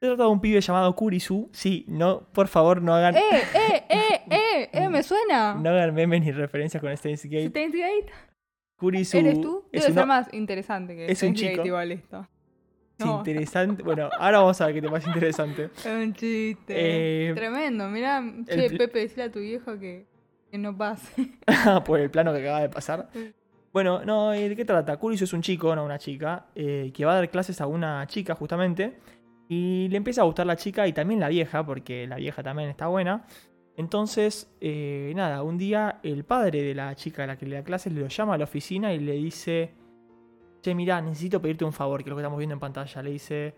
Se 0.00 0.06
trata 0.06 0.24
de 0.24 0.28
un 0.28 0.40
pibe 0.40 0.60
llamado 0.60 0.94
Kurisu. 0.94 1.48
Sí, 1.52 1.86
no, 1.88 2.20
por 2.32 2.48
favor, 2.48 2.82
no 2.82 2.94
hagan, 2.94 3.16
¡Eh, 3.16 3.20
eh, 3.54 3.84
eh, 3.88 4.20
eh! 4.30 4.70
¡Eh, 4.72 4.88
me 4.90 5.02
suena! 5.02 5.54
no 5.60 5.70
hagan 5.70 5.94
memes 5.94 6.20
ni 6.20 6.32
referencias 6.32 6.82
con 6.82 6.94
Steins 6.94 7.24
Gate. 7.24 7.48
Steins 7.48 7.74
Gate, 7.74 8.12
Kurisu 8.76 9.18
¿Eres 9.18 9.40
tú? 9.40 9.64
es 9.72 9.82
Debe 9.82 9.92
uno- 9.92 10.00
ser 10.00 10.06
más 10.06 10.34
interesante 10.34 10.94
que 10.96 11.10
es 11.10 11.22
un 11.22 11.34
chico. 11.34 11.64
igual 11.64 11.92
esto. 11.92 12.26
es 12.98 13.04
No, 13.06 13.18
interesante. 13.18 13.82
Bueno, 13.82 14.10
ahora 14.18 14.38
vamos 14.40 14.60
a 14.60 14.66
ver 14.66 14.74
qué 14.74 14.82
te 14.82 14.88
parece 14.88 15.08
interesante. 15.08 15.64
es 15.76 15.86
un 15.86 16.12
chiste. 16.14 16.64
Eh, 17.30 17.32
Tremendo, 17.34 17.88
mirá. 17.88 18.22
Che, 18.46 18.70
Pepe, 18.70 19.00
decile 19.00 19.24
a 19.24 19.30
tu 19.32 19.40
viejo 19.40 19.78
que, 19.78 20.06
que 20.50 20.58
no 20.58 20.76
pase. 20.76 21.38
por 21.86 22.00
el 22.00 22.10
plano 22.10 22.32
que 22.32 22.40
acaba 22.40 22.60
de 22.60 22.68
pasar. 22.68 23.08
Bueno, 23.72 24.04
no, 24.04 24.34
¿y 24.34 24.48
¿de 24.48 24.56
qué 24.56 24.64
trata? 24.64 24.96
Kurisu 24.98 25.24
es 25.24 25.32
un 25.32 25.42
chico, 25.42 25.74
no 25.76 25.84
una 25.84 25.98
chica, 25.98 26.46
eh, 26.54 26.90
que 26.94 27.04
va 27.04 27.12
a 27.12 27.16
dar 27.16 27.30
clases 27.30 27.60
a 27.60 27.66
una 27.66 28.06
chica 28.06 28.34
justamente. 28.34 28.98
Y 29.48 29.86
le 29.90 29.96
empieza 29.98 30.22
a 30.22 30.24
gustar 30.24 30.44
la 30.46 30.56
chica 30.56 30.88
y 30.88 30.92
también 30.92 31.20
la 31.20 31.28
vieja, 31.28 31.64
porque 31.64 32.06
la 32.06 32.16
vieja 32.16 32.42
también 32.42 32.68
está 32.68 32.88
buena. 32.88 33.24
Entonces, 33.76 34.50
eh, 34.60 35.12
nada, 35.14 35.42
un 35.42 35.58
día 35.58 36.00
el 36.02 36.24
padre 36.24 36.62
de 36.62 36.74
la 36.74 36.94
chica 36.94 37.24
a 37.24 37.26
la 37.26 37.36
que 37.36 37.46
le 37.46 37.56
da 37.56 37.62
clases 37.62 37.92
lo 37.92 38.06
llama 38.06 38.34
a 38.34 38.38
la 38.38 38.44
oficina 38.44 38.94
y 38.94 38.98
le 38.98 39.12
dice: 39.12 39.74
Che, 40.62 40.74
mirá, 40.74 41.00
necesito 41.00 41.40
pedirte 41.42 41.64
un 41.64 41.72
favor, 41.72 42.02
que 42.02 42.08
es 42.08 42.10
lo 42.10 42.16
que 42.16 42.22
estamos 42.22 42.38
viendo 42.38 42.54
en 42.54 42.60
pantalla. 42.60 43.02
Le 43.02 43.10
dice: 43.10 43.54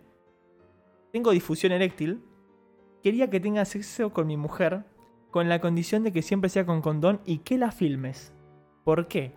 Tengo 1.12 1.30
difusión 1.30 1.72
eréctil. 1.72 2.22
Quería 3.02 3.30
que 3.30 3.38
tengas 3.38 3.68
sexo 3.68 4.12
con 4.12 4.26
mi 4.26 4.36
mujer, 4.36 4.84
con 5.30 5.48
la 5.48 5.60
condición 5.60 6.02
de 6.02 6.12
que 6.12 6.22
siempre 6.22 6.50
sea 6.50 6.66
con 6.66 6.82
condón 6.82 7.20
y 7.24 7.38
que 7.38 7.56
la 7.56 7.70
filmes. 7.70 8.34
¿Por 8.82 9.06
qué? 9.06 9.32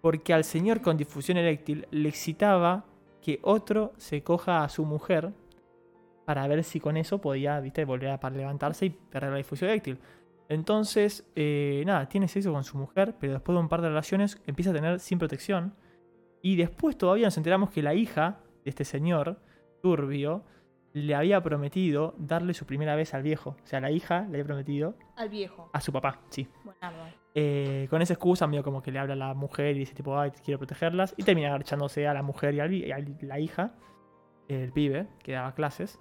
Porque 0.00 0.34
al 0.34 0.42
señor 0.42 0.80
con 0.80 0.96
difusión 0.96 1.38
eréctil 1.38 1.86
le 1.92 2.08
excitaba 2.08 2.86
que 3.22 3.38
otro 3.42 3.92
se 3.98 4.22
coja 4.24 4.64
a 4.64 4.68
su 4.68 4.84
mujer 4.84 5.32
para 6.24 6.46
ver 6.48 6.64
si 6.64 6.80
con 6.80 6.96
eso 6.96 7.20
podía, 7.20 7.60
viste, 7.60 7.84
volver 7.84 8.10
a 8.10 8.30
levantarse 8.30 8.86
y 8.86 8.90
perder 8.90 9.30
la 9.30 9.36
difusión 9.36 9.70
eréctil. 9.70 9.98
Entonces, 10.48 11.26
eh, 11.36 11.82
nada, 11.86 12.08
tiene 12.08 12.28
sexo 12.28 12.52
con 12.52 12.64
su 12.64 12.76
mujer, 12.76 13.14
pero 13.18 13.32
después 13.34 13.54
de 13.56 13.60
un 13.60 13.68
par 13.68 13.80
de 13.82 13.88
relaciones 13.88 14.40
empieza 14.46 14.70
a 14.70 14.74
tener 14.74 15.00
sin 15.00 15.18
protección. 15.18 15.74
Y 16.42 16.56
después 16.56 16.98
todavía 16.98 17.26
nos 17.26 17.36
enteramos 17.38 17.70
que 17.70 17.82
la 17.82 17.94
hija 17.94 18.40
de 18.64 18.70
este 18.70 18.84
señor, 18.84 19.40
Turbio, 19.82 20.44
le 20.92 21.14
había 21.14 21.42
prometido 21.42 22.14
darle 22.18 22.54
su 22.54 22.66
primera 22.66 22.94
vez 22.94 23.14
al 23.14 23.22
viejo. 23.22 23.56
O 23.62 23.66
sea, 23.66 23.80
la 23.80 23.90
hija 23.90 24.20
le 24.22 24.36
había 24.36 24.44
prometido 24.44 24.94
Al 25.16 25.28
viejo. 25.28 25.70
a 25.72 25.80
su 25.80 25.92
papá, 25.92 26.20
sí. 26.28 26.46
Eh, 27.34 27.88
con 27.90 28.00
esa 28.00 28.12
excusa, 28.12 28.46
medio 28.46 28.62
como 28.62 28.80
que 28.80 28.92
le 28.92 29.00
habla 29.00 29.14
a 29.14 29.16
la 29.16 29.34
mujer 29.34 29.74
y 29.74 29.80
dice 29.80 29.94
tipo, 29.94 30.16
ay, 30.18 30.30
quiero 30.44 30.58
protegerlas. 30.58 31.14
Y 31.16 31.24
termina 31.24 31.48
agarchándose 31.48 32.06
a 32.06 32.14
la 32.14 32.22
mujer 32.22 32.54
y, 32.54 32.60
al 32.60 32.68
vi- 32.68 32.84
y 32.84 32.92
a 32.92 32.98
la 33.22 33.40
hija, 33.40 33.74
el 34.46 34.70
pibe, 34.72 35.08
que 35.24 35.32
daba 35.32 35.52
clases. 35.54 35.98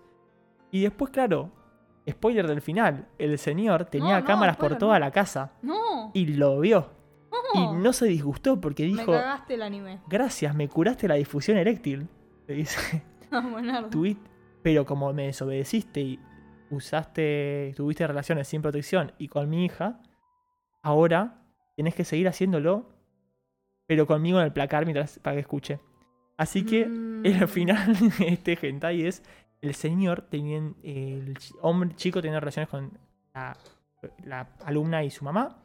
Y 0.69 0.81
después, 0.83 1.09
claro, 1.11 1.49
Spoiler 2.09 2.47
del 2.47 2.61
final, 2.61 3.07
el 3.17 3.37
señor 3.37 3.85
tenía 3.85 4.19
no, 4.19 4.25
cámaras 4.25 4.57
por 4.57 4.77
toda 4.77 4.95
no. 4.95 4.99
la 5.05 5.11
casa 5.11 5.53
No. 5.61 6.11
y 6.13 6.25
lo 6.25 6.59
vio. 6.59 6.89
no. 7.55 7.75
Y 7.75 7.77
no 7.81 7.93
se 7.93 8.05
disgustó 8.07 8.59
porque 8.59 8.83
Me 8.83 8.89
dijo, 8.89 9.11
cagaste 9.13 9.53
el 9.55 9.61
anime. 9.61 10.01
gracias, 10.07 10.53
me 10.55 10.67
curaste 10.67 11.07
la 11.07 11.15
difusión 11.15 11.57
eréctil. 11.57 12.07
Le 12.47 12.55
dice, 12.55 13.03
Ah, 13.31 13.39
buenardo. 13.49 13.89
"Tuvi- 13.89 14.17
pero 14.61 14.85
como 14.85 15.11
me 15.13 15.25
desobedeciste 15.27 16.01
y 16.01 16.19
usaste, 16.69 17.73
tuviste 17.75 18.05
relaciones 18.05 18.47
sin 18.47 18.61
protección 18.61 19.11
y 19.17 19.27
con 19.27 19.49
mi 19.49 19.65
hija, 19.65 19.99
ahora 20.81 21.41
tenés 21.75 21.95
que 21.95 22.03
seguir 22.03 22.27
haciéndolo, 22.27 22.89
pero 23.87 24.05
conmigo 24.07 24.39
en 24.39 24.45
el 24.45 24.53
placar 24.53 24.85
mientras 24.85 25.19
para 25.19 25.35
que 25.35 25.41
escuche. 25.41 25.79
Así 26.37 26.65
que 26.65 26.85
Mm. 26.85 27.25
el 27.25 27.47
final 27.47 27.95
de 28.19 28.27
este 28.27 28.57
hentai 28.61 29.05
es 29.05 29.23
el 29.63 29.73
señor 29.75 30.27
teniendo 30.29 30.75
el 30.83 31.35
hombre 31.61 31.95
chico 31.95 32.21
teniendo 32.21 32.39
relaciones 32.39 32.69
con 32.69 32.91
la, 33.33 33.57
la 34.25 34.49
alumna 34.65 35.03
y 35.03 35.09
su 35.09 35.23
mamá 35.25 35.63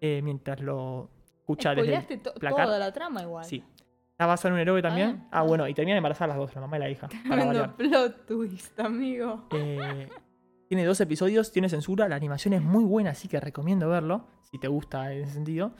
eh, 0.00 0.20
mientras 0.22 0.60
lo 0.60 1.08
escucha 1.40 1.74
desde 1.74 2.14
el- 2.14 2.20
placar. 2.38 2.66
toda 2.66 2.78
la 2.78 2.92
trama 2.92 3.22
igual. 3.22 3.44
sí 3.44 3.64
está 4.10 4.26
basado 4.26 4.48
en 4.48 4.54
un 4.54 4.60
héroe 4.60 4.82
también 4.82 5.08
bien. 5.12 5.28
ah 5.30 5.42
bueno 5.42 5.66
y 5.68 5.74
terminan 5.74 5.96
embarazadas 5.98 6.36
las 6.36 6.38
dos 6.38 6.54
la 6.54 6.60
mamá 6.60 6.76
y 6.76 6.80
la 6.80 6.90
hija 6.90 7.08
Tremendo 7.08 7.76
plot 7.76 8.26
twist, 8.26 8.78
amigo. 8.80 9.46
Eh, 9.52 10.08
tiene 10.68 10.84
dos 10.84 11.00
episodios, 11.00 11.50
tiene 11.50 11.68
censura, 11.68 12.08
la 12.08 12.14
animación 12.16 12.54
es 12.54 12.62
muy 12.62 12.84
buena, 12.84 13.10
así 13.10 13.26
que 13.26 13.40
recomiendo 13.40 13.88
verlo, 13.88 14.26
si 14.50 14.58
te 14.58 14.68
gusta 14.68 15.12
en 15.12 15.22
ese 15.24 15.32
sentido. 15.32 15.72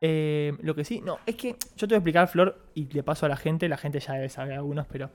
Eh, 0.00 0.56
lo 0.62 0.74
que 0.74 0.82
sí, 0.82 1.02
no, 1.02 1.18
es 1.26 1.36
que 1.36 1.56
yo 1.76 1.86
te 1.86 1.88
voy 1.88 1.94
a 1.96 1.98
explicar, 1.98 2.26
Flor, 2.28 2.70
y 2.72 2.86
le 2.86 3.02
paso 3.02 3.26
a 3.26 3.28
la 3.28 3.36
gente, 3.36 3.68
la 3.68 3.76
gente 3.76 4.00
ya 4.00 4.14
debe 4.14 4.30
saber 4.30 4.54
algunos, 4.54 4.86
pero 4.86 5.10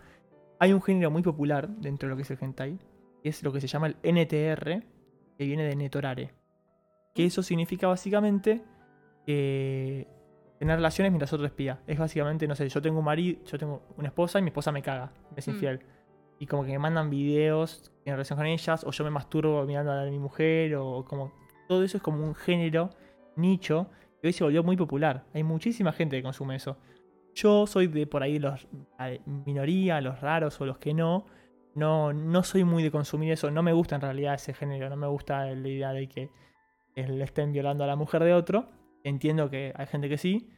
hay 0.60 0.74
un 0.74 0.82
género 0.82 1.12
muy 1.12 1.22
popular 1.22 1.68
dentro 1.70 2.08
de 2.08 2.12
lo 2.12 2.16
que 2.16 2.24
es 2.24 2.32
el 2.32 2.38
hentai, 2.42 2.78
que 3.22 3.30
es 3.30 3.44
lo 3.44 3.52
que 3.52 3.62
se 3.62 3.68
llama 3.68 3.88
el 3.88 3.96
NTR, 4.04 4.84
que 5.38 5.46
viene 5.46 5.64
de 5.64 5.76
Netorare. 5.76 6.34
Que 7.14 7.26
eso 7.26 7.44
significa 7.44 7.88
básicamente 7.88 8.62
que 9.26 10.08
tener 10.60 10.76
relaciones 10.78 11.12
mientras 11.12 11.34
otro 11.34 11.46
espía. 11.46 11.82
Es 11.88 11.98
básicamente, 11.98 12.48
no 12.48 12.56
sé, 12.56 12.70
yo 12.70 12.82
tengo 12.82 13.00
un 13.00 13.06
marido, 13.06 13.44
yo 13.46 13.58
tengo 13.58 13.82
una 13.98 14.08
esposa 14.08 14.40
y 14.40 14.42
mi 14.42 14.50
esposa 14.50 14.72
me 14.72 14.82
caga, 14.82 15.12
me 15.32 15.40
es 15.40 15.48
Mm. 15.48 15.52
infiel. 15.52 15.80
Y 16.40 16.48
como 16.48 16.64
que 16.64 16.72
me 16.72 16.80
mandan 16.80 17.10
videos 17.10 17.92
en 18.04 18.14
relación 18.14 18.38
con 18.38 18.46
ellas, 18.46 18.84
o 18.84 18.92
yo 18.92 19.04
me 19.04 19.10
masturbo 19.10 19.66
mirando 19.66 19.92
a 19.92 20.06
mi 20.06 20.20
mujer, 20.20 20.76
o 20.76 21.06
como. 21.06 21.32
Todo 21.68 21.84
eso 21.84 21.98
es 21.98 22.04
como 22.04 22.24
un 22.24 22.36
género, 22.36 22.90
nicho, 23.36 23.88
que 24.22 24.28
hoy 24.28 24.34
se 24.34 24.44
volvió 24.44 24.64
muy 24.64 24.78
popular. 24.78 25.24
Hay 25.34 25.44
muchísima 25.44 25.92
gente 25.94 26.18
que 26.18 26.24
consume 26.24 26.56
eso. 26.56 26.78
Yo 27.36 27.68
soy 27.68 27.88
de 27.88 28.08
por 28.08 28.24
ahí 28.24 28.40
los 28.40 28.66
la 28.98 29.12
minoría, 29.46 30.00
los 30.00 30.22
raros 30.22 30.60
o 30.62 30.66
los 30.66 30.78
que 30.78 30.94
no. 30.94 31.26
No, 31.76 32.14
no 32.14 32.44
soy 32.44 32.64
muy 32.64 32.82
de 32.82 32.92
consumir 32.92 33.34
eso. 33.34 33.52
No 33.52 33.62
me 33.62 33.74
gusta 33.74 33.96
en 33.96 34.02
realidad 34.02 34.36
ese 34.36 34.54
género. 34.54 34.90
No 34.90 34.96
me 34.96 35.08
gusta 35.08 35.46
la 35.46 35.68
idea 35.68 35.92
de 35.92 36.08
que 36.08 36.30
le 36.96 37.24
estén 37.24 37.52
violando 37.52 37.84
a 37.84 37.88
la 37.88 37.98
mujer 37.98 38.24
de 38.24 38.34
otro. 38.34 38.70
Entiendo 39.04 39.50
que 39.50 39.74
hay 39.76 39.86
gente 39.86 40.08
que 40.08 40.18
sí. 40.18 40.50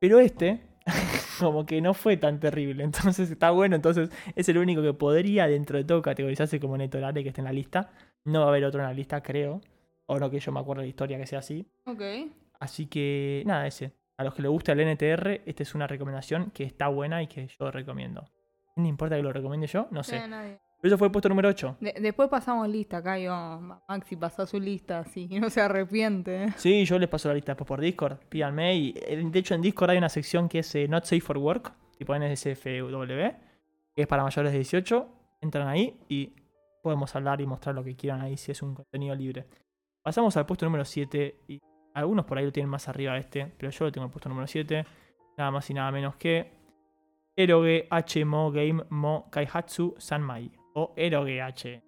Pero 0.00 0.18
este, 0.18 0.62
como 1.38 1.66
que 1.66 1.82
no 1.82 1.92
fue 1.92 2.16
tan 2.16 2.40
terrible. 2.40 2.84
Entonces 2.84 3.30
está 3.30 3.50
bueno. 3.50 3.76
Entonces 3.76 4.08
es 4.34 4.48
el 4.48 4.56
único 4.56 4.80
que 4.80 4.94
podría, 4.94 5.46
dentro 5.46 5.76
de 5.76 5.84
todo, 5.84 6.00
categorizarse 6.00 6.58
como 6.58 6.78
Netorare 6.78 7.22
que 7.22 7.28
esté 7.28 7.42
en 7.42 7.46
la 7.46 7.52
lista. 7.52 7.90
No 8.24 8.40
va 8.40 8.46
a 8.46 8.48
haber 8.48 8.64
otro 8.64 8.80
en 8.80 8.86
la 8.86 8.94
lista, 8.94 9.22
creo. 9.22 9.60
O 10.06 10.18
no 10.18 10.30
que 10.30 10.40
yo 10.40 10.52
me 10.52 10.60
acuerdo 10.60 10.80
de 10.80 10.86
la 10.86 10.90
historia 10.90 11.18
que 11.18 11.26
sea 11.26 11.40
así. 11.40 11.66
Ok. 11.84 12.02
Así 12.58 12.86
que 12.86 13.42
nada, 13.44 13.66
ese. 13.66 13.92
A 14.16 14.24
los 14.24 14.34
que 14.34 14.42
les 14.42 14.50
gusta 14.50 14.72
el 14.72 14.80
NTR, 14.80 15.42
esta 15.46 15.62
es 15.62 15.74
una 15.74 15.86
recomendación 15.86 16.50
que 16.52 16.64
está 16.64 16.88
buena 16.88 17.22
y 17.22 17.26
que 17.26 17.48
yo 17.48 17.70
recomiendo. 17.70 18.24
¿No 18.76 18.86
importa 18.86 19.16
que 19.16 19.22
lo 19.22 19.32
recomiende 19.32 19.66
yo? 19.66 19.88
No 19.90 20.02
sé. 20.02 20.16
Eh. 20.18 20.58
Pero 20.80 20.94
eso 20.94 20.98
fue 20.98 21.06
el 21.08 21.12
puesto 21.12 21.28
número 21.28 21.48
8. 21.48 21.78
De- 21.80 21.94
después 22.00 22.28
pasamos 22.28 22.68
lista, 22.68 22.98
acá 22.98 23.18
yo, 23.18 23.32
Maxi 23.88 24.16
pasó 24.16 24.46
su 24.46 24.60
lista 24.60 24.98
así, 25.00 25.26
no 25.40 25.48
se 25.50 25.60
arrepiente. 25.60 26.52
Sí, 26.56 26.84
yo 26.84 26.98
les 26.98 27.08
paso 27.08 27.28
la 27.28 27.34
lista 27.34 27.52
después 27.52 27.66
por 27.66 27.80
Discord. 27.80 28.18
Pídanme. 28.28 28.74
Y 28.76 28.94
eh, 28.96 29.22
de 29.24 29.38
hecho, 29.38 29.54
en 29.54 29.62
Discord 29.62 29.90
hay 29.90 29.98
una 29.98 30.08
sección 30.08 30.48
que 30.48 30.58
es 30.60 30.74
eh, 30.74 30.86
Not 30.86 31.04
Safe 31.04 31.20
for 31.20 31.38
Work, 31.38 31.72
tipo 31.98 32.14
NSFW, 32.16 33.30
que 33.94 34.02
es 34.02 34.06
para 34.06 34.22
mayores 34.22 34.52
de 34.52 34.58
18. 34.58 35.08
Entran 35.40 35.68
ahí 35.68 35.98
y 36.08 36.32
podemos 36.82 37.14
hablar 37.16 37.40
y 37.40 37.46
mostrar 37.46 37.74
lo 37.74 37.82
que 37.82 37.96
quieran 37.96 38.20
ahí 38.20 38.36
si 38.36 38.52
es 38.52 38.62
un 38.62 38.74
contenido 38.74 39.14
libre. 39.14 39.46
Pasamos 40.02 40.36
al 40.36 40.44
puesto 40.46 40.66
número 40.66 40.84
7. 40.84 41.36
Y 41.48 41.60
algunos 41.94 42.24
por 42.26 42.38
ahí 42.38 42.44
lo 42.44 42.52
tienen 42.52 42.68
más 42.70 42.88
arriba 42.88 43.16
este, 43.16 43.46
pero 43.58 43.70
yo 43.70 43.84
lo 43.86 43.92
tengo 43.92 44.08
puesto 44.10 44.28
número 44.28 44.46
7. 44.46 44.84
Nada 45.36 45.50
más 45.50 45.68
y 45.70 45.74
nada 45.74 45.90
menos 45.90 46.16
que 46.16 46.52
Eroge 47.36 47.86
H 47.90 48.24
Mo 48.24 48.50
Game 48.52 48.84
Mo 48.90 49.28
Kaihatsu 49.30 49.94
Sanmai. 49.98 50.50
O 50.74 50.92
Eroge 50.96 51.40
H. 51.40 51.82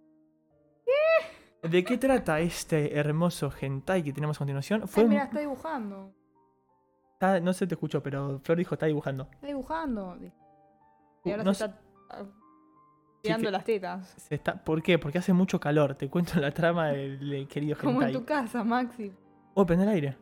¿De 1.62 1.84
qué 1.84 1.98
trata 1.98 2.38
este 2.40 2.96
hermoso 2.96 3.50
hentai 3.60 4.02
que 4.04 4.12
tenemos 4.12 4.36
a 4.36 4.38
continuación? 4.38 4.86
Fue 4.86 5.02
Ay, 5.02 5.08
mira, 5.08 5.24
está 5.24 5.40
dibujando. 5.40 6.12
está- 7.14 7.40
no 7.40 7.52
se 7.52 7.66
te 7.66 7.74
escuchó, 7.74 8.00
pero 8.02 8.38
Flor 8.40 8.58
dijo 8.58 8.74
está 8.76 8.86
dibujando. 8.86 9.28
Está 9.32 9.46
dibujando. 9.48 10.16
Y 11.24 11.30
ahora 11.32 11.42
No 11.42 11.52
se 11.54 11.64
sé- 11.66 11.70
está 11.72 11.84
ah, 12.10 12.24
tirando 13.22 13.50
las 13.50 13.64
tetas. 13.64 14.06
Se 14.16 14.36
está, 14.36 14.62
¿Por 14.62 14.80
qué? 14.82 14.98
Porque 15.00 15.18
hace 15.18 15.32
mucho 15.32 15.58
calor. 15.58 15.96
Te 15.96 16.08
cuento 16.08 16.38
la 16.38 16.52
trama 16.52 16.88
del, 16.90 17.18
del 17.28 17.48
querido 17.48 17.76
Como 17.78 18.00
en 18.02 18.08
hentai. 18.08 18.12
tu 18.12 18.24
casa, 18.24 18.62
Maxi. 18.62 19.12
Oh, 19.58 19.64
prende 19.64 19.84
el 19.84 19.90
aire. 19.90 20.16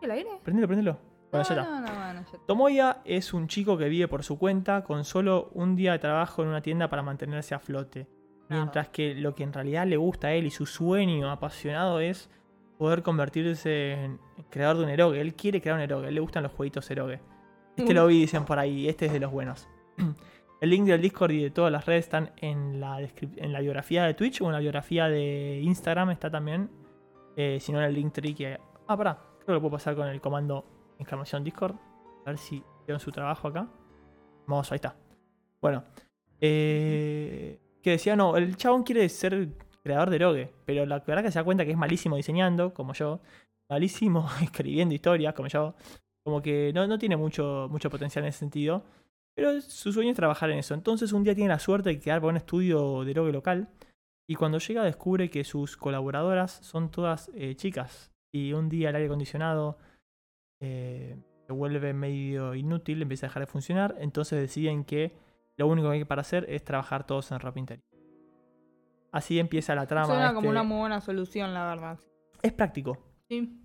¿El 0.00 0.10
aire? 0.10 0.30
Prendelo, 0.42 0.66
prendelo. 0.66 0.98
Bueno, 1.30 1.46
ya 1.46 1.54
no, 1.56 1.60
está. 1.60 1.72
no, 1.72 1.80
no, 1.80 1.94
bueno, 1.94 2.14
ya 2.14 2.20
está. 2.20 2.38
Tomoya 2.46 3.02
es 3.04 3.34
un 3.34 3.48
chico 3.48 3.76
que 3.76 3.86
vive 3.90 4.08
por 4.08 4.24
su 4.24 4.38
cuenta 4.38 4.82
con 4.82 5.04
solo 5.04 5.50
un 5.52 5.76
día 5.76 5.92
de 5.92 5.98
trabajo 5.98 6.42
en 6.42 6.48
una 6.48 6.62
tienda 6.62 6.88
para 6.88 7.02
mantenerse 7.02 7.54
a 7.54 7.58
flote. 7.58 8.06
Mientras 8.48 8.88
que 8.88 9.14
lo 9.14 9.34
que 9.34 9.42
en 9.42 9.52
realidad 9.52 9.86
le 9.86 9.98
gusta 9.98 10.28
a 10.28 10.32
él 10.32 10.46
y 10.46 10.50
su 10.50 10.64
sueño 10.64 11.30
apasionado 11.30 12.00
es 12.00 12.30
poder 12.78 13.02
convertirse 13.02 13.92
en 13.92 14.20
creador 14.48 14.78
de 14.78 14.84
un 14.84 14.88
eroge. 14.88 15.20
Él 15.20 15.34
quiere 15.34 15.60
crear 15.60 15.76
un 15.76 15.82
eroge, 15.82 16.10
le 16.10 16.20
gustan 16.20 16.42
los 16.42 16.52
jueguitos 16.52 16.90
eroge. 16.90 17.20
Este 17.76 17.92
lo 17.92 18.06
vi, 18.06 18.20
dicen 18.20 18.46
por 18.46 18.58
ahí, 18.58 18.88
este 18.88 19.04
es 19.04 19.12
de 19.12 19.20
los 19.20 19.32
buenos. 19.32 19.68
El 20.62 20.70
link 20.70 20.86
del 20.86 21.02
Discord 21.02 21.32
y 21.32 21.42
de 21.42 21.50
todas 21.50 21.70
las 21.70 21.84
redes 21.84 22.06
están 22.06 22.30
en 22.38 22.80
la, 22.80 23.00
en 23.02 23.52
la 23.52 23.60
biografía 23.60 24.04
de 24.04 24.14
Twitch 24.14 24.40
o 24.40 24.46
en 24.46 24.52
la 24.52 24.60
biografía 24.60 25.08
de 25.08 25.60
Instagram 25.62 26.08
está 26.10 26.30
también. 26.30 26.70
Eh, 27.36 27.58
si 27.60 27.70
no 27.70 27.78
en 27.78 27.84
el 27.84 27.94
link 27.94 28.12
tree. 28.12 28.58
Ah, 28.88 28.96
pará, 28.96 29.18
creo 29.36 29.46
que 29.46 29.52
lo 29.52 29.60
puedo 29.60 29.72
pasar 29.72 29.94
con 29.94 30.08
el 30.08 30.20
comando 30.20 30.64
exclamación 30.98 31.44
Discord. 31.44 31.76
A 32.24 32.30
ver 32.30 32.38
si 32.38 32.64
hicieron 32.80 32.98
su 32.98 33.12
trabajo 33.12 33.48
acá. 33.48 33.68
Vamos, 34.46 34.72
ahí 34.72 34.76
está. 34.76 34.96
Bueno. 35.60 35.84
Eh, 36.40 37.58
que 37.82 37.90
decía, 37.90 38.16
no, 38.16 38.36
el 38.36 38.56
chabón 38.56 38.82
quiere 38.82 39.08
ser 39.08 39.48
creador 39.82 40.10
de 40.10 40.16
Eroge, 40.16 40.52
pero 40.64 40.84
la 40.84 40.98
verdad 40.98 41.22
que 41.22 41.30
se 41.30 41.38
da 41.38 41.44
cuenta 41.44 41.64
que 41.64 41.70
es 41.70 41.76
malísimo 41.76 42.16
diseñando, 42.16 42.74
como 42.74 42.92
yo. 42.94 43.20
Malísimo 43.68 44.28
escribiendo 44.42 44.94
historias, 44.94 45.34
como 45.34 45.48
yo. 45.48 45.74
Como 46.24 46.42
que 46.42 46.72
no, 46.74 46.86
no 46.86 46.98
tiene 46.98 47.16
mucho, 47.16 47.68
mucho 47.70 47.88
potencial 47.90 48.24
en 48.24 48.30
ese 48.30 48.40
sentido. 48.40 48.82
Pero 49.36 49.60
su 49.60 49.92
sueño 49.92 50.10
es 50.10 50.16
trabajar 50.16 50.50
en 50.50 50.58
eso. 50.58 50.74
Entonces 50.74 51.12
un 51.12 51.22
día 51.22 51.34
tiene 51.34 51.50
la 51.50 51.58
suerte 51.58 51.90
de 51.90 52.00
quedar 52.00 52.20
por 52.20 52.30
un 52.30 52.38
estudio 52.38 53.04
de 53.04 53.10
Eroge 53.10 53.32
local. 53.32 53.68
Y 54.28 54.34
cuando 54.34 54.58
llega 54.58 54.82
descubre 54.82 55.30
que 55.30 55.44
sus 55.44 55.76
colaboradoras 55.76 56.50
son 56.52 56.90
todas 56.90 57.30
eh, 57.34 57.54
chicas. 57.54 58.12
Y 58.32 58.52
un 58.52 58.68
día 58.68 58.90
el 58.90 58.96
aire 58.96 59.06
acondicionado 59.06 59.78
eh, 60.60 61.16
se 61.46 61.52
vuelve 61.52 61.92
medio 61.92 62.54
inútil, 62.54 63.02
empieza 63.02 63.26
a 63.26 63.28
dejar 63.28 63.42
de 63.42 63.46
funcionar. 63.46 63.94
Entonces 64.00 64.40
deciden 64.40 64.84
que 64.84 65.16
lo 65.56 65.68
único 65.68 65.88
que 65.90 65.96
hay 65.98 66.04
para 66.04 66.22
hacer 66.22 66.44
es 66.48 66.64
trabajar 66.64 67.06
todos 67.06 67.30
en 67.30 67.40
ropa 67.40 67.58
interior. 67.58 67.84
Así 69.12 69.38
empieza 69.38 69.74
la 69.74 69.86
trama. 69.86 70.06
Suena 70.06 70.28
como 70.28 70.40
este- 70.40 70.50
una 70.50 70.62
muy 70.64 70.78
buena 70.78 71.00
solución, 71.00 71.54
la 71.54 71.66
verdad. 71.66 71.98
Es 72.42 72.52
práctico. 72.52 72.98
Sí. 73.28 73.62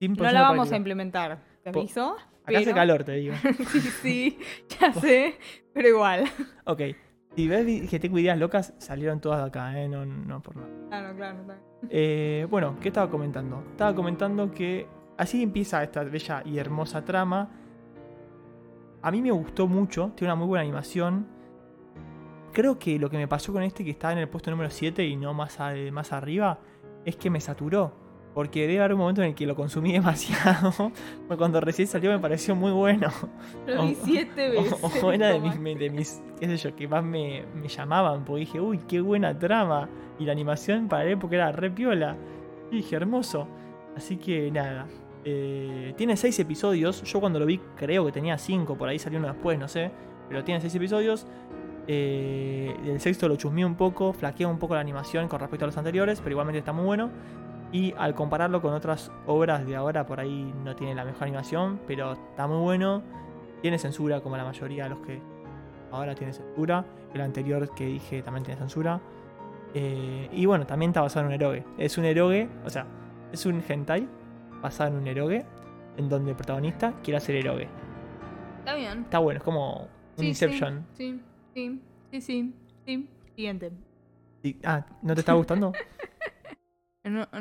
100% 0.00 0.16
No 0.16 0.32
la 0.32 0.42
vamos 0.42 0.70
a 0.72 0.76
implementar. 0.76 1.38
¿Te 1.62 1.70
aviso? 1.70 2.16
Acá 2.44 2.58
hace 2.58 2.74
calor, 2.74 3.04
te 3.04 3.12
digo. 3.12 3.34
sí, 3.70 3.80
sí, 3.80 4.38
ya 4.80 4.92
sé, 4.92 5.38
pero 5.72 5.88
igual. 5.88 6.24
ok. 6.66 6.80
Si 7.36 7.48
ves 7.48 7.64
tengo 8.00 8.18
ideas 8.18 8.38
locas, 8.38 8.74
salieron 8.78 9.20
todas 9.20 9.40
de 9.40 9.46
acá, 9.46 9.80
¿eh? 9.80 9.88
No, 9.88 10.04
no 10.04 10.42
por 10.42 10.56
nada. 10.56 10.68
Claro, 10.88 11.16
claro. 11.16 11.40
está 11.40 11.54
bien. 11.54 11.88
Eh, 11.90 12.46
bueno, 12.50 12.76
¿qué 12.80 12.88
estaba 12.88 13.10
comentando? 13.10 13.62
Estaba 13.70 13.94
comentando 13.94 14.50
que 14.50 14.86
así 15.16 15.42
empieza 15.42 15.82
esta 15.82 16.04
bella 16.04 16.42
y 16.44 16.58
hermosa 16.58 17.04
trama. 17.04 17.48
A 19.00 19.10
mí 19.10 19.22
me 19.22 19.30
gustó 19.30 19.66
mucho, 19.66 20.12
tiene 20.14 20.32
una 20.32 20.38
muy 20.38 20.46
buena 20.48 20.62
animación. 20.62 21.26
Creo 22.52 22.78
que 22.78 22.98
lo 22.98 23.08
que 23.08 23.16
me 23.16 23.26
pasó 23.26 23.50
con 23.52 23.62
este, 23.62 23.82
que 23.82 23.90
está 23.92 24.12
en 24.12 24.18
el 24.18 24.28
puesto 24.28 24.50
número 24.50 24.70
7 24.70 25.02
y 25.06 25.16
no 25.16 25.32
más, 25.32 25.58
a- 25.58 25.72
más 25.90 26.12
arriba, 26.12 26.58
es 27.06 27.16
que 27.16 27.30
me 27.30 27.40
saturó. 27.40 27.94
Porque 28.34 28.62
debe 28.62 28.78
haber 28.80 28.94
un 28.94 29.00
momento 29.00 29.22
en 29.22 29.28
el 29.28 29.34
que 29.34 29.46
lo 29.46 29.54
consumí 29.54 29.92
demasiado. 29.92 30.92
Cuando 31.36 31.60
recién 31.60 31.86
salió 31.88 32.10
me 32.10 32.18
pareció 32.18 32.54
muy 32.54 32.72
bueno. 32.72 33.08
Lo 33.66 33.84
vi 33.86 33.94
siete 33.94 34.48
veces. 34.50 34.74
O, 34.82 35.06
o 35.06 35.12
era 35.12 35.28
de 35.28 35.38
mis, 35.40 35.78
de 35.78 35.90
mis, 35.90 36.22
qué 36.40 36.46
sé 36.46 36.56
yo, 36.56 36.74
que 36.74 36.88
más 36.88 37.04
me, 37.04 37.44
me 37.54 37.68
llamaban. 37.68 38.24
Porque 38.24 38.40
dije, 38.40 38.60
uy, 38.60 38.78
qué 38.88 39.00
buena 39.00 39.38
trama. 39.38 39.88
Y 40.18 40.24
la 40.24 40.32
animación 40.32 40.88
para 40.88 41.04
la 41.04 41.10
época 41.10 41.34
era 41.36 41.52
re 41.52 41.70
piola. 41.70 42.16
Y 42.70 42.76
dije, 42.76 42.96
hermoso. 42.96 43.48
Así 43.96 44.16
que 44.16 44.50
nada. 44.50 44.86
eh, 45.24 45.92
tiene 45.96 46.16
seis 46.16 46.38
episodios. 46.38 47.02
Yo 47.02 47.20
cuando 47.20 47.38
lo 47.38 47.44
vi 47.46 47.60
creo 47.76 48.06
que 48.06 48.12
tenía 48.12 48.38
cinco. 48.38 48.76
Por 48.78 48.88
ahí 48.88 48.98
salió 48.98 49.18
uno 49.18 49.28
después, 49.28 49.58
no 49.58 49.68
sé. 49.68 49.90
Pero 50.28 50.42
tiene 50.42 50.60
seis 50.62 50.74
episodios. 50.74 51.26
Eh, 51.88 52.74
el 52.86 53.00
sexto 53.00 53.28
lo 53.28 53.34
chusmeé 53.36 53.64
un 53.64 53.74
poco, 53.74 54.12
flaquea 54.12 54.46
un 54.46 54.58
poco 54.58 54.74
la 54.74 54.80
animación 54.80 55.26
con 55.28 55.40
respecto 55.40 55.64
a 55.64 55.66
los 55.66 55.76
anteriores, 55.76 56.20
pero 56.20 56.30
igualmente 56.30 56.60
está 56.60 56.72
muy 56.72 56.84
bueno. 56.84 57.10
Y 57.72 57.94
al 57.96 58.14
compararlo 58.14 58.60
con 58.60 58.74
otras 58.74 59.10
obras 59.26 59.66
de 59.66 59.74
ahora, 59.74 60.06
por 60.06 60.20
ahí 60.20 60.52
no 60.62 60.76
tiene 60.76 60.94
la 60.94 61.04
mejor 61.04 61.24
animación, 61.24 61.80
pero 61.86 62.12
está 62.12 62.46
muy 62.46 62.58
bueno. 62.58 63.02
Tiene 63.62 63.78
censura, 63.78 64.20
como 64.20 64.36
la 64.36 64.44
mayoría 64.44 64.84
de 64.84 64.90
los 64.90 64.98
que 65.00 65.20
ahora 65.90 66.14
tiene 66.14 66.34
censura. 66.34 66.84
El 67.14 67.22
anterior 67.22 67.74
que 67.74 67.86
dije 67.86 68.22
también 68.22 68.44
tiene 68.44 68.58
censura. 68.58 69.00
Eh, 69.74 70.28
y 70.32 70.44
bueno, 70.44 70.66
también 70.66 70.90
está 70.90 71.00
basado 71.00 71.26
en 71.26 71.28
un 71.28 71.32
eroge. 71.32 71.64
Es 71.78 71.96
un 71.96 72.04
eroge, 72.04 72.48
o 72.64 72.68
sea, 72.68 72.86
es 73.32 73.46
un 73.46 73.62
hentai 73.66 74.06
basado 74.60 74.90
en 74.90 74.96
un 74.96 75.06
eroge, 75.06 75.46
en 75.96 76.08
donde 76.10 76.32
el 76.32 76.36
protagonista 76.36 76.92
quiere 77.02 77.16
hacer 77.16 77.36
eroge. 77.36 77.68
Está 78.58 78.74
bien. 78.74 79.00
Está 79.00 79.18
bueno, 79.18 79.38
es 79.38 79.44
como 79.44 79.82
un 79.82 79.88
Sí, 80.18 80.26
Inception. 80.26 80.86
Sí, 80.92 81.20
sí, 81.54 81.80
sí, 82.10 82.20
sí, 82.20 82.54
sí. 82.84 83.08
Siguiente. 83.34 83.72
Sí. 84.42 84.60
Ah, 84.62 84.84
¿no 85.00 85.14
te 85.14 85.20
está 85.20 85.32
gustando? 85.32 85.72
No, 87.04 87.10
no, 87.10 87.26
más 87.30 87.32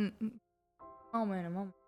o 1.13 1.25
menos, 1.25 1.51
más 1.51 1.61
o 1.61 1.65
menos. 1.65 1.81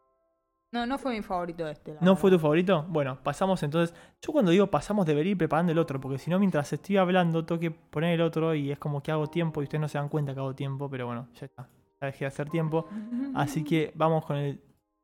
No, 0.73 0.87
no 0.87 0.97
fue 0.97 1.13
mi 1.13 1.21
favorito 1.21 1.67
este. 1.67 1.95
¿No 2.01 2.15
fue 2.15 2.31
tu 2.31 2.37
verdad. 2.37 2.41
favorito? 2.41 2.85
Bueno, 2.89 3.19
pasamos 3.21 3.61
entonces. 3.61 3.95
Yo 4.19 4.31
cuando 4.31 4.49
digo 4.49 4.65
pasamos 4.67 5.05
debería 5.05 5.31
ir 5.33 5.37
preparando 5.37 5.71
el 5.71 5.77
otro, 5.77 6.01
porque 6.01 6.17
si 6.17 6.31
no, 6.31 6.39
mientras 6.39 6.73
estoy 6.73 6.97
hablando, 6.97 7.45
tengo 7.45 7.61
que 7.61 7.69
poner 7.69 8.15
el 8.15 8.21
otro 8.21 8.55
y 8.55 8.71
es 8.71 8.79
como 8.79 9.03
que 9.03 9.11
hago 9.11 9.27
tiempo 9.27 9.61
y 9.61 9.65
ustedes 9.65 9.81
no 9.81 9.87
se 9.87 9.99
dan 9.99 10.09
cuenta 10.09 10.33
que 10.33 10.39
hago 10.39 10.55
tiempo, 10.55 10.89
pero 10.89 11.05
bueno, 11.05 11.27
ya 11.35 11.45
está. 11.45 11.69
Ya 12.01 12.07
dejé 12.07 12.19
de 12.19 12.25
hacer 12.25 12.49
tiempo. 12.49 12.87
Así 13.35 13.63
que 13.63 13.91
vamos 13.95 14.25
con 14.25 14.37
el 14.37 14.59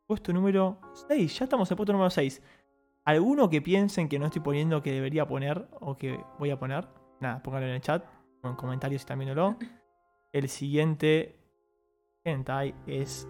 puesto 0.07 0.33
número 0.33 0.79
6. 1.07 1.37
Ya 1.37 1.43
estamos 1.43 1.69
en 1.69 1.73
el 1.73 1.77
puesto 1.77 1.93
número 1.93 2.09
6. 2.09 2.41
¿Alguno 3.05 3.47
que 3.47 3.61
piensen 3.61 4.09
que 4.09 4.17
no 4.17 4.25
estoy 4.25 4.41
poniendo 4.41 4.81
que 4.81 4.91
debería 4.91 5.27
poner 5.27 5.67
o 5.81 5.95
que 5.95 6.19
voy 6.39 6.49
a 6.49 6.57
poner? 6.57 6.87
Nada, 7.21 7.43
pónganlo 7.43 7.67
en 7.67 7.75
el 7.75 7.81
chat, 7.81 8.03
o 8.41 8.49
en 8.49 8.55
comentarios 8.55 9.01
si 9.01 9.03
están 9.03 9.19
viéndolo. 9.19 9.55
El 10.31 10.47
siguiente 10.49 11.38
hentai 12.25 12.73
es 12.87 13.27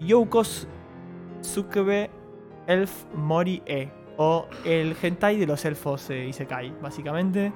Youkos 0.00 0.66
Tsukebe 1.40 2.10
Elf 2.66 3.04
Mori 3.14 3.62
E. 3.66 3.90
O 4.18 4.46
el 4.64 4.96
hentai 5.00 5.36
de 5.36 5.46
los 5.46 5.64
elfos 5.64 6.08
eh, 6.10 6.26
Isekai, 6.26 6.72
básicamente. 6.80 7.52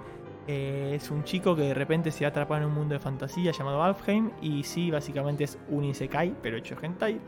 Eh, 0.46 0.92
es 0.94 1.10
un 1.10 1.24
chico 1.24 1.56
que 1.56 1.62
de 1.62 1.74
repente 1.74 2.10
se 2.10 2.26
atrapa 2.26 2.58
en 2.58 2.64
un 2.64 2.74
mundo 2.74 2.94
de 2.94 3.00
fantasía 3.00 3.50
llamado 3.52 3.82
Alfheim. 3.82 4.30
Y 4.42 4.62
sí, 4.62 4.90
básicamente 4.90 5.44
es 5.44 5.58
un 5.70 5.84
Isekai, 5.84 6.34
pero 6.42 6.58
hecho 6.58 6.76
hentai. 6.80 7.18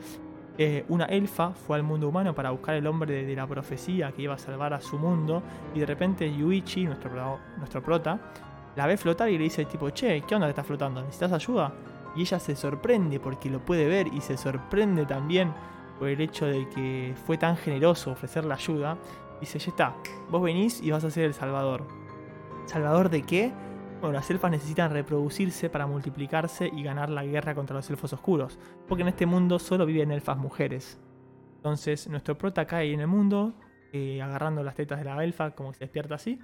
Eh, 0.59 0.85
una 0.91 1.07
elfa 1.07 1.53
fue 1.53 1.77
al 1.77 1.83
mundo 1.83 2.11
humano 2.11 2.35
para 2.35 2.51
buscar 2.51 2.75
el 2.75 2.87
hombre 2.87 3.25
de, 3.25 3.35
la 3.35 3.47
profecía 3.47 4.13
que 4.13 4.21
iba 4.21 4.35
a 4.35 4.39
salvar 4.39 4.75
a 4.75 4.83
su 4.83 4.99
mundo. 4.99 5.43
Y 5.75 5.81
de 5.81 5.87
repente 5.87 6.31
Yuichi, 6.31 6.85
nuestro, 6.85 7.39
nuestro 7.57 7.83
prota, 7.83 8.21
la 8.77 8.87
ve 8.87 8.99
flotar 8.99 9.31
y 9.31 9.39
le 9.39 9.45
dice 9.45 9.65
tipo, 9.65 9.89
che, 9.91 10.21
¿qué 10.21 10.35
onda 10.35 10.47
que 10.47 10.51
estás 10.51 10.67
flotando? 10.67 11.01
¿Necesitas 11.01 11.33
ayuda? 11.33 11.73
Y 12.15 12.23
ella 12.23 12.39
se 12.39 12.57
sorprende 12.57 13.21
porque 13.21 13.51
lo 13.51 13.65
puede 13.65 13.87
ver 13.87 14.09
y 14.09 14.21
se 14.21 14.37
sorprende 14.37 15.07
también 15.07 15.53
por 15.99 16.09
el 16.09 16.21
hecho 16.21 16.47
de 16.47 16.69
que 16.69 17.15
fue 17.27 17.39
tan 17.39 17.57
generoso 17.57 18.13
ofrecerle 18.13 18.55
ayuda. 18.55 18.99
Dice, 19.41 19.59
ya 19.59 19.71
está, 19.71 19.97
vos 20.31 20.43
venís 20.43 20.81
y 20.83 20.91
vas 20.91 21.05
a 21.05 21.11
ser 21.11 21.25
el 21.25 21.35
salvador. 21.35 21.87
¿Salvador 22.67 23.11
de 23.11 23.23
qué? 23.23 23.53
Bueno, 24.01 24.15
las 24.15 24.31
elfas 24.31 24.51
necesitan 24.51 24.91
reproducirse 24.91 25.71
para 25.71 25.87
multiplicarse 25.87 26.71
y 26.73 26.83
ganar 26.83 27.09
la 27.09 27.25
guerra 27.25 27.55
contra 27.55 27.77
los 27.77 27.89
elfos 27.89 28.13
oscuros. 28.13 28.59
Porque 28.89 29.03
en 29.03 29.09
este 29.09 29.27
mundo 29.27 29.59
solo 29.59 29.87
viven 29.87 30.11
elfas 30.11 30.37
mujeres. 30.37 30.99
Entonces 31.57 32.09
nuestro 32.09 32.37
prota 32.37 32.67
cae 32.67 32.93
en 32.93 33.01
el 33.01 33.07
mundo, 33.07 33.55
eh, 33.93 34.21
agarrando 34.21 34.65
las 34.65 34.75
tetas 34.75 34.99
de 34.99 35.05
la 35.05 35.23
elfa, 35.23 35.53
como 35.53 35.73
se 35.73 35.81
despierta 35.81 36.17
así. 36.17 36.41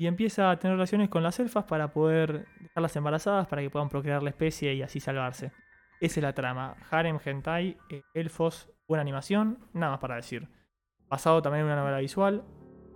Y 0.00 0.06
empieza 0.06 0.50
a 0.50 0.58
tener 0.58 0.78
relaciones 0.78 1.10
con 1.10 1.22
las 1.22 1.38
elfas 1.40 1.64
para 1.64 1.92
poder 1.92 2.46
dejarlas 2.58 2.96
embarazadas, 2.96 3.46
para 3.46 3.60
que 3.60 3.68
puedan 3.68 3.90
procrear 3.90 4.22
la 4.22 4.30
especie 4.30 4.72
y 4.72 4.80
así 4.80 4.98
salvarse. 4.98 5.52
Esa 6.00 6.20
es 6.20 6.22
la 6.22 6.32
trama. 6.32 6.74
Harem, 6.90 7.18
hentai, 7.22 7.76
eh, 7.90 8.00
elfos, 8.14 8.70
buena 8.88 9.02
animación, 9.02 9.58
nada 9.74 9.92
más 9.92 10.00
para 10.00 10.16
decir. 10.16 10.48
Basado 11.06 11.42
también 11.42 11.66
en 11.66 11.72
una 11.72 11.82
novela 11.82 11.98
visual, 11.98 12.42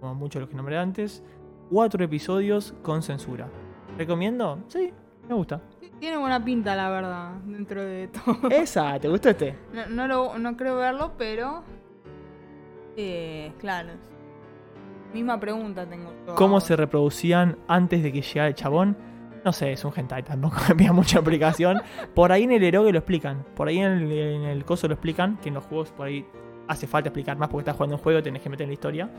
como 0.00 0.14
muchos 0.14 0.36
de 0.36 0.40
los 0.40 0.48
que 0.48 0.57
nombré 0.57 0.78
antes. 0.78 1.22
Cuatro 1.68 2.02
episodios 2.02 2.74
con 2.80 3.02
censura. 3.02 3.50
¿Recomiendo? 3.98 4.64
Sí, 4.68 4.90
me 5.28 5.34
gusta. 5.34 5.61
Tiene 6.00 6.16
buena 6.16 6.42
pinta, 6.42 6.74
la 6.74 6.88
verdad, 6.88 7.32
dentro 7.44 7.84
de 7.84 8.09
todo. 8.09 8.48
Esa, 8.48 8.98
¿te 8.98 9.11
gustó 9.11 9.28
este? 9.28 9.59
No, 9.74 9.84
no, 9.90 10.09
lo, 10.09 10.38
no 10.38 10.57
creo 10.57 10.76
verlo, 10.76 11.12
pero. 11.18 11.64
Eh, 12.96 13.52
claro. 13.59 13.90
Misma 15.14 15.40
pregunta 15.40 15.86
tengo 15.88 16.12
yo. 16.26 16.34
¿Cómo 16.34 16.56
ahora. 16.56 16.66
se 16.66 16.76
reproducían 16.76 17.56
antes 17.68 18.02
de 18.02 18.12
que 18.12 18.20
llegara 18.20 18.48
el 18.48 18.54
chabón? 18.54 18.96
No 19.44 19.52
sé, 19.52 19.72
es 19.72 19.84
un 19.84 19.92
hentai, 19.94 20.22
tampoco 20.24 20.56
me 20.68 20.74
pida 20.74 20.92
mucha 20.92 21.18
explicación. 21.18 21.80
Por 22.14 22.32
ahí 22.32 22.42
en 22.44 22.52
el 22.52 22.64
eroge 22.64 22.92
lo 22.92 22.98
explican. 22.98 23.44
Por 23.54 23.68
ahí 23.68 23.78
en 23.78 23.92
el, 23.92 24.12
en 24.12 24.42
el 24.42 24.64
coso 24.64 24.88
lo 24.88 24.94
explican. 24.94 25.36
Que 25.38 25.48
en 25.48 25.54
los 25.54 25.64
juegos 25.64 25.92
por 25.92 26.06
ahí 26.06 26.26
hace 26.66 26.86
falta 26.86 27.08
explicar 27.10 27.36
más 27.38 27.48
porque 27.48 27.60
estás 27.62 27.76
jugando 27.76 27.96
un 27.96 28.02
juego 28.02 28.18
y 28.18 28.22
tenés 28.22 28.42
que 28.42 28.48
meter 28.50 28.64
en 28.64 28.70
la 28.70 28.74
historia. 28.74 29.10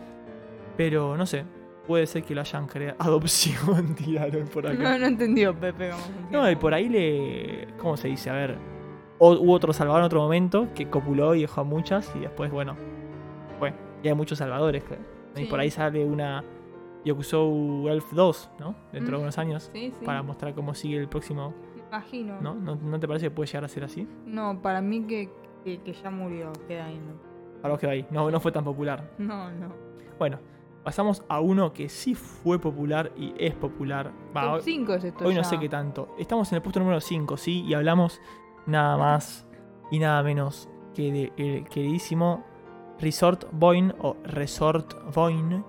Pero 0.77 1.15
no 1.15 1.25
sé, 1.25 1.45
puede 1.87 2.05
ser 2.07 2.23
que 2.23 2.35
lo 2.35 2.41
hayan 2.41 2.67
creado. 2.67 2.95
Adopción, 2.99 3.95
tiraron 3.95 4.47
por 4.47 4.67
acá. 4.67 4.77
No, 4.77 4.97
no 4.99 5.05
entendió 5.05 5.53
Pepe 5.53 5.91
cómo. 5.91 6.03
No, 6.31 6.49
y 6.51 6.55
por 6.55 6.73
ahí 6.73 6.89
le. 6.89 7.67
¿Cómo 7.77 7.95
se 7.95 8.07
dice? 8.09 8.29
A 8.29 8.33
ver. 8.33 8.57
o- 9.19 9.33
hubo 9.39 9.53
otro 9.53 9.71
salvador 9.73 10.01
en 10.01 10.05
otro 10.07 10.21
momento 10.21 10.67
que 10.75 10.89
copuló 10.89 11.35
y 11.35 11.41
dejó 11.41 11.61
a 11.61 11.63
muchas. 11.63 12.11
Y 12.15 12.19
después, 12.19 12.51
bueno. 12.51 12.75
Fue. 13.59 13.73
Y 14.03 14.07
hay 14.09 14.13
muchos 14.15 14.39
salvadores. 14.39 14.83
Y 15.35 15.45
por 15.45 15.59
ahí 15.59 15.69
sale 15.71 16.03
una. 16.05 16.43
Yokusou 17.03 17.87
Elf 17.89 18.11
2, 18.13 18.49
¿no? 18.59 18.75
Dentro 18.91 19.17
de 19.17 19.23
unos 19.23 19.37
años. 19.37 19.69
Sí, 19.71 19.91
sí. 19.99 20.05
Para 20.05 20.23
mostrar 20.23 20.55
cómo 20.55 20.73
sigue 20.73 20.97
el 20.97 21.07
próximo. 21.07 21.53
Imagino. 21.89 22.41
¿No? 22.41 22.55
¿No, 22.55 22.75
no 22.75 22.99
te 22.99 23.07
parece 23.07 23.27
que 23.27 23.31
puede 23.31 23.47
llegar 23.47 23.63
a 23.65 23.67
ser 23.67 23.83
así? 23.83 24.07
No, 24.25 24.59
para 24.61 24.81
mí 24.81 25.05
que, 25.05 25.29
que, 25.63 25.81
que 25.81 25.93
ya 25.93 26.09
murió, 26.09 26.51
queda 26.67 26.85
ahí. 26.85 26.97
¿no? 26.97 27.61
Para 27.61 27.73
vos 27.73 27.79
que 27.79 27.87
ahí. 27.87 28.07
No, 28.09 28.31
no 28.31 28.39
fue 28.39 28.51
tan 28.51 28.63
popular. 28.63 29.11
No, 29.19 29.51
no. 29.51 29.69
Bueno, 30.17 30.39
pasamos 30.83 31.23
a 31.29 31.41
uno 31.41 31.73
que 31.73 31.89
sí 31.89 32.15
fue 32.15 32.57
popular 32.59 33.11
y 33.15 33.33
es 33.37 33.53
popular. 33.53 34.11
Va, 34.35 34.41
Top 34.41 34.53
hoy- 34.55 34.61
5 34.63 34.93
es 34.95 35.03
esto. 35.03 35.25
Hoy 35.25 35.35
no 35.35 35.43
sé 35.43 35.59
qué 35.59 35.69
tanto. 35.69 36.15
Estamos 36.17 36.51
en 36.51 36.55
el 36.55 36.61
puesto 36.63 36.79
número 36.79 36.99
5, 37.01 37.37
sí, 37.37 37.61
y 37.65 37.75
hablamos 37.75 38.19
nada 38.65 38.97
más 38.97 39.47
y 39.91 39.99
nada 39.99 40.23
menos 40.23 40.67
que 40.95 41.11
de 41.11 41.33
el 41.37 41.65
queridísimo 41.69 42.43
Resort 42.99 43.45
Boyne 43.51 43.93
o 43.99 44.15
Resort 44.23 45.13
Boyne, 45.13 45.63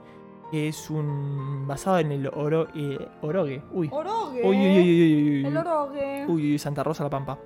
que 0.51 0.69
es 0.69 0.91
un 0.91 1.67
basado 1.67 1.99
en 1.99 2.13
el 2.13 2.29
oro, 2.29 2.69
eh, 2.75 3.09
orogue. 3.23 3.63
Uy. 3.73 3.89
Orogue. 3.93 4.43
Uy, 4.45 4.57
uy, 4.57 4.79
uy, 4.79 4.79
uy, 4.79 5.15
uy, 5.15 5.39
uy. 5.39 5.47
El 5.47 5.57
orogue. 5.57 6.25
Uy, 6.29 6.53
uy, 6.53 6.59
Santa 6.59 6.83
Rosa 6.83 7.05
la 7.05 7.11
Pampa. 7.11 7.39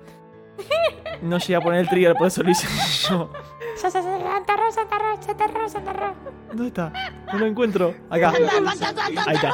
No 1.21 1.37
llegué 1.37 1.55
a 1.55 1.61
poner 1.61 1.81
el 1.81 1.89
trigger, 1.89 2.15
por 2.15 2.27
eso 2.27 2.41
lo 2.43 2.49
hice 2.49 2.67
yo. 3.09 3.29
Santa 3.75 4.57
Rosa, 4.57 4.81
Santa 4.81 4.97
Rosa, 4.97 5.21
Santa 5.21 5.47
Rosa, 5.47 5.69
Santa 5.69 5.93
Rosa. 5.93 6.15
¿Dónde 6.49 6.67
está? 6.67 6.93
No 7.31 7.39
lo 7.39 7.45
encuentro. 7.45 7.93
Acá. 8.09 8.31
Ahí 8.31 9.35
está. 9.35 9.51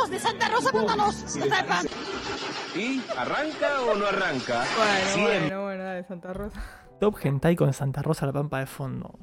¿Y 2.75 3.01
arranca 3.17 3.82
o 3.82 3.95
no 3.95 4.05
arranca? 4.05 4.63
Bueno, 4.78 5.28
bueno, 5.28 5.63
bueno, 5.63 5.84
dale, 5.84 6.03
Santa 6.03 6.34
Rosa. 6.34 6.61
Top 6.99 7.15
Hentai 7.21 7.55
con 7.55 7.73
Santa 7.73 8.01
Rosa 8.01 8.25
la 8.25 8.34
Pampa 8.34 8.59
de 8.59 8.65
fondo. 8.65 9.19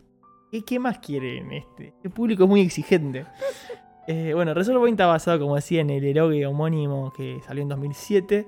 ¿Qué, 0.55 0.65
qué 0.65 0.79
más 0.79 1.01
quieren 1.01 1.51
este? 1.51 1.95
El 2.05 2.13
público 2.13 2.45
es 2.45 2.49
muy 2.49 2.61
exigente. 2.61 3.27
Eh, 4.07 4.33
bueno, 4.35 4.53
Resort 4.53 4.77
Point 4.81 5.01
está 5.01 5.07
basado, 5.07 5.41
como 5.41 5.55
decía, 5.55 5.81
en 5.81 5.89
el 5.89 6.05
eroge 6.05 6.45
homónimo 6.45 7.11
que 7.17 7.41
salió 7.47 7.63
en 7.63 7.71
2007. 7.71 8.47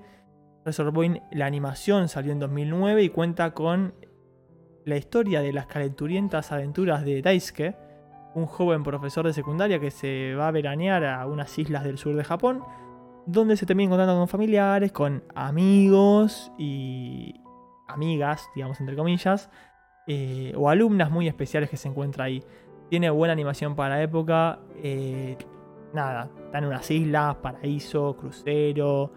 Resort 0.66 0.92
Point, 0.92 1.22
la 1.32 1.46
animación 1.46 2.11
salió 2.11 2.32
en 2.32 2.40
2009 2.40 3.02
y 3.02 3.09
cuenta 3.09 3.54
con 3.54 3.94
la 4.84 4.98
historia 4.98 5.40
de 5.40 5.54
las 5.54 5.64
calenturientas 5.64 6.52
aventuras 6.52 7.07
de 7.07 7.22
Daisuke, 7.22 7.74
un 8.34 8.44
joven 8.44 8.82
profesor 8.82 9.24
de 9.26 9.32
secundaria 9.32 9.80
que 9.80 9.90
se 9.90 10.34
va 10.34 10.48
a 10.48 10.50
veranear 10.50 11.07
a 11.07 11.26
unas 11.26 11.59
islas 11.59 11.84
del 11.84 11.96
sur 11.96 12.14
de 12.14 12.24
Japón, 12.24 12.62
donde 13.24 13.57
se 13.57 13.64
termina 13.64 13.86
encontrando 13.86 14.14
con 14.14 14.28
familiares, 14.28 14.92
con 14.92 15.24
amigos 15.34 16.52
y 16.59 17.40
amigas, 17.88 18.46
digamos 18.54 18.78
entre 18.80 18.94
comillas, 18.94 19.48
eh, 20.07 20.52
o 20.57 20.68
alumnas 20.70 21.11
muy 21.11 21.28
especiales 21.28 21.70
que 21.70 21.76
se 21.76 21.88
encuentra 21.88 22.24
ahí. 22.24 22.42
Tiene 22.90 23.11
buena 23.11 23.32
animación 23.32 23.74
para 23.74 23.96
la 23.96 24.02
época. 24.02 24.61
eh, 24.82 25.36
nada, 25.92 26.30
está 26.46 26.59
en 26.59 26.64
unas 26.66 26.90
islas, 26.90 27.36
paraíso, 27.36 28.16
crucero, 28.16 29.12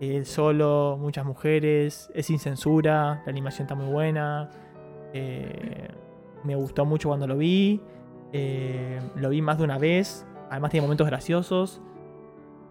él 0.00 0.26
solo, 0.26 0.98
muchas 1.00 1.24
mujeres, 1.24 2.10
es 2.14 2.26
sin 2.26 2.38
censura, 2.38 3.22
la 3.24 3.30
animación 3.30 3.66
está 3.66 3.74
muy 3.74 3.90
buena. 3.92 4.50
eh, 5.12 5.88
me 6.44 6.54
gustó 6.56 6.84
mucho 6.84 7.08
cuando 7.08 7.26
lo 7.26 7.36
vi. 7.36 7.80
eh, 8.32 9.00
lo 9.16 9.30
vi 9.30 9.40
más 9.42 9.58
de 9.58 9.64
una 9.64 9.78
vez. 9.78 10.26
Además 10.50 10.70
tiene 10.70 10.82
momentos 10.86 11.06
graciosos. 11.06 11.80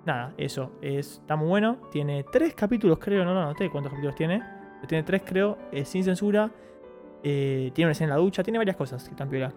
Nada, 0.05 0.33
eso. 0.37 0.71
Es, 0.81 1.13
está 1.19 1.35
muy 1.35 1.47
bueno. 1.47 1.77
Tiene 1.91 2.23
tres 2.31 2.53
capítulos, 2.53 2.99
creo. 2.99 3.25
No 3.25 3.33
lo 3.33 3.41
anoté 3.41 3.69
cuántos 3.71 3.91
capítulos 3.91 4.15
tiene. 4.15 4.41
Tiene 4.87 5.03
tres, 5.03 5.23
creo. 5.25 5.57
Sin 5.83 6.03
censura. 6.03 6.51
Eh, 7.25 7.71
tiene 7.73 7.87
una 7.87 7.91
escena 7.93 8.13
en 8.13 8.17
la 8.19 8.23
ducha. 8.23 8.43
Tiene 8.43 8.59
varias 8.59 8.75
cosas 8.77 9.03
que 9.03 9.09
están 9.11 9.29
piola. 9.29 9.53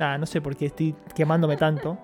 Nada, 0.00 0.18
no 0.18 0.26
sé 0.26 0.40
por 0.40 0.56
qué 0.56 0.66
estoy 0.66 0.96
quemándome 1.14 1.56
tanto. 1.56 1.98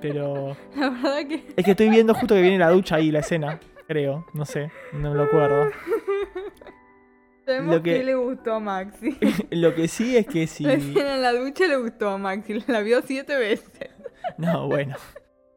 Pero 0.00 0.56
La 0.76 0.90
verdad 0.90 1.26
que. 1.28 1.46
es 1.56 1.64
que 1.64 1.70
estoy 1.72 1.88
viendo 1.88 2.14
justo 2.14 2.34
que 2.34 2.42
viene 2.42 2.58
la 2.58 2.70
ducha 2.70 2.96
ahí, 2.96 3.10
la 3.10 3.20
escena. 3.20 3.58
Creo, 3.88 4.24
no 4.34 4.44
sé, 4.44 4.70
no 4.92 5.10
me 5.10 5.16
lo 5.16 5.22
acuerdo. 5.24 5.70
Sabemos 7.44 7.74
Lo 7.76 7.82
que- 7.82 7.98
que... 7.98 8.04
le 8.04 8.14
gustó 8.14 8.54
a 8.54 8.60
Maxi. 8.60 9.16
Lo 9.50 9.74
que 9.74 9.88
sí 9.88 10.16
es 10.16 10.26
que 10.26 10.46
si. 10.46 10.64
La 10.64 10.74
escena 10.74 11.16
en 11.16 11.22
la 11.22 11.32
ducha 11.32 11.66
le 11.66 11.76
gustó 11.76 12.08
a 12.10 12.18
Maxi. 12.18 12.62
La 12.68 12.80
vio 12.82 13.02
siete 13.02 13.36
veces. 13.36 13.90
No, 14.38 14.68
bueno. 14.68 14.94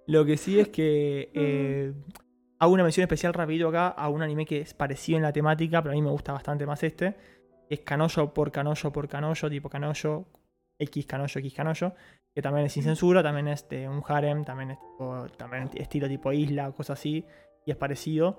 Lo 0.07 0.25
que 0.25 0.37
sí 0.37 0.59
es 0.59 0.69
que 0.69 1.29
eh, 1.33 1.93
hago 2.59 2.73
una 2.73 2.83
mención 2.83 3.03
especial 3.03 3.33
rápido 3.33 3.69
acá 3.69 3.87
a 3.89 4.09
un 4.09 4.21
anime 4.21 4.45
que 4.45 4.61
es 4.61 4.73
parecido 4.73 5.17
en 5.17 5.23
la 5.23 5.31
temática, 5.33 5.81
pero 5.81 5.93
a 5.93 5.95
mí 5.95 6.01
me 6.01 6.09
gusta 6.11 6.33
bastante 6.33 6.65
más 6.65 6.81
este. 6.83 7.15
Es 7.69 7.79
Canoyo 7.81 8.33
por 8.33 8.51
Canoyo 8.51 8.91
por 8.91 9.07
Canoyo, 9.07 9.49
tipo 9.49 9.69
Canoyo, 9.69 10.25
X 10.77 11.05
Canoyo, 11.05 11.39
X 11.39 11.53
Canoyo, 11.53 11.93
que 12.33 12.41
también 12.41 12.65
es 12.67 12.73
sin 12.73 12.83
censura, 12.83 13.23
también 13.23 13.47
es 13.47 13.67
de 13.69 13.87
un 13.89 14.01
harem, 14.07 14.43
también 14.45 14.71
es 14.71 14.79
tipo- 14.79 15.27
también 15.37 15.69
estilo 15.75 16.07
tipo 16.07 16.31
isla, 16.33 16.71
cosas 16.71 16.99
así, 16.99 17.25
y 17.65 17.71
es 17.71 17.77
parecido. 17.77 18.37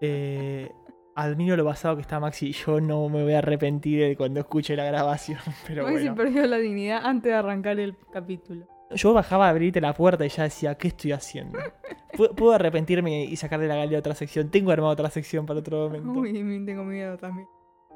Eh, 0.00 0.70
admiro 1.14 1.56
lo 1.56 1.64
basado 1.64 1.96
que 1.96 2.02
está 2.02 2.18
Maxi 2.18 2.48
y 2.48 2.52
yo 2.66 2.80
no 2.80 3.08
me 3.08 3.22
voy 3.22 3.34
a 3.34 3.38
arrepentir 3.38 4.00
de 4.08 4.16
cuando 4.16 4.40
escuche 4.40 4.74
la 4.76 4.84
grabación, 4.84 5.38
pero 5.66 5.82
Maxi 5.84 5.98
bueno. 6.08 6.14
perdió 6.14 6.46
la 6.46 6.56
dignidad 6.58 7.04
antes 7.04 7.30
de 7.32 7.36
arrancar 7.36 7.78
el 7.78 7.96
capítulo. 8.12 8.66
Yo 8.94 9.14
bajaba 9.14 9.46
a 9.46 9.50
abrirte 9.50 9.80
la 9.80 9.94
puerta 9.94 10.24
y 10.26 10.28
ya 10.28 10.42
decía, 10.44 10.74
¿qué 10.76 10.88
estoy 10.88 11.12
haciendo? 11.12 11.58
Pu- 12.12 12.34
Puedo 12.34 12.52
arrepentirme 12.52 13.24
y 13.24 13.36
sacar 13.36 13.58
de 13.58 13.66
la 13.66 13.76
galería 13.76 13.98
otra 13.98 14.14
sección. 14.14 14.50
Tengo 14.50 14.70
armado 14.70 14.92
otra 14.92 15.08
sección 15.08 15.46
para 15.46 15.60
otro 15.60 15.88
momento. 15.88 16.10
Uy, 16.20 16.32
tengo 16.66 16.84
miedo 16.84 17.16
también. 17.16 17.48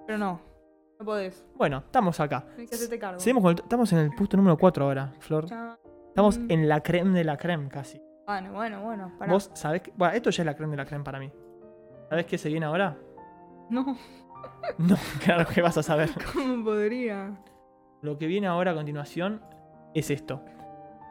Pero 0.07 0.19
no, 0.19 0.41
no 0.99 1.05
podés. 1.05 1.45
Bueno, 1.55 1.79
estamos 1.79 2.19
acá. 2.21 2.45
Tienes 2.55 2.71
que 2.71 2.77
hacerte 2.77 2.99
cargo. 2.99 3.21
Seguimos 3.21 3.43
con 3.43 3.53
el- 3.53 3.59
estamos 3.61 3.93
en 3.93 3.99
el 3.99 4.11
puesto 4.15 4.37
número 4.37 4.57
4 4.57 4.85
ahora, 4.85 5.13
Flor. 5.21 5.47
Estamos 6.09 6.39
Mm. 6.39 6.51
en 6.51 6.69
la 6.69 6.81
creme 6.83 7.19
de 7.19 7.25
la 7.25 7.37
creme 7.37 7.69
casi. 7.69 8.01
Bueno, 8.27 8.53
bueno, 8.53 8.83
bueno. 8.83 9.13
Pará. 9.19 9.33
Vos 9.33 9.51
sabés 9.55 9.83
que... 9.83 9.93
Bueno, 9.97 10.15
esto 10.15 10.31
ya 10.31 10.43
es 10.43 10.47
la 10.47 10.57
creme 10.57 10.73
de 10.73 10.77
la 10.79 10.85
creme 10.87 11.05
para 11.05 11.19
mí. 11.21 11.31
¿Sabés 12.09 12.27
qué 12.27 12.39
se 12.39 12.49
viene 12.49 12.67
ahora? 12.67 12.97
No, 13.71 13.97
No, 14.79 14.97
claro 15.25 15.47
que 15.47 15.61
vas 15.63 15.77
a 15.79 15.83
saber. 15.83 16.11
¿cómo 16.33 16.65
podría? 16.65 17.37
Lo 18.03 18.17
que 18.19 18.27
viene 18.27 18.47
ahora 18.47 18.73
a 18.73 18.75
continuación 18.75 19.41
es 19.95 20.11
esto. 20.11 20.43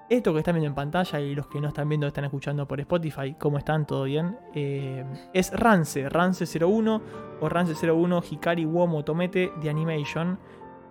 Esto 0.07 0.33
que 0.33 0.39
están 0.39 0.53
viendo 0.53 0.67
en 0.67 0.75
pantalla 0.75 1.19
y 1.19 1.33
los 1.33 1.47
que 1.47 1.59
no 1.59 1.69
están 1.69 1.89
viendo 1.89 2.05
están 2.05 2.25
escuchando 2.25 2.67
por 2.67 2.79
Spotify, 2.79 3.35
¿cómo 3.39 3.57
están? 3.57 3.87
¿Todo 3.87 4.03
bien? 4.03 4.37
Eh, 4.53 5.03
es 5.33 5.51
Rance, 5.51 6.07
Rance 6.09 6.45
01 6.45 7.01
o 7.41 7.49
Rance 7.49 7.73
01 7.91 8.21
Hikari 8.29 8.65
wo 8.65 8.85
Motomete 8.85 9.51
de 9.59 9.69
Animation. 9.69 10.37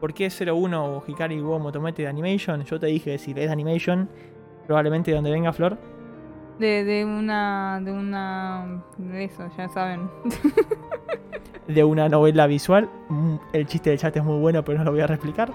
¿Por 0.00 0.12
qué 0.14 0.28
01 0.28 0.84
o 0.84 1.04
Hikari 1.06 1.40
wo 1.40 1.60
Motomete 1.60 2.02
de 2.02 2.08
Animation? 2.08 2.64
Yo 2.64 2.80
te 2.80 2.86
dije, 2.86 3.16
si 3.18 3.30
es 3.30 3.36
de 3.36 3.48
Animation, 3.50 4.08
probablemente 4.66 5.12
de 5.12 5.14
donde 5.14 5.30
venga 5.30 5.52
Flor. 5.52 5.78
De, 6.58 6.82
de 6.82 7.04
una. 7.04 7.80
De 7.80 7.92
una. 7.92 8.82
De 8.98 9.24
eso, 9.24 9.44
ya 9.56 9.68
saben. 9.68 10.10
de 11.68 11.84
una 11.84 12.08
novela 12.08 12.48
visual. 12.48 12.90
Mm, 13.08 13.36
El 13.52 13.66
chiste 13.66 13.90
del 13.90 13.98
chat 14.00 14.16
es 14.16 14.24
muy 14.24 14.40
bueno, 14.40 14.64
pero 14.64 14.78
no 14.78 14.84
lo 14.84 14.90
voy 14.90 15.00
a 15.02 15.06
reexplicar. 15.06 15.52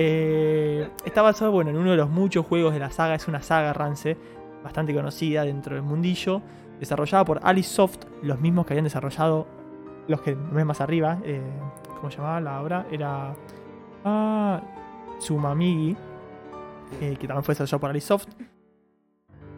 Eh, 0.00 0.88
está 1.04 1.22
basado 1.22 1.50
bueno, 1.50 1.70
en 1.70 1.76
uno 1.76 1.90
de 1.90 1.96
los 1.96 2.08
muchos 2.08 2.46
juegos 2.46 2.72
de 2.72 2.78
la 2.78 2.88
saga. 2.92 3.16
Es 3.16 3.26
una 3.26 3.42
saga 3.42 3.72
Rance, 3.72 4.16
bastante 4.62 4.94
conocida 4.94 5.42
dentro 5.42 5.74
del 5.74 5.82
mundillo. 5.82 6.40
Desarrollada 6.78 7.24
por 7.24 7.40
Alice 7.42 7.68
Soft, 7.68 8.04
los 8.22 8.38
mismos 8.38 8.64
que 8.64 8.74
habían 8.74 8.84
desarrollado 8.84 9.48
los 10.06 10.20
que 10.20 10.36
ves 10.36 10.64
más 10.64 10.80
arriba. 10.80 11.18
eh, 11.24 11.42
¿Cómo 11.96 12.10
llamaba 12.10 12.40
la 12.40 12.62
obra? 12.62 12.86
Era. 12.92 13.34
Ah, 14.04 14.62
Tsumamigi, 15.18 15.96
eh, 17.00 17.16
que 17.18 17.26
también 17.26 17.42
fue 17.42 17.54
desarrollado 17.54 17.80
por 17.80 17.90
Alice 17.90 18.06
Soft. 18.06 18.28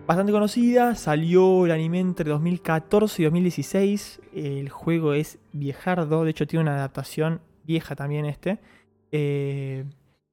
Bastante 0.07 0.33
conocida, 0.33 0.95
salió 0.95 1.67
el 1.67 1.73
anime 1.73 2.01
entre 2.01 2.31
2014 2.31 3.21
y 3.21 3.25
2016. 3.27 4.23
El 4.33 4.71
juego 4.71 5.13
es 5.13 5.39
viejardo, 5.53 6.25
de 6.25 6.31
hecho 6.31 6.47
tiene 6.47 6.63
una 6.63 6.77
adaptación 6.77 7.43
vieja 7.65 7.95
también 7.95 8.25
este. 8.25 8.59
Eh, 9.13 9.85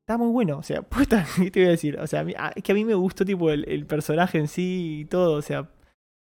está 0.07 0.17
muy 0.17 0.31
bueno, 0.31 0.57
o 0.59 0.63
sea, 0.63 0.81
puta, 0.89 1.25
¿qué 1.35 1.51
te 1.51 1.59
voy 1.59 1.67
a 1.67 1.71
decir? 1.71 1.99
O 1.99 2.07
sea, 2.07 2.25
ah, 2.37 2.53
es 2.55 2.63
que 2.63 2.71
a 2.71 2.75
mí 2.75 2.85
me 2.85 2.95
gustó 2.95 3.25
tipo 3.25 3.51
el, 3.51 3.67
el 3.67 3.85
personaje 3.85 4.37
en 4.37 4.47
sí 4.47 5.01
y 5.01 5.05
todo, 5.05 5.33
o 5.33 5.41
sea, 5.41 5.69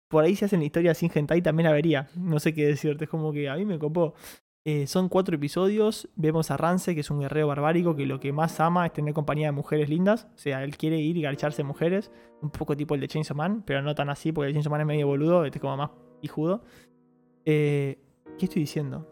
por 0.10 0.24
ahí 0.24 0.36
si 0.36 0.44
hacen 0.44 0.64
historias 0.64 0.98
sin 0.98 1.12
hentai 1.14 1.44
también 1.44 1.68
la 1.68 1.74
vería. 1.74 2.10
No 2.16 2.40
sé 2.40 2.54
qué 2.54 2.66
decirte, 2.66 3.06
es 3.06 3.10
como 3.10 3.32
que 3.32 3.48
a 3.48 3.56
mí 3.56 3.66
me 3.66 3.78
copó. 3.78 4.16
Eh, 4.64 4.88
son 4.88 5.10
cuatro 5.10 5.36
episodios. 5.36 6.10
Vemos 6.16 6.50
a 6.50 6.58
Rance, 6.58 6.96
que 6.96 7.02
es 7.02 7.12
un 7.12 7.20
guerrero 7.20 7.48
barbárico 7.48 7.96
que 7.96 8.08
lo 8.08 8.20
que 8.20 8.32
más 8.32 8.60
ama 8.60 8.86
es 8.88 8.94
tener 8.94 9.14
compañía 9.14 9.48
de 9.48 9.52
mujeres 9.52 9.90
lindas. 9.90 10.28
O 10.36 10.38
sea, 10.38 10.64
él 10.64 10.78
quiere 10.78 10.98
ir 10.98 11.18
y 11.18 11.22
garcharse 11.22 11.64
mujeres. 11.64 12.12
Un 12.42 12.50
poco 12.50 12.76
tipo 12.76 12.96
el 12.96 13.02
de 13.02 13.08
Chainsaw 13.08 13.38
Man, 13.38 13.64
pero 13.66 13.82
no 13.82 13.94
tan 13.94 14.10
así, 14.10 14.32
porque 14.32 14.48
el 14.48 14.54
Chainsaw 14.54 14.72
Man 14.72 14.82
es 14.82 14.88
medio 14.88 15.08
boludo, 15.08 15.46
este 15.46 15.60
es 15.60 15.62
como 15.62 15.78
más 15.78 15.92
hijudo. 16.22 16.64
Eh, 17.46 18.00
¿Qué 18.40 18.46
estoy 18.46 18.62
diciendo? 18.62 19.08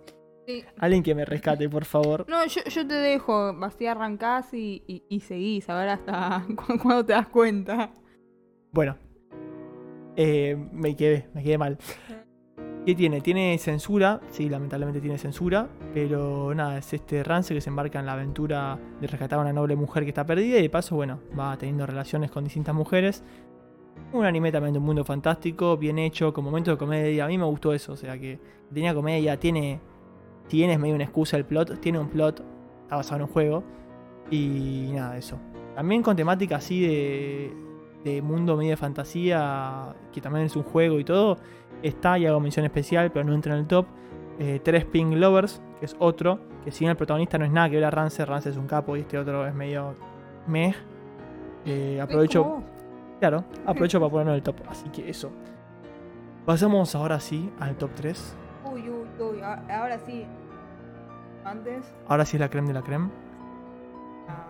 Sí. 0.45 0.63
Alguien 0.79 1.03
que 1.03 1.15
me 1.15 1.25
rescate, 1.25 1.69
por 1.69 1.85
favor. 1.85 2.25
No, 2.27 2.45
yo, 2.45 2.61
yo 2.69 2.85
te 2.87 2.93
dejo. 2.95 3.49
Así 3.61 3.87
arrancás 3.87 4.53
y, 4.53 4.83
y, 4.87 5.03
y 5.09 5.19
seguís. 5.21 5.69
A 5.69 5.75
ver 5.79 5.89
hasta 5.89 6.45
cu- 6.55 6.77
cuándo 6.81 7.05
te 7.05 7.13
das 7.13 7.27
cuenta. 7.27 7.91
Bueno. 8.71 8.97
Eh, 10.15 10.55
me 10.71 10.95
quedé, 10.95 11.27
me 11.33 11.43
quedé 11.43 11.57
mal. 11.57 11.77
¿Qué 12.85 12.93
tiene? 12.95 13.21
Tiene 13.21 13.57
censura, 13.57 14.19
sí, 14.29 14.49
lamentablemente 14.49 14.99
tiene 14.99 15.17
censura, 15.17 15.69
pero 15.93 16.53
nada, 16.53 16.77
es 16.79 16.93
este 16.93 17.23
Rance 17.23 17.53
que 17.53 17.61
se 17.61 17.69
embarca 17.69 17.99
en 17.99 18.05
la 18.05 18.11
aventura 18.13 18.77
de 18.99 19.07
rescatar 19.07 19.39
a 19.39 19.41
una 19.41 19.53
noble 19.53 19.77
mujer 19.77 20.03
que 20.03 20.09
está 20.09 20.25
perdida 20.25 20.59
y 20.59 20.61
de 20.63 20.69
paso, 20.69 20.95
bueno, 20.97 21.21
va 21.39 21.57
teniendo 21.57 21.85
relaciones 21.85 22.29
con 22.29 22.43
distintas 22.43 22.75
mujeres. 22.75 23.23
Un 24.11 24.25
anime 24.25 24.51
también 24.51 24.73
de 24.73 24.79
un 24.79 24.85
mundo 24.85 25.05
fantástico, 25.05 25.77
bien 25.77 25.97
hecho, 25.97 26.33
con 26.33 26.43
momentos 26.43 26.73
de 26.73 26.77
comedia. 26.77 27.23
A 27.23 27.27
mí 27.29 27.37
me 27.37 27.45
gustó 27.45 27.73
eso, 27.73 27.93
o 27.93 27.97
sea 27.97 28.19
que 28.19 28.37
tenía 28.73 28.93
comedia, 28.93 29.39
tiene. 29.39 29.79
Si 30.53 30.57
bien 30.57 30.69
es 30.69 30.77
medio 30.77 30.93
una 30.93 31.05
excusa 31.05 31.35
el 31.35 31.45
plot, 31.45 31.79
tiene 31.79 31.97
un 31.97 32.09
plot, 32.09 32.43
está 32.83 32.97
basado 32.97 33.15
en 33.15 33.21
un 33.23 33.27
juego. 33.27 33.63
Y 34.29 34.91
nada, 34.93 35.17
eso. 35.17 35.39
También 35.73 36.03
con 36.03 36.15
temática 36.15 36.57
así 36.57 36.79
de, 36.79 37.51
de 38.03 38.21
mundo 38.21 38.55
medio 38.55 38.69
de 38.69 38.77
fantasía, 38.77 39.95
que 40.11 40.21
también 40.21 40.45
es 40.45 40.55
un 40.55 40.61
juego 40.61 40.99
y 40.99 41.03
todo, 41.03 41.39
está 41.81 42.19
y 42.19 42.27
hago 42.27 42.39
mención 42.39 42.67
especial, 42.67 43.11
pero 43.11 43.25
no 43.25 43.33
entra 43.33 43.55
en 43.55 43.61
el 43.61 43.65
top. 43.65 43.87
Eh, 44.37 44.59
Tres 44.63 44.85
Pink 44.85 45.15
Lovers, 45.15 45.59
que 45.79 45.87
es 45.87 45.95
otro, 45.97 46.39
que 46.63 46.69
si 46.69 46.81
bien 46.81 46.91
el 46.91 46.97
protagonista 46.97 47.39
no 47.39 47.45
es 47.45 47.51
nada 47.51 47.67
que 47.71 47.77
ver 47.77 47.85
a 47.85 47.89
Rance, 47.89 48.23
Rance 48.23 48.51
es 48.51 48.57
un 48.57 48.67
capo 48.67 48.95
y 48.95 48.99
este 48.99 49.17
otro 49.17 49.47
es 49.47 49.55
medio 49.55 49.95
meh. 50.45 50.75
Eh, 51.65 51.99
aprovecho, 51.99 52.61
claro, 53.19 53.43
aprovecho 53.65 53.99
para 53.99 54.11
ponerlo 54.11 54.33
en 54.33 54.35
el 54.35 54.43
top, 54.43 54.57
así 54.69 54.87
que 54.89 55.09
eso. 55.09 55.31
Pasamos 56.45 56.93
ahora 56.93 57.19
sí 57.19 57.51
al 57.59 57.75
top 57.75 57.89
3. 57.95 58.37
Uy, 58.71 58.81
uy, 58.87 59.07
uy. 59.19 59.41
Ahora 59.41 59.97
sí. 59.97 60.27
Antes. 61.45 61.93
Ahora 62.07 62.25
sí 62.25 62.37
es 62.37 62.41
la 62.41 62.49
creme 62.49 62.67
de 62.69 62.73
la 62.73 62.81
creme. 62.81 63.09
Ah, 64.27 64.47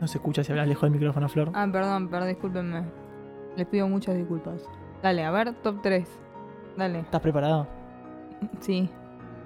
No 0.00 0.06
se 0.06 0.18
escucha 0.18 0.42
si 0.44 0.52
hablas 0.52 0.68
lejos 0.68 0.82
del 0.82 0.92
micrófono, 0.92 1.28
Flor. 1.28 1.50
Ah, 1.54 1.66
perdón, 1.70 2.08
perdón, 2.08 2.28
discúlpenme. 2.28 2.84
Les 3.56 3.66
pido 3.66 3.88
muchas 3.88 4.16
disculpas. 4.16 4.68
Dale, 5.02 5.24
a 5.24 5.30
ver, 5.30 5.54
top 5.62 5.80
3. 5.82 6.08
Dale. 6.76 7.00
¿Estás 7.00 7.20
preparado? 7.20 7.66
Sí. 8.60 8.88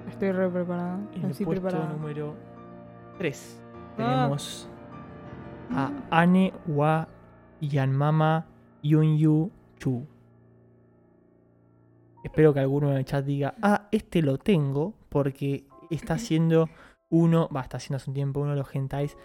Estoy 0.09 0.32
re 0.32 0.49
preparada. 0.51 0.99
En 1.14 1.24
el 1.30 1.45
puesto 1.45 1.86
número 1.88 2.34
3 3.18 3.62
Ah. 3.93 3.95
tenemos 3.97 4.68
a 5.70 5.90
Ane 6.11 6.53
wa 6.66 7.09
Yanmama 7.61 8.47
Yunyu 8.82 9.51
Chu. 9.78 10.07
Espero 12.24 12.53
que 12.55 12.61
alguno 12.61 12.90
en 12.90 12.99
el 12.99 13.05
chat 13.05 13.24
diga, 13.24 13.55
ah, 13.62 13.88
este 13.90 14.22
lo 14.22 14.38
tengo 14.38 14.95
porque 15.09 15.64
está 15.95 16.18
siendo 16.18 16.68
uno, 17.11 17.49
va, 17.55 17.61
está 17.62 17.78
siendo 17.78 17.97
hace 17.97 18.11
un 18.11 18.14
tiempo 18.14 18.40
uno 18.40 18.51
de 18.53 18.57
los 18.59 18.74
hentais 18.74 19.16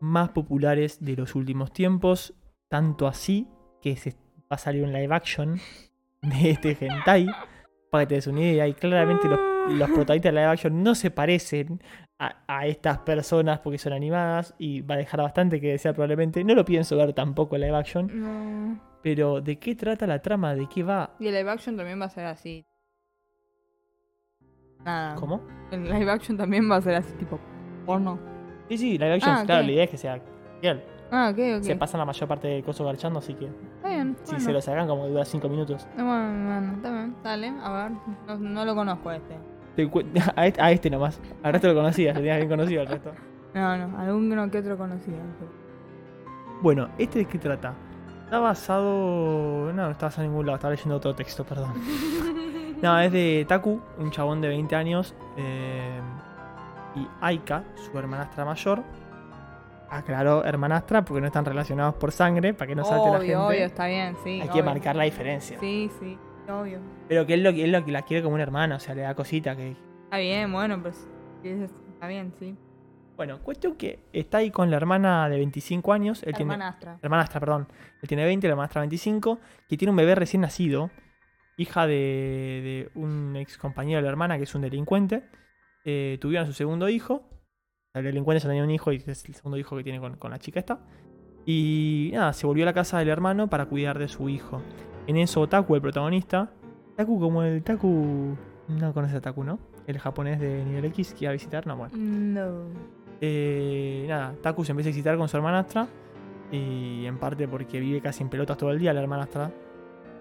más 0.00 0.30
populares 0.30 1.04
de 1.04 1.16
los 1.16 1.34
últimos 1.34 1.72
tiempos. 1.72 2.34
Tanto 2.68 3.06
así 3.06 3.48
que 3.82 3.96
se 3.96 4.10
va 4.10 4.56
a 4.56 4.58
salir 4.58 4.82
un 4.84 4.92
live 4.92 5.14
action 5.14 5.58
de 6.22 6.50
este 6.50 6.76
hentai. 6.80 7.26
Para 7.90 8.04
que 8.04 8.08
te 8.08 8.14
des 8.16 8.26
una 8.26 8.40
idea, 8.40 8.66
y 8.66 8.74
claramente 8.74 9.28
los, 9.28 9.38
los 9.72 9.88
protagonistas 9.90 10.22
de 10.22 10.40
live 10.40 10.44
action 10.50 10.82
no 10.82 10.94
se 10.96 11.10
parecen 11.12 11.80
a, 12.18 12.42
a 12.48 12.66
estas 12.66 12.98
personas 12.98 13.60
porque 13.60 13.78
son 13.78 13.92
animadas 13.92 14.54
y 14.58 14.80
va 14.80 14.94
a 14.96 14.98
dejar 14.98 15.20
bastante 15.20 15.60
que 15.60 15.68
desear 15.72 15.94
probablemente. 15.94 16.42
No 16.42 16.54
lo 16.56 16.64
pienso 16.64 16.96
ver 16.96 17.12
tampoco 17.12 17.54
en 17.54 17.62
live 17.62 17.76
action, 17.76 18.10
No. 18.12 18.80
pero 19.02 19.40
¿de 19.40 19.58
qué 19.60 19.76
trata 19.76 20.06
la 20.08 20.20
trama? 20.22 20.54
¿De 20.56 20.66
qué 20.68 20.82
va? 20.82 21.14
Y 21.20 21.28
el 21.28 21.34
live 21.34 21.50
action 21.50 21.76
también 21.76 22.00
va 22.00 22.06
a 22.06 22.10
ser 22.10 22.24
así. 22.26 22.66
Nada. 24.84 25.14
¿Cómo? 25.16 25.40
El 25.70 25.84
live 25.84 26.10
action 26.10 26.36
también 26.36 26.70
va 26.70 26.76
a 26.76 26.80
ser 26.82 26.94
así, 26.96 27.12
tipo 27.14 27.38
porno. 27.86 28.18
Sí, 28.68 28.78
sí, 28.78 28.92
live 28.98 29.14
action, 29.14 29.32
Ah, 29.36 29.42
claro, 29.44 29.60
ok. 29.62 29.66
la 29.66 29.72
idea 29.72 29.84
es 29.84 29.90
que 29.90 29.96
sea 29.98 30.20
real. 30.62 30.84
Ah, 31.10 31.30
ok, 31.32 31.38
ok. 31.58 31.62
Se 31.62 31.76
pasan 31.76 31.98
la 32.00 32.04
mayor 32.06 32.28
parte 32.28 32.48
del 32.48 32.64
coso 32.64 32.84
garchando, 32.84 33.18
así 33.18 33.34
que 33.34 33.46
Está 33.46 33.88
bien. 33.88 34.16
si 34.24 34.30
bueno. 34.32 34.44
se 34.44 34.52
lo 34.52 34.60
sacan 34.60 34.88
como 34.88 35.06
dura 35.06 35.24
5 35.24 35.48
minutos. 35.48 35.86
No, 35.96 36.04
bueno, 36.06 36.44
bueno, 36.46 36.72
está 36.76 36.90
bien. 36.92 37.16
Dale, 37.22 37.48
a 37.62 37.72
ver. 37.72 37.92
No, 38.26 38.36
no 38.38 38.64
lo 38.64 38.74
conozco 38.74 39.08
a 39.10 39.16
este. 39.16 39.36
Te 39.76 39.88
cu- 39.88 40.02
A 40.36 40.46
este, 40.46 40.62
a 40.62 40.70
este 40.72 40.90
nomás. 40.90 41.20
Al 41.42 41.52
resto 41.52 41.68
lo 41.68 41.74
conocías, 41.74 42.14
lo 42.14 42.20
tenías 42.20 42.38
bien 42.38 42.48
conocido 42.48 42.80
al 42.82 42.86
resto. 42.88 43.12
No, 43.54 43.76
no, 43.76 43.96
alguno 44.00 44.50
que 44.50 44.58
otro 44.58 44.76
conocido. 44.76 45.16
pero- 45.38 45.52
Bueno, 46.60 46.88
¿este 46.98 47.20
de 47.20 47.24
qué 47.26 47.38
trata? 47.38 47.72
Está 48.24 48.40
basado. 48.40 49.72
No, 49.72 49.84
no 49.84 49.90
está 49.92 50.06
basado 50.06 50.24
en 50.24 50.30
ningún 50.30 50.46
lado, 50.46 50.56
estaba 50.56 50.72
leyendo 50.72 50.96
otro 50.96 51.14
texto, 51.14 51.44
perdón. 51.44 51.72
no, 52.84 53.00
es 53.00 53.10
de 53.12 53.44
Taku, 53.48 53.80
un 53.98 54.10
chabón 54.10 54.40
de 54.40 54.48
20 54.48 54.76
años. 54.76 55.14
eh, 55.36 56.00
y 56.96 57.06
Aika, 57.20 57.64
su 57.74 57.98
hermanastra 57.98 58.44
mayor. 58.44 58.82
Aclaró 59.90 60.44
hermanastra 60.44 61.04
porque 61.04 61.20
no 61.20 61.26
están 61.26 61.44
relacionados 61.44 61.94
por 61.96 62.10
sangre, 62.10 62.54
para 62.54 62.68
que 62.68 62.74
no 62.74 62.84
salte 62.84 63.10
la 63.10 63.18
gente. 63.18 63.36
obvio, 63.36 63.64
está 63.66 63.86
bien, 63.86 64.16
sí. 64.24 64.40
Hay 64.40 64.48
que 64.48 64.62
marcar 64.62 64.96
la 64.96 65.04
diferencia. 65.04 65.58
Sí, 65.60 65.90
sí, 66.00 66.18
obvio. 66.48 66.78
Pero 67.08 67.26
que 67.26 67.34
él, 67.34 67.42
lo, 67.44 67.50
él 67.50 67.70
lo- 67.70 67.80
la 67.86 68.02
quiere 68.02 68.22
como 68.22 68.34
una 68.34 68.42
hermana, 68.42 68.76
o 68.76 68.80
sea, 68.80 68.94
le 68.94 69.02
da 69.02 69.14
cosita. 69.14 69.54
que 69.54 69.76
Está 70.04 70.16
bien, 70.18 70.52
bueno, 70.52 70.80
pues. 70.80 71.06
Está 71.44 72.06
bien, 72.08 72.32
sí. 72.38 72.56
Bueno, 73.16 73.38
cuestión 73.40 73.76
que 73.76 74.00
está 74.12 74.38
ahí 74.38 74.50
con 74.50 74.70
la 74.70 74.76
hermana 74.76 75.28
de 75.28 75.36
25 75.36 75.92
años. 75.92 76.22
Él 76.24 76.34
tiene, 76.34 76.54
Hermanastra. 76.54 76.98
hermanastra, 77.00 77.38
perdón. 77.40 77.68
Él 78.02 78.08
tiene 78.08 78.24
20, 78.24 78.48
la 78.48 78.52
hermanastra 78.52 78.80
25, 78.80 79.38
que 79.68 79.76
tiene 79.76 79.90
un 79.90 79.96
bebé 79.96 80.16
recién 80.16 80.40
nacido, 80.40 80.90
hija 81.56 81.86
de, 81.86 81.94
de 81.94 82.90
un 82.94 83.36
ex 83.36 83.58
compañero 83.58 83.98
de 83.98 84.02
la 84.02 84.10
hermana 84.10 84.36
que 84.36 84.44
es 84.44 84.54
un 84.54 84.62
delincuente. 84.62 85.24
Eh, 85.84 86.18
tuvieron 86.20 86.44
a 86.44 86.46
su 86.46 86.52
segundo 86.52 86.88
hijo. 86.88 87.28
El 87.94 88.04
delincuente 88.04 88.42
ya 88.42 88.48
tenía 88.48 88.64
un 88.64 88.70
hijo 88.70 88.92
y 88.92 88.96
es 88.96 89.24
el 89.28 89.34
segundo 89.34 89.56
hijo 89.56 89.76
que 89.76 89.84
tiene 89.84 90.00
con, 90.00 90.16
con 90.16 90.30
la 90.30 90.38
chica 90.38 90.58
esta. 90.58 90.80
Y 91.46 92.10
nada, 92.14 92.32
se 92.32 92.46
volvió 92.46 92.64
a 92.64 92.66
la 92.66 92.72
casa 92.72 92.98
del 92.98 93.08
hermano 93.08 93.48
para 93.48 93.66
cuidar 93.66 93.98
de 93.98 94.08
su 94.08 94.28
hijo. 94.28 94.62
En 95.06 95.16
eso, 95.16 95.46
Taku, 95.46 95.74
el 95.74 95.82
protagonista, 95.82 96.50
Taku 96.96 97.20
como 97.20 97.42
el 97.42 97.62
Taku... 97.62 98.36
No 98.66 98.94
conoces 98.94 99.16
a 99.16 99.20
Taku, 99.20 99.44
¿no? 99.44 99.58
El 99.86 99.98
japonés 99.98 100.40
de 100.40 100.64
nivel 100.64 100.86
X 100.86 101.12
que 101.12 101.26
iba 101.26 101.30
a 101.30 101.32
visitar, 101.34 101.66
no, 101.66 101.76
bueno. 101.76 101.94
No. 101.96 102.70
Eh, 103.20 104.06
nada, 104.08 104.34
Taku 104.40 104.64
se 104.64 104.72
empieza 104.72 104.88
a 104.88 104.92
excitar 104.92 105.18
con 105.18 105.28
su 105.28 105.36
hermanastra. 105.36 105.86
Y 106.50 107.04
en 107.04 107.18
parte 107.18 107.46
porque 107.46 107.78
vive 107.80 108.00
casi 108.00 108.22
en 108.22 108.30
pelotas 108.30 108.56
todo 108.56 108.70
el 108.70 108.78
día 108.78 108.94
la 108.94 109.02
hermanastra. 109.02 109.52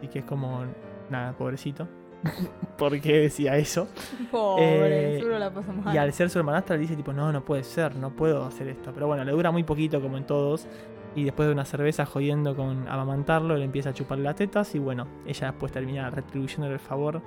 Y 0.01 0.09
que 0.09 0.19
es 0.19 0.25
como. 0.25 0.65
Nada, 1.13 1.33
pobrecito. 1.33 1.87
¿Por 2.77 2.99
qué 2.99 3.19
decía 3.19 3.55
eso? 3.55 3.87
Pobre, 4.31 5.17
Eh, 5.17 5.19
seguro 5.19 5.37
la 5.37 5.51
mal. 5.51 5.93
Y 5.93 5.97
al 5.99 6.11
ser 6.11 6.31
su 6.31 6.39
hermanastra 6.39 6.75
le 6.75 6.81
dice 6.81 6.95
tipo, 6.95 7.13
no, 7.13 7.31
no 7.31 7.45
puede 7.45 7.63
ser, 7.63 7.95
no 7.95 8.09
puedo 8.09 8.43
hacer 8.45 8.67
esto. 8.67 8.91
Pero 8.95 9.05
bueno, 9.05 9.23
le 9.23 9.31
dura 9.31 9.51
muy 9.51 9.63
poquito 9.63 10.01
como 10.01 10.17
en 10.17 10.25
todos. 10.25 10.67
Y 11.15 11.23
después 11.23 11.47
de 11.47 11.53
una 11.53 11.65
cerveza 11.65 12.07
jodiendo 12.07 12.55
con 12.55 12.87
amamantarlo, 12.87 13.55
le 13.55 13.63
empieza 13.63 13.89
a 13.91 13.93
chupar 13.93 14.17
las 14.17 14.35
tetas. 14.37 14.73
Y 14.73 14.79
bueno, 14.79 15.05
ella 15.27 15.51
después 15.51 15.71
termina 15.71 16.09
retribuyéndole 16.09 16.73
el 16.73 16.79
favor 16.79 17.21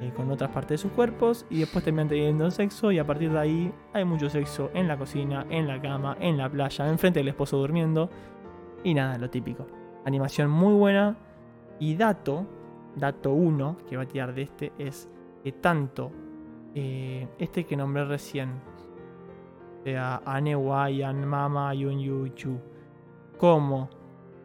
eh, 0.00 0.10
con 0.16 0.30
otras 0.30 0.50
partes 0.52 0.70
de 0.80 0.88
sus 0.88 0.92
cuerpos. 0.92 1.44
Y 1.50 1.58
después 1.60 1.84
terminan 1.84 2.08
teniendo 2.08 2.50
sexo. 2.50 2.92
Y 2.92 2.98
a 2.98 3.06
partir 3.06 3.30
de 3.30 3.38
ahí 3.38 3.72
hay 3.92 4.06
mucho 4.06 4.30
sexo 4.30 4.70
en 4.72 4.88
la 4.88 4.96
cocina, 4.96 5.44
en 5.50 5.68
la 5.68 5.82
cama, 5.82 6.16
en 6.18 6.38
la 6.38 6.48
playa, 6.48 6.88
enfrente 6.88 7.20
del 7.20 7.28
esposo 7.28 7.58
durmiendo. 7.58 8.08
Y 8.82 8.94
nada, 8.94 9.18
lo 9.18 9.28
típico. 9.28 9.66
Animación 10.06 10.48
muy 10.48 10.72
buena. 10.72 11.18
Y 11.78 11.96
dato, 11.96 12.46
dato 12.96 13.32
1 13.32 13.78
que 13.88 13.96
va 13.96 14.02
a 14.02 14.06
tirar 14.06 14.34
de 14.34 14.42
este 14.42 14.72
es 14.78 15.08
que 15.42 15.52
tanto 15.52 16.10
eh, 16.74 17.28
este 17.38 17.64
que 17.64 17.76
nombré 17.76 18.04
recién, 18.04 18.50
o 19.80 19.84
sea, 19.84 20.22
Anewa, 20.24 20.88
Yan 20.90 21.26
Mama, 21.26 21.74
Yun 21.74 21.98
Yu 21.98 22.28
Chu, 22.28 22.58
como 23.38 23.88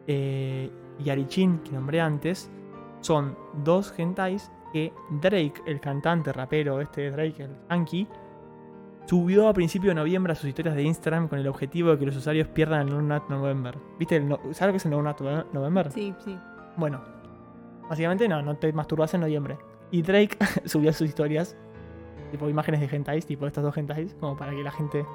eh, 0.06 0.70
Yarichin, 0.98 1.58
que 1.60 1.72
nombré 1.72 2.00
antes, 2.00 2.50
son 3.00 3.36
dos 3.64 3.94
hentais 3.98 4.50
que 4.72 4.92
Drake, 5.22 5.62
el 5.66 5.80
cantante 5.80 6.32
rapero 6.32 6.80
este 6.80 7.02
de 7.02 7.10
Drake, 7.12 7.42
el 7.44 7.56
Yankee, 7.70 8.08
subió 9.06 9.48
a 9.48 9.54
principio 9.54 9.90
de 9.90 9.94
noviembre 9.94 10.32
a 10.32 10.36
sus 10.36 10.46
historias 10.50 10.74
de 10.74 10.82
Instagram 10.82 11.28
con 11.28 11.38
el 11.38 11.46
objetivo 11.48 11.92
de 11.92 11.98
que 11.98 12.06
los 12.06 12.16
usuarios 12.16 12.48
pierdan 12.48 12.88
el 12.88 12.94
No 12.94 13.00
Nut 13.00 13.28
November. 13.30 13.78
¿Viste? 13.98 14.16
El 14.16 14.28
no- 14.28 14.38
¿Sabes 14.52 14.60
lo 14.66 14.70
que 14.72 14.76
es 14.78 14.84
el 14.86 14.90
No 14.90 15.02
Nut 15.02 15.20
November? 15.52 15.90
Sí, 15.92 16.12
sí. 16.18 16.36
Bueno, 16.76 17.00
básicamente 17.88 18.28
no, 18.28 18.42
no 18.42 18.56
te 18.56 18.72
masturbas 18.72 19.12
en 19.14 19.20
noviembre. 19.22 19.58
Y 19.90 20.02
Drake 20.02 20.36
subió 20.66 20.92
sus 20.92 21.08
historias, 21.08 21.56
tipo 22.30 22.48
imágenes 22.48 22.80
de 22.80 22.94
hentais, 22.96 23.24
tipo 23.26 23.46
estas 23.46 23.64
dos 23.64 23.76
hentais, 23.76 24.14
como 24.14 24.36
para 24.36 24.52
que 24.52 24.62
la 24.62 24.70
gente 24.70 25.06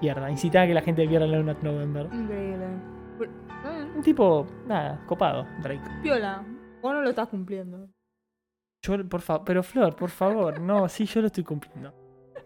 pierda. 0.00 0.30
Incita 0.30 0.62
a 0.62 0.66
que 0.66 0.74
la 0.74 0.82
gente 0.82 1.06
pierda 1.06 1.26
el 1.26 1.44
Nut 1.46 1.58
November. 1.62 2.08
Increíble. 2.12 2.66
Eh, 3.64 3.92
Un 3.96 4.02
tipo, 4.02 4.46
nada, 4.66 5.00
copado, 5.06 5.46
Drake. 5.62 5.80
Piola, 6.02 6.44
vos 6.82 6.92
no 6.92 7.02
lo 7.02 7.10
estás 7.10 7.28
cumpliendo. 7.28 7.88
Yo, 8.84 9.08
por 9.08 9.20
favor, 9.20 9.44
pero 9.44 9.62
Flor, 9.62 9.94
por 9.94 10.10
favor, 10.10 10.60
no, 10.60 10.88
sí, 10.88 11.04
yo 11.06 11.20
lo 11.20 11.28
estoy 11.28 11.44
cumpliendo. 11.44 11.94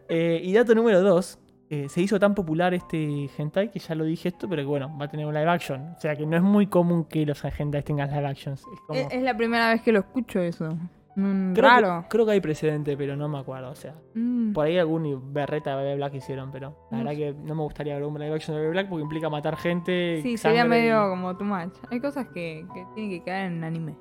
Eh, 0.08 0.40
y 0.44 0.52
dato 0.52 0.74
número 0.74 1.00
dos, 1.00 1.38
eh, 1.70 1.88
se 1.88 2.00
hizo 2.00 2.18
tan 2.20 2.34
popular 2.34 2.74
este 2.74 3.28
hentai 3.36 3.70
que 3.70 3.78
ya 3.78 3.94
lo 3.94 4.04
dije 4.04 4.28
esto, 4.28 4.48
pero 4.48 4.62
que 4.62 4.66
bueno, 4.66 4.96
va 4.98 5.06
a 5.06 5.08
tener 5.08 5.26
un 5.26 5.34
live 5.34 5.48
action. 5.48 5.94
O 5.96 6.00
sea 6.00 6.14
que 6.16 6.24
no 6.26 6.36
es 6.36 6.42
muy 6.42 6.66
común 6.68 7.04
que 7.04 7.26
los 7.26 7.42
hentais 7.44 7.84
tengan 7.84 8.10
live 8.10 8.26
actions. 8.26 8.60
Es 8.72 8.80
como... 8.86 8.98
Es, 8.98 9.08
es 9.10 9.22
la 9.22 9.36
primera 9.36 9.70
vez 9.70 9.82
que 9.82 9.92
lo 9.92 9.98
escucho 10.00 10.40
eso. 10.40 10.76
Mm, 11.18 11.54
creo, 11.54 11.68
raro. 11.70 12.02
Que, 12.02 12.08
creo 12.08 12.26
que 12.26 12.32
hay 12.32 12.40
precedente, 12.42 12.94
pero 12.96 13.16
no 13.16 13.26
me 13.28 13.38
acuerdo. 13.38 13.70
O 13.70 13.74
sea, 13.74 13.94
Mm. 14.14 14.52
por 14.52 14.66
ahí 14.66 14.76
algún 14.78 15.32
berreta 15.32 15.76
de 15.76 15.84
Baby 15.84 15.96
Black 15.96 16.14
hicieron, 16.14 16.50
pero 16.52 16.76
la 16.90 16.98
No 16.98 17.04
verdad 17.04 17.16
que 17.18 17.34
no 17.34 17.54
me 17.54 17.62
gustaría 17.62 17.94
ver 17.94 18.04
un 18.04 18.14
live 18.18 18.34
action 18.34 18.54
de 18.54 18.60
Baby 18.62 18.72
Black 18.72 18.88
porque 18.90 19.02
implica 19.02 19.30
matar 19.30 19.56
gente. 19.56 20.20
Sí, 20.22 20.36
sería 20.36 20.64
medio 20.66 21.06
y- 21.06 21.10
como 21.10 21.36
too 21.36 21.44
much. 21.44 21.72
Hay 21.90 22.00
cosas 22.00 22.26
que, 22.28 22.66
que 22.74 22.84
tienen 22.94 23.10
que 23.18 23.24
quedar 23.24 23.46
en 23.50 23.64
anime. 23.64 23.96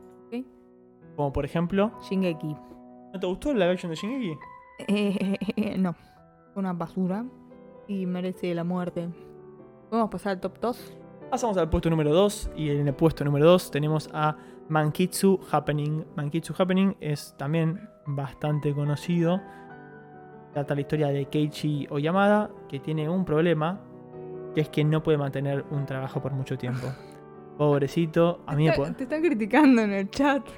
Como 1.15 1.31
por 1.31 1.45
ejemplo, 1.45 1.93
Shingeki. 2.01 2.55
¿no 3.13 3.19
te 3.19 3.25
gustó 3.27 3.51
el 3.51 3.59
live 3.59 3.71
action 3.71 3.89
de 3.89 3.95
Shingeki? 3.95 4.37
Eh, 4.89 5.75
no. 5.79 5.95
Una 6.55 6.73
basura. 6.73 7.25
Y 7.87 8.05
merece 8.05 8.53
la 8.55 8.63
muerte. 8.63 9.09
Vamos 9.91 10.07
a 10.07 10.09
pasar 10.09 10.31
al 10.33 10.39
top 10.39 10.59
2. 10.59 10.97
Pasamos 11.29 11.57
al 11.57 11.69
puesto 11.69 11.89
número 11.89 12.13
2 12.13 12.51
y 12.55 12.69
en 12.69 12.87
el 12.87 12.93
puesto 12.93 13.23
número 13.23 13.45
2 13.45 13.71
tenemos 13.71 14.09
a 14.13 14.37
Mankitsu 14.69 15.39
Happening. 15.51 16.05
Mankitsu 16.15 16.53
Happening 16.57 16.95
es 16.99 17.35
también 17.37 17.89
bastante 18.05 18.73
conocido. 18.73 19.41
Trata 20.53 20.75
la 20.75 20.81
historia 20.81 21.07
de 21.07 21.25
Keiichi 21.25 21.87
Oyamada, 21.89 22.49
que 22.69 22.79
tiene 22.79 23.09
un 23.09 23.25
problema, 23.25 23.81
que 24.53 24.61
es 24.61 24.69
que 24.69 24.83
no 24.83 25.03
puede 25.03 25.17
mantener 25.17 25.65
un 25.69 25.85
trabajo 25.85 26.21
por 26.21 26.31
mucho 26.31 26.57
tiempo. 26.57 26.87
Pobrecito, 27.57 28.41
a 28.45 28.55
mí 28.55 28.67
me, 28.67 28.93
Te 28.93 29.03
están 29.03 29.21
criticando 29.21 29.81
en 29.81 29.93
el 29.93 30.09
chat. 30.09 30.45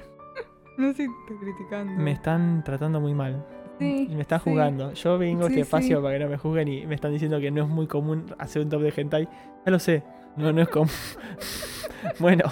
No 0.78 0.94
sé 0.94 1.08
te 1.26 1.36
criticando. 1.36 2.00
me 2.00 2.12
están 2.12 2.62
tratando 2.62 3.00
muy 3.00 3.12
mal. 3.12 3.44
Sí, 3.78 4.08
Y 4.10 4.14
me 4.14 4.22
están 4.22 4.40
sí. 4.40 4.50
jugando. 4.50 4.92
Yo 4.92 5.18
vengo 5.18 5.44
a 5.44 5.48
este 5.48 5.60
espacio 5.60 6.02
para 6.02 6.18
que 6.18 6.24
no 6.24 6.30
me 6.30 6.36
juzguen 6.36 6.68
y 6.68 6.86
me 6.86 6.94
están 6.94 7.12
diciendo 7.12 7.38
que 7.40 7.50
no 7.50 7.62
es 7.62 7.68
muy 7.68 7.86
común 7.86 8.26
hacer 8.38 8.62
un 8.62 8.68
top 8.68 8.82
de 8.82 8.92
hentai. 8.96 9.28
Ya 9.64 9.70
lo 9.72 9.78
sé, 9.78 10.02
no, 10.36 10.52
no 10.52 10.62
es 10.62 10.68
común. 10.68 10.88
bueno, 12.18 12.44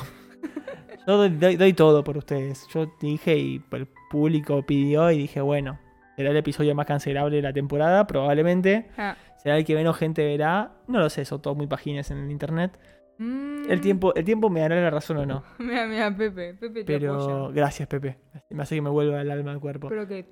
yo 1.06 1.16
doy, 1.16 1.30
doy- 1.30 1.56
doy 1.56 1.72
todo 1.72 2.04
por 2.04 2.16
ustedes. 2.16 2.66
Yo 2.72 2.86
dije 3.00 3.36
y 3.36 3.62
el 3.72 3.88
público 4.10 4.62
pidió 4.64 5.10
y 5.10 5.18
dije, 5.18 5.40
bueno, 5.40 5.78
será 6.16 6.30
el 6.30 6.36
episodio 6.36 6.74
más 6.74 6.86
cancelable 6.86 7.36
de 7.36 7.42
la 7.42 7.52
temporada, 7.52 8.06
probablemente. 8.06 8.88
Ah. 8.96 9.16
Será 9.38 9.56
el 9.58 9.64
que 9.64 9.74
menos 9.74 9.96
gente 9.96 10.24
verá. 10.24 10.72
No 10.88 10.98
lo 11.00 11.10
sé, 11.10 11.24
son 11.24 11.40
todos 11.42 11.56
muy 11.56 11.66
pagines 11.66 12.10
en 12.10 12.18
el 12.18 12.30
internet. 12.30 12.78
Mm. 13.18 13.70
El 13.70 13.80
tiempo, 13.80 14.14
el 14.14 14.24
tiempo 14.24 14.50
me 14.50 14.60
dará 14.60 14.80
la 14.80 14.90
razón 14.90 15.16
o 15.18 15.26
no. 15.26 15.42
Mira, 15.58 15.86
mira, 15.86 16.14
Pepe. 16.16 16.54
Pepe 16.54 16.84
te 16.84 16.98
Pero 16.98 17.14
apoya. 17.14 17.54
gracias, 17.54 17.88
Pepe. 17.88 18.18
Me 18.50 18.62
hace 18.62 18.74
que 18.74 18.82
me 18.82 18.90
vuelva 18.90 19.20
el 19.20 19.30
alma 19.30 19.52
al 19.52 19.60
cuerpo. 19.60 19.88
Pero 19.88 20.06
que. 20.06 20.26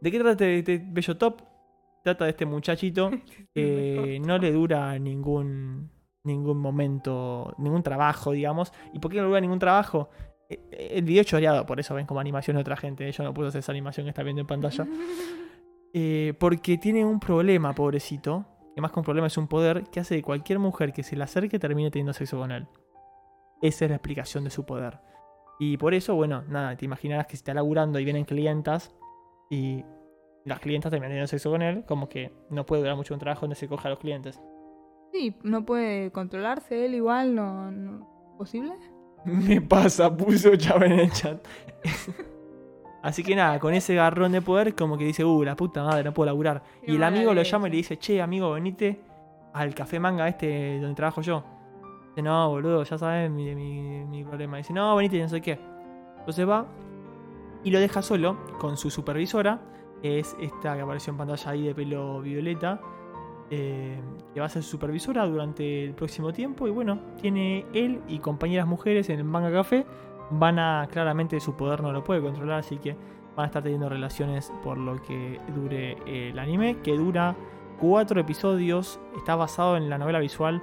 ¿De 0.00 0.10
qué 0.10 0.18
trata 0.18 0.46
este 0.46 0.82
bello 0.84 1.16
top? 1.16 1.42
Trata 2.02 2.24
de 2.24 2.30
este 2.30 2.46
muchachito 2.46 3.10
que 3.54 4.20
no 4.24 4.38
le 4.38 4.52
dura 4.52 4.98
ningún 4.98 5.90
ningún 6.24 6.58
momento, 6.58 7.54
ningún 7.58 7.82
trabajo, 7.82 8.32
digamos. 8.32 8.72
¿Y 8.92 8.98
por 8.98 9.10
qué 9.10 9.18
no 9.18 9.24
le 9.24 9.28
dura 9.28 9.40
ningún 9.40 9.58
trabajo? 9.58 10.08
Eh, 10.48 10.58
eh, 10.72 10.88
El 10.96 11.04
video 11.04 11.20
es 11.20 11.26
choreado, 11.26 11.64
por 11.66 11.78
eso 11.78 11.94
ven 11.94 12.06
como 12.06 12.20
animación 12.20 12.56
de 12.56 12.62
otra 12.62 12.76
gente. 12.76 13.10
Yo 13.12 13.24
no 13.24 13.32
puedo 13.32 13.48
hacer 13.48 13.60
esa 13.60 13.72
animación 13.72 14.06
que 14.06 14.10
está 14.10 14.22
viendo 14.22 14.40
en 14.40 14.46
pantalla. 14.46 14.86
Eh, 15.96 16.34
porque 16.40 16.76
tiene 16.76 17.04
un 17.04 17.20
problema, 17.20 17.72
pobrecito. 17.72 18.44
Que 18.74 18.80
más 18.80 18.90
que 18.90 18.98
un 18.98 19.04
problema 19.04 19.28
es 19.28 19.38
un 19.38 19.46
poder 19.46 19.84
que 19.84 20.00
hace 20.00 20.16
que 20.16 20.22
cualquier 20.22 20.58
mujer 20.58 20.92
que 20.92 21.04
se 21.04 21.14
le 21.14 21.22
acerque 21.22 21.60
termine 21.60 21.92
teniendo 21.92 22.12
sexo 22.12 22.36
con 22.36 22.50
él. 22.50 22.66
Esa 23.62 23.84
es 23.84 23.90
la 23.92 23.98
explicación 23.98 24.42
de 24.42 24.50
su 24.50 24.66
poder. 24.66 24.98
Y 25.60 25.76
por 25.76 25.94
eso, 25.94 26.16
bueno, 26.16 26.42
nada, 26.48 26.76
te 26.76 26.84
imaginarás 26.84 27.28
que 27.28 27.36
si 27.36 27.42
está 27.42 27.54
laburando 27.54 28.00
y 28.00 28.04
vienen 28.04 28.24
clientas 28.24 28.92
y 29.54 29.84
las 30.44 30.60
clientas 30.60 30.90
terminan 30.90 31.10
teniendo 31.10 31.28
sexo 31.28 31.50
con 31.50 31.62
él, 31.62 31.84
como 31.86 32.08
que 32.08 32.32
no 32.50 32.66
puede 32.66 32.82
durar 32.82 32.96
mucho 32.96 33.14
un 33.14 33.20
trabajo 33.20 33.42
donde 33.42 33.56
se 33.56 33.68
coja 33.68 33.88
a 33.88 33.90
los 33.90 34.00
clientes. 34.00 34.40
Sí, 35.12 35.36
no 35.42 35.64
puede 35.64 36.10
controlarse 36.10 36.84
él 36.84 36.94
igual, 36.94 37.34
no. 37.34 37.70
no 37.70 38.36
¿Posible? 38.36 38.72
Me 39.24 39.60
pasa, 39.60 40.14
puso 40.14 40.54
chava 40.56 40.86
en 40.86 40.92
el 40.92 41.12
chat. 41.12 41.46
Así 43.02 43.22
que 43.22 43.36
nada, 43.36 43.58
con 43.60 43.74
ese 43.74 43.94
garrón 43.94 44.32
de 44.32 44.40
poder, 44.40 44.74
como 44.74 44.96
que 44.96 45.04
dice, 45.04 45.24
uh, 45.24 45.44
la 45.44 45.56
puta 45.56 45.84
madre, 45.84 46.04
no 46.04 46.14
puedo 46.14 46.26
laburar. 46.26 46.62
Qué 46.84 46.92
y 46.92 46.96
el 46.96 47.02
amigo 47.02 47.34
lo 47.34 47.42
llama 47.42 47.68
y 47.68 47.70
le 47.70 47.76
dice, 47.76 47.98
che, 47.98 48.20
amigo, 48.20 48.52
venite 48.52 49.00
al 49.52 49.74
café 49.74 50.00
manga 50.00 50.26
este 50.26 50.80
donde 50.80 50.96
trabajo 50.96 51.20
yo. 51.20 51.44
Dice, 52.08 52.22
no, 52.22 52.48
boludo, 52.48 52.82
ya 52.82 52.96
sabes 52.96 53.30
mi, 53.30 53.54
mi, 53.54 54.04
mi 54.04 54.24
problema. 54.24 54.56
Dice, 54.56 54.72
no, 54.72 54.96
venite, 54.96 55.20
no 55.20 55.28
sé 55.28 55.42
qué. 55.42 55.58
Entonces 56.18 56.48
va 56.48 56.66
y 57.64 57.70
lo 57.70 57.80
deja 57.80 58.02
solo 58.02 58.36
con 58.58 58.76
su 58.76 58.90
supervisora, 58.90 59.60
que 60.02 60.20
es 60.20 60.36
esta 60.38 60.76
que 60.76 60.82
apareció 60.82 61.10
en 61.12 61.16
pantalla 61.16 61.50
ahí 61.50 61.62
de 61.62 61.74
pelo 61.74 62.20
violeta. 62.20 62.80
eh, 63.50 64.00
que 64.32 64.40
va 64.40 64.46
a 64.46 64.48
ser 64.48 64.62
supervisora 64.62 65.26
durante 65.26 65.84
el 65.84 65.94
próximo 65.94 66.32
tiempo. 66.32 66.66
Y 66.66 66.70
bueno, 66.70 66.98
tiene 67.20 67.66
él 67.72 68.00
y 68.08 68.18
compañeras 68.18 68.66
mujeres 68.66 69.08
en 69.10 69.18
el 69.18 69.24
manga 69.24 69.52
café. 69.52 69.86
Van 70.30 70.58
a, 70.58 70.88
claramente 70.90 71.38
su 71.40 71.54
poder 71.54 71.82
no 71.82 71.92
lo 71.92 72.02
puede 72.02 72.20
controlar, 72.22 72.60
así 72.60 72.78
que 72.78 72.96
van 73.36 73.44
a 73.44 73.46
estar 73.46 73.62
teniendo 73.62 73.88
relaciones 73.88 74.52
por 74.62 74.78
lo 74.78 75.00
que 75.02 75.40
dure 75.54 75.96
el 76.06 76.38
anime, 76.38 76.78
que 76.82 76.96
dura 76.96 77.36
cuatro 77.78 78.20
episodios. 78.20 78.98
Está 79.16 79.36
basado 79.36 79.76
en 79.76 79.90
la 79.90 79.98
novela 79.98 80.18
visual 80.18 80.62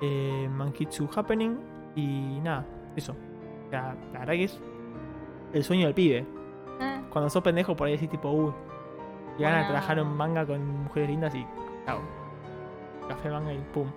eh, 0.00 0.48
Mankitsu 0.50 1.08
Happening. 1.14 1.58
Y 1.94 2.40
nada, 2.42 2.66
eso. 2.96 3.14
Sea, 3.70 3.94
la 4.12 4.20
verdad 4.20 4.34
que 4.34 4.44
es 4.44 4.60
el 5.52 5.64
sueño 5.64 5.86
del 5.86 5.94
pibe. 5.94 6.26
Ah, 6.80 7.02
Cuando 7.10 7.28
sos 7.30 7.42
pendejo 7.42 7.74
por 7.76 7.86
ahí 7.86 7.94
decís 7.94 8.10
tipo, 8.10 8.30
uh, 8.30 8.52
llegan 9.38 9.54
a 9.54 9.56
Bueno. 9.58 9.68
trabajar 9.68 9.98
en 9.98 10.06
manga 10.08 10.46
con 10.46 10.66
mujeres 10.84 11.08
lindas 11.10 11.34
y 11.34 11.46
chao. 11.86 12.00
Café, 13.08 13.30
manga 13.30 13.52
y 13.52 13.58
pum. 13.72 13.90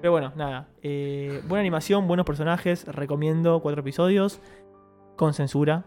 Pero 0.00 0.12
bueno, 0.12 0.32
nada. 0.36 0.68
eh, 0.82 1.42
buena 1.46 1.60
animación, 1.60 2.06
buenos 2.06 2.24
personajes. 2.26 2.86
Recomiendo 2.86 3.60
cuatro 3.60 3.80
episodios. 3.80 4.40
Con 5.16 5.34
censura. 5.34 5.84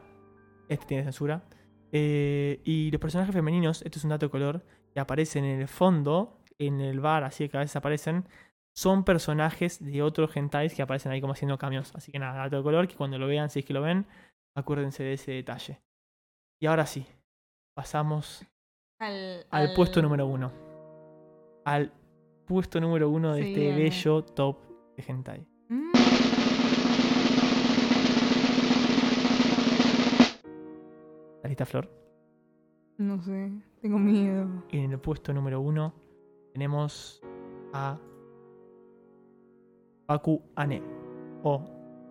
Este 0.70 0.86
tiene 0.86 1.04
censura. 1.04 1.44
Eh, 1.92 2.62
y 2.64 2.92
los 2.92 3.00
personajes 3.02 3.34
femeninos, 3.34 3.82
esto 3.84 4.00
es 4.00 4.04
un 4.04 4.12
dato 4.12 4.26
de 4.28 4.30
color, 4.32 4.64
que 4.94 5.00
aparecen 5.00 5.46
en 5.46 5.62
el 5.62 5.68
fondo, 5.68 6.40
en 6.60 6.82
el 6.82 7.00
bar, 7.00 7.24
así 7.24 7.48
que 7.50 7.58
a 7.58 7.60
veces 7.60 7.76
aparecen, 7.76 8.26
son 8.74 9.04
personajes 9.04 9.84
de 9.84 10.02
otros 10.02 10.36
hentais 10.36 10.74
que 10.74 10.82
aparecen 10.82 11.12
ahí 11.12 11.22
como 11.22 11.34
haciendo 11.34 11.58
cambios. 11.60 11.94
Así 11.96 12.12
que 12.12 12.18
nada, 12.20 12.38
dato 12.38 12.58
de 12.58 12.64
color, 12.64 12.88
que 12.88 12.96
cuando 12.96 13.18
lo 13.20 13.28
vean, 13.28 13.50
si 13.52 13.60
es 13.60 13.66
que 13.66 13.74
lo 13.74 13.82
ven, 13.82 14.06
acuérdense 14.56 15.04
de 15.04 15.14
ese 15.14 15.32
detalle. 15.32 15.82
Y 16.62 16.66
ahora 16.68 16.86
sí, 16.86 17.06
pasamos 17.76 18.46
al, 19.00 19.46
al 19.50 19.74
puesto 19.74 20.02
número 20.02 20.28
uno. 20.28 20.52
Al 21.66 21.92
puesto 22.46 22.80
número 22.80 23.10
uno 23.10 23.34
de 23.34 23.44
Sí, 23.44 23.50
este 23.50 23.76
bello 23.76 24.24
top 24.24 24.58
de 24.96 25.04
hentai. 25.08 25.48
Mm, 25.70 25.92
¿La 31.42 31.50
lista 31.50 31.66
Flor? 31.66 31.90
no 32.98 33.22
sé, 33.22 33.52
tengo 33.82 33.98
miedo. 34.00 34.48
Y 34.72 34.78
en 34.78 34.92
el 34.94 35.00
puesto 35.00 35.34
número 35.34 35.60
uno 35.60 35.94
tenemos 36.54 37.22
a 37.74 37.98
Baku 40.08 40.42
Ane. 40.56 40.82
O 41.44 41.62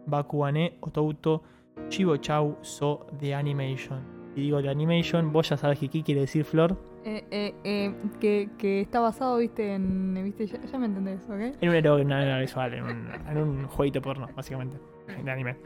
Baku 0.06 0.44
Ane 0.44 0.76
Otouto 0.80 1.42
Shibo 1.88 2.16
Chau 2.16 2.56
So 2.62 3.06
de 3.20 3.34
Animation. 3.34 4.00
Y 4.34 4.42
digo 4.42 4.62
de 4.62 4.70
Animation, 4.70 5.32
vos 5.32 5.48
ya 5.50 5.56
sabes 5.56 5.78
que 5.78 5.88
qué 5.88 6.02
quiere 6.02 6.22
decir 6.22 6.44
Flor. 6.44 6.76
Eh, 7.04 7.24
eh, 7.30 7.54
eh, 7.64 7.94
que, 8.20 8.48
que 8.56 8.80
está 8.80 9.00
basado, 9.00 9.36
viste, 9.38 9.74
en. 9.74 10.14
¿viste? 10.24 10.46
Ya, 10.46 10.60
ya 10.60 10.78
me 10.78 10.86
entendés, 10.86 11.22
¿ok? 11.28 11.56
En 11.60 11.68
un 11.68 11.74
héroe, 11.74 12.00
en 12.00 12.06
una 12.06 12.20
novela 12.20 12.38
visual, 12.40 12.72
en 12.74 12.84
un, 12.84 13.08
en 13.28 13.36
un 13.38 13.66
jueguito 13.66 14.00
porno, 14.00 14.28
básicamente. 14.36 14.78
De 15.22 15.30
anime. 15.30 15.56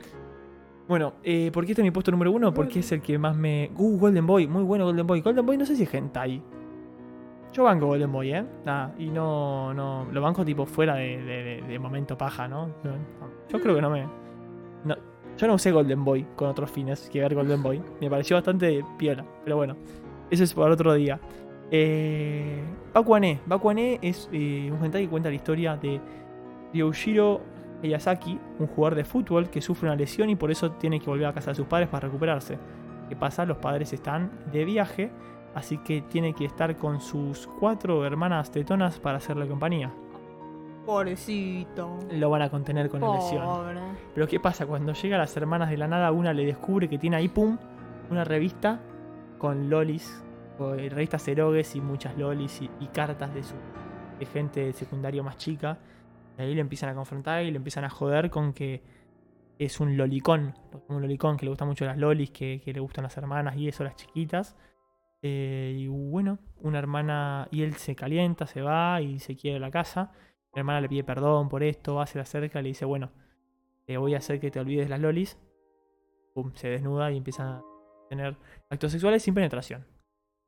Bueno, 0.89 1.15
eh, 1.23 1.51
¿por 1.53 1.65
qué 1.67 1.73
este 1.73 1.83
es 1.83 1.85
mi 1.85 1.91
puesto 1.91 2.11
número 2.11 2.33
uno? 2.33 2.55
Porque 2.55 2.79
es 2.81 2.91
el 2.93 3.03
que 3.03 3.19
más 3.19 3.37
me. 3.37 3.71
Uh, 3.77 3.99
Golden 3.99 4.27
Boy, 4.27 4.47
muy 4.47 4.63
bueno 4.63 4.85
Golden 4.87 5.07
Boy. 5.07 5.21
Golden 5.21 5.45
Boy 5.45 5.57
no 5.59 5.67
sé 5.67 5.77
si 5.77 5.83
es 5.83 5.93
hentai. 5.95 6.43
Yo 7.53 7.65
banco 7.65 7.87
Golden 7.87 8.11
Boy, 8.11 8.33
¿eh? 8.33 8.45
Nada, 8.65 8.95
y 8.99 9.11
no, 9.11 9.75
no. 9.75 10.07
Lo 10.11 10.21
banco 10.23 10.45
tipo 10.45 10.65
fuera 10.67 10.95
de, 10.95 11.63
de- 11.67 11.79
momento 11.79 12.17
paja, 12.17 12.49
¿no? 12.49 12.71
Yo 13.49 13.61
creo 13.61 13.75
que 13.75 13.83
no 13.83 13.91
me. 13.91 14.07
Yo 15.37 15.47
no 15.47 15.55
usé 15.55 15.71
Golden 15.71 16.05
Boy 16.05 16.27
con 16.35 16.49
otros 16.49 16.71
fines 16.71 17.11
que 17.11 17.21
ver 17.21 17.35
Golden 17.35 17.63
Boy. 17.63 17.83
Me 18.01 18.09
pareció 18.09 18.37
bastante 18.37 18.85
piola, 18.99 19.25
pero 19.45 19.57
bueno. 19.57 19.77
Eso 20.31 20.45
es 20.45 20.55
para 20.55 20.73
otro 20.73 20.95
día. 20.95 21.21
Eh, 21.71 22.63
Bakuane. 22.95 23.41
Bakuane 23.47 23.99
es 24.03 24.29
eh, 24.33 24.71
un 24.73 24.85
hentai 24.85 25.05
que 25.05 25.09
cuenta 25.11 25.29
la 25.29 25.35
historia 25.35 25.77
de 25.77 26.01
Ryushiro 26.73 27.41
Miyazaki, 27.83 28.39
un 28.59 28.67
jugador 28.67 28.97
de 28.97 29.05
fútbol 29.05 29.51
que 29.51 29.61
sufre 29.61 29.89
una 29.89 29.97
lesión 29.97 30.31
y 30.31 30.37
por 30.37 30.51
eso 30.51 30.73
tiene 30.73 31.01
que 31.01 31.07
volver 31.07 31.27
a 31.27 31.33
casa 31.33 31.51
de 31.51 31.57
sus 31.57 31.67
padres 31.67 31.89
para 31.89 32.07
recuperarse. 32.07 32.59
¿Qué 33.09 33.17
pasa? 33.17 33.45
Los 33.45 33.59
padres 33.59 33.93
están 33.93 34.31
de 34.53 34.65
viaje, 34.65 35.11
así 35.55 35.79
que 35.79 36.03
tiene 36.03 36.33
que 36.35 36.45
estar 36.45 36.77
con 36.77 37.01
sus 37.01 37.47
cuatro 37.47 38.05
hermanas 38.05 38.51
tetonas 38.51 38.99
para 38.99 39.19
hacerle 39.19 39.47
compañía. 39.47 39.93
Pobrecito. 40.87 41.99
Lo 42.13 42.31
van 42.31 42.43
a 42.43 42.49
contener 42.49 42.89
con 42.89 43.01
la 43.01 43.15
lesión. 43.15 43.45
Pobre. 43.45 43.81
Pero 44.15 44.29
¿qué 44.29 44.41
pasa? 44.41 44.67
Cuando 44.67 44.93
llega 44.93 45.17
a 45.17 45.19
las 45.19 45.37
hermanas 45.37 45.69
de 45.69 45.77
la 45.77 45.89
nada, 45.89 46.13
una 46.13 46.33
le 46.33 46.47
descubre 46.47 46.89
que 46.89 46.97
tiene 46.97 47.17
ahí, 47.17 47.29
pum, 47.29 47.59
una 48.11 48.25
revista 48.25 48.81
con 49.39 49.69
lolis, 49.69 50.25
o, 50.59 50.75
eh, 50.75 50.89
revistas 50.89 51.27
erogues 51.29 51.77
y 51.77 51.81
muchas 51.81 52.17
lolis 52.17 52.63
y, 52.63 52.71
y 52.81 52.87
cartas 52.87 53.35
de, 53.35 53.43
su, 53.43 53.55
de 54.19 54.27
gente 54.27 54.61
de 54.61 54.73
secundario 54.73 55.23
más 55.25 55.37
chica. 55.37 55.79
Y 56.39 56.43
ahí 56.43 56.55
le 56.55 56.61
empiezan 56.61 56.91
a 56.91 56.95
confrontar 56.95 57.43
y 57.43 57.51
le 57.51 57.57
empiezan 57.57 57.85
a 57.85 57.91
joder 57.91 58.31
con 58.31 58.53
que 58.53 58.83
es 59.59 59.81
un 59.81 59.97
lolicón. 59.97 60.55
Un 60.89 61.03
lolicón 61.03 61.37
que 61.37 61.47
le 61.47 61.51
gustan 61.51 61.69
mucho 61.69 61.85
las 61.85 61.99
lolis, 61.99 62.31
que, 62.31 62.61
que 62.65 62.73
le 62.73 62.81
gustan 62.81 63.03
las 63.03 63.17
hermanas 63.17 63.57
y 63.57 63.69
eso, 63.69 63.85
las 63.85 63.97
chiquitas. 63.97 64.57
Eh, 65.23 65.75
y 65.77 65.89
bueno, 65.89 66.39
una 66.61 66.79
hermana, 66.79 67.49
y 67.51 67.63
él 67.63 67.75
se 67.75 67.97
calienta, 67.97 68.47
se 68.47 68.63
va 68.63 69.01
y 69.01 69.19
se 69.19 69.37
quiere 69.37 69.59
la 69.59 69.71
casa. 69.71 70.13
La 70.57 70.61
hermana 70.61 70.81
le 70.81 70.89
pide 70.89 71.05
perdón 71.05 71.51
por 71.51 71.63
esto, 71.63 71.97
va, 71.97 72.07
se 72.07 72.17
le 72.17 72.23
acerca 72.23 72.63
le 72.63 72.69
dice, 72.69 72.87
bueno, 72.87 73.11
te 73.85 73.99
voy 73.99 74.15
a 74.15 74.19
hacer 74.19 74.41
que 74.41 74.51
te 74.51 74.59
olvides 74.59 74.89
las 74.89 74.99
lolis. 74.99 75.39
Pum, 76.33 76.51
se 76.55 76.69
desnuda 76.69 77.13
y 77.13 77.19
empieza 77.19 77.59
a 77.59 77.63
tener 78.09 78.39
actos 78.71 78.91
sexuales 78.91 79.23
sin 79.23 79.35
penetración. 79.35 79.85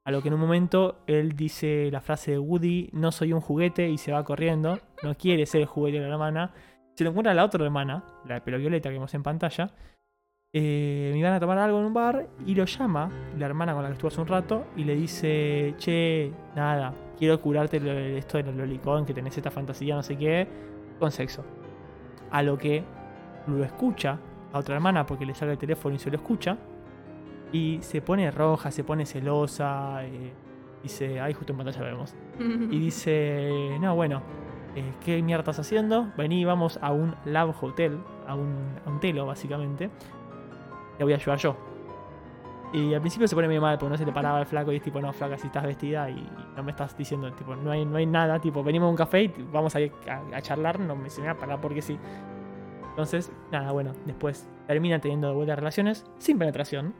A 0.07 0.11
lo 0.11 0.23
que 0.23 0.29
en 0.29 0.35
un 0.35 0.41
momento 0.41 1.03
él 1.07 1.37
dice 1.37 1.91
la 1.93 2.01
frase 2.01 2.31
de 2.31 2.39
Woody, 2.39 2.89
no 2.95 3.13
soy 3.13 3.35
un 3.35 3.43
juguete, 3.43 3.91
y 3.91 3.99
se 3.99 4.11
va 4.11 4.25
corriendo. 4.25 4.79
No 5.03 5.15
quiere 5.15 5.45
ser 5.45 5.61
el 5.61 5.67
juguete 5.67 6.01
de 6.01 6.07
la 6.07 6.15
hermana. 6.15 6.55
Se 6.97 7.05
lo 7.05 7.11
encuentra 7.11 7.35
la 7.35 7.45
otra 7.45 7.63
hermana, 7.63 8.03
la 8.25 8.37
de 8.37 8.41
pelo 8.41 8.57
violeta 8.57 8.89
que 8.89 8.95
vemos 8.95 9.13
en 9.13 9.23
pantalla. 9.23 9.75
Eh, 10.55 11.11
me 11.13 11.19
iban 11.19 11.35
a 11.35 11.41
tomar 11.41 11.59
algo 11.59 11.81
en 11.81 11.85
un 11.85 11.93
bar 11.93 12.27
y 12.47 12.55
lo 12.55 12.65
llama, 12.65 13.11
la 13.37 13.45
hermana 13.45 13.75
con 13.75 13.83
la 13.83 13.91
que 13.91 13.93
estuvo 13.93 14.09
hace 14.09 14.23
un 14.23 14.27
rato, 14.27 14.69
y 14.75 14.85
le 14.85 14.97
dice, 14.97 15.75
che, 15.77 16.33
nada, 16.57 16.95
quiero 17.19 17.41
curarte 17.41 18.17
esto 18.17 18.39
del 18.39 18.57
lolicón, 18.57 19.05
que 19.05 19.13
tenés 19.13 19.37
esta 19.37 19.51
fantasía, 19.51 19.95
no 19.97 20.03
sé 20.03 20.17
qué, 20.17 20.47
con 20.99 21.11
sexo. 21.11 21.45
A 22.31 22.43
lo 22.43 22.57
que 22.57 22.85
lo 23.47 23.65
escucha 23.65 24.19
a 24.53 24.59
otra 24.59 24.77
hermana 24.77 25.05
porque 25.07 25.27
le 25.27 25.35
saca 25.35 25.53
el 25.53 25.59
teléfono 25.59 25.95
y 25.97 25.99
se 25.99 26.11
lo 26.11 26.17
escucha. 26.17 26.57
Y 27.53 27.79
se 27.81 28.03
pone 28.03 28.31
roja, 28.31 28.71
se 28.71 28.85
pone 28.85 29.07
celosa. 29.07 30.05
eh, 30.05 30.33
dice, 30.83 31.21
ay, 31.21 31.33
justo 31.33 31.53
en 31.53 31.57
pantalla 31.59 31.83
vemos. 31.83 32.15
Y 32.39 32.79
dice, 32.79 33.77
no, 33.81 33.95
bueno, 33.95 34.23
eh, 34.77 34.93
¿qué 35.05 35.23
mierda 35.23 35.41
estás 35.41 35.61
haciendo? 35.61 36.13
Vení, 36.17 36.45
vamos 36.45 36.79
a 36.83 36.93
un 36.93 37.15
lab 37.25 37.55
hotel, 37.61 37.99
a 38.27 38.35
un, 38.35 38.55
a 38.85 38.91
un 38.91 39.01
telo, 39.01 39.27
básicamente. 39.27 39.91
Te 40.99 41.05
voy 41.05 41.15
a 41.15 41.17
ayudar 41.17 41.39
yo. 41.39 41.68
Y 42.73 42.93
al 42.93 43.01
principio 43.01 43.27
se 43.27 43.35
pone 43.35 43.49
medio 43.49 43.63
mal 43.63 43.79
porque 43.79 43.91
no 43.93 43.97
se 43.97 44.05
le 44.05 44.13
paraba 44.13 44.41
el 44.41 44.47
flaco 44.47 44.73
y 44.73 44.77
es 44.77 44.83
tipo, 44.83 45.01
no, 45.01 45.11
flaca, 45.13 45.39
si 45.39 45.47
estás 45.47 45.65
vestida 45.65 46.11
y 46.11 46.29
no 46.55 46.63
me 46.63 46.73
estás 46.73 46.97
diciendo, 46.97 47.33
tipo, 47.33 47.57
no 47.57 47.71
hay, 47.71 47.85
no 47.87 47.97
hay 47.97 48.05
nada, 48.07 48.39
tipo, 48.41 48.63
venimos 48.63 48.89
a 48.89 48.91
un 48.91 48.97
café 48.97 49.23
y 49.23 49.29
vamos 49.51 49.75
a, 49.75 49.79
a, 49.79 50.37
a 50.37 50.43
charlar, 50.43 50.79
no 50.79 50.95
me 50.95 51.09
se 51.09 51.21
me 51.23 51.29
va 51.29 51.33
a 51.33 51.37
parar 51.39 51.61
porque 51.63 51.81
sí. 51.81 51.99
Entonces, 52.91 53.33
nada, 53.51 53.73
bueno, 53.73 53.95
después 54.05 54.49
termina 54.67 54.99
teniendo 55.01 55.29
de 55.29 55.35
vuelta 55.35 55.57
relaciones 55.57 56.05
sin 56.19 56.39
penetración. 56.39 56.95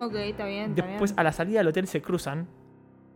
ok, 0.00 0.14
está 0.16 0.44
bien, 0.46 0.74
Después, 0.74 1.12
bien. 1.12 1.20
a 1.20 1.22
la 1.22 1.32
salida 1.32 1.58
del 1.60 1.68
hotel 1.68 1.86
se 1.86 2.02
cruzan 2.02 2.48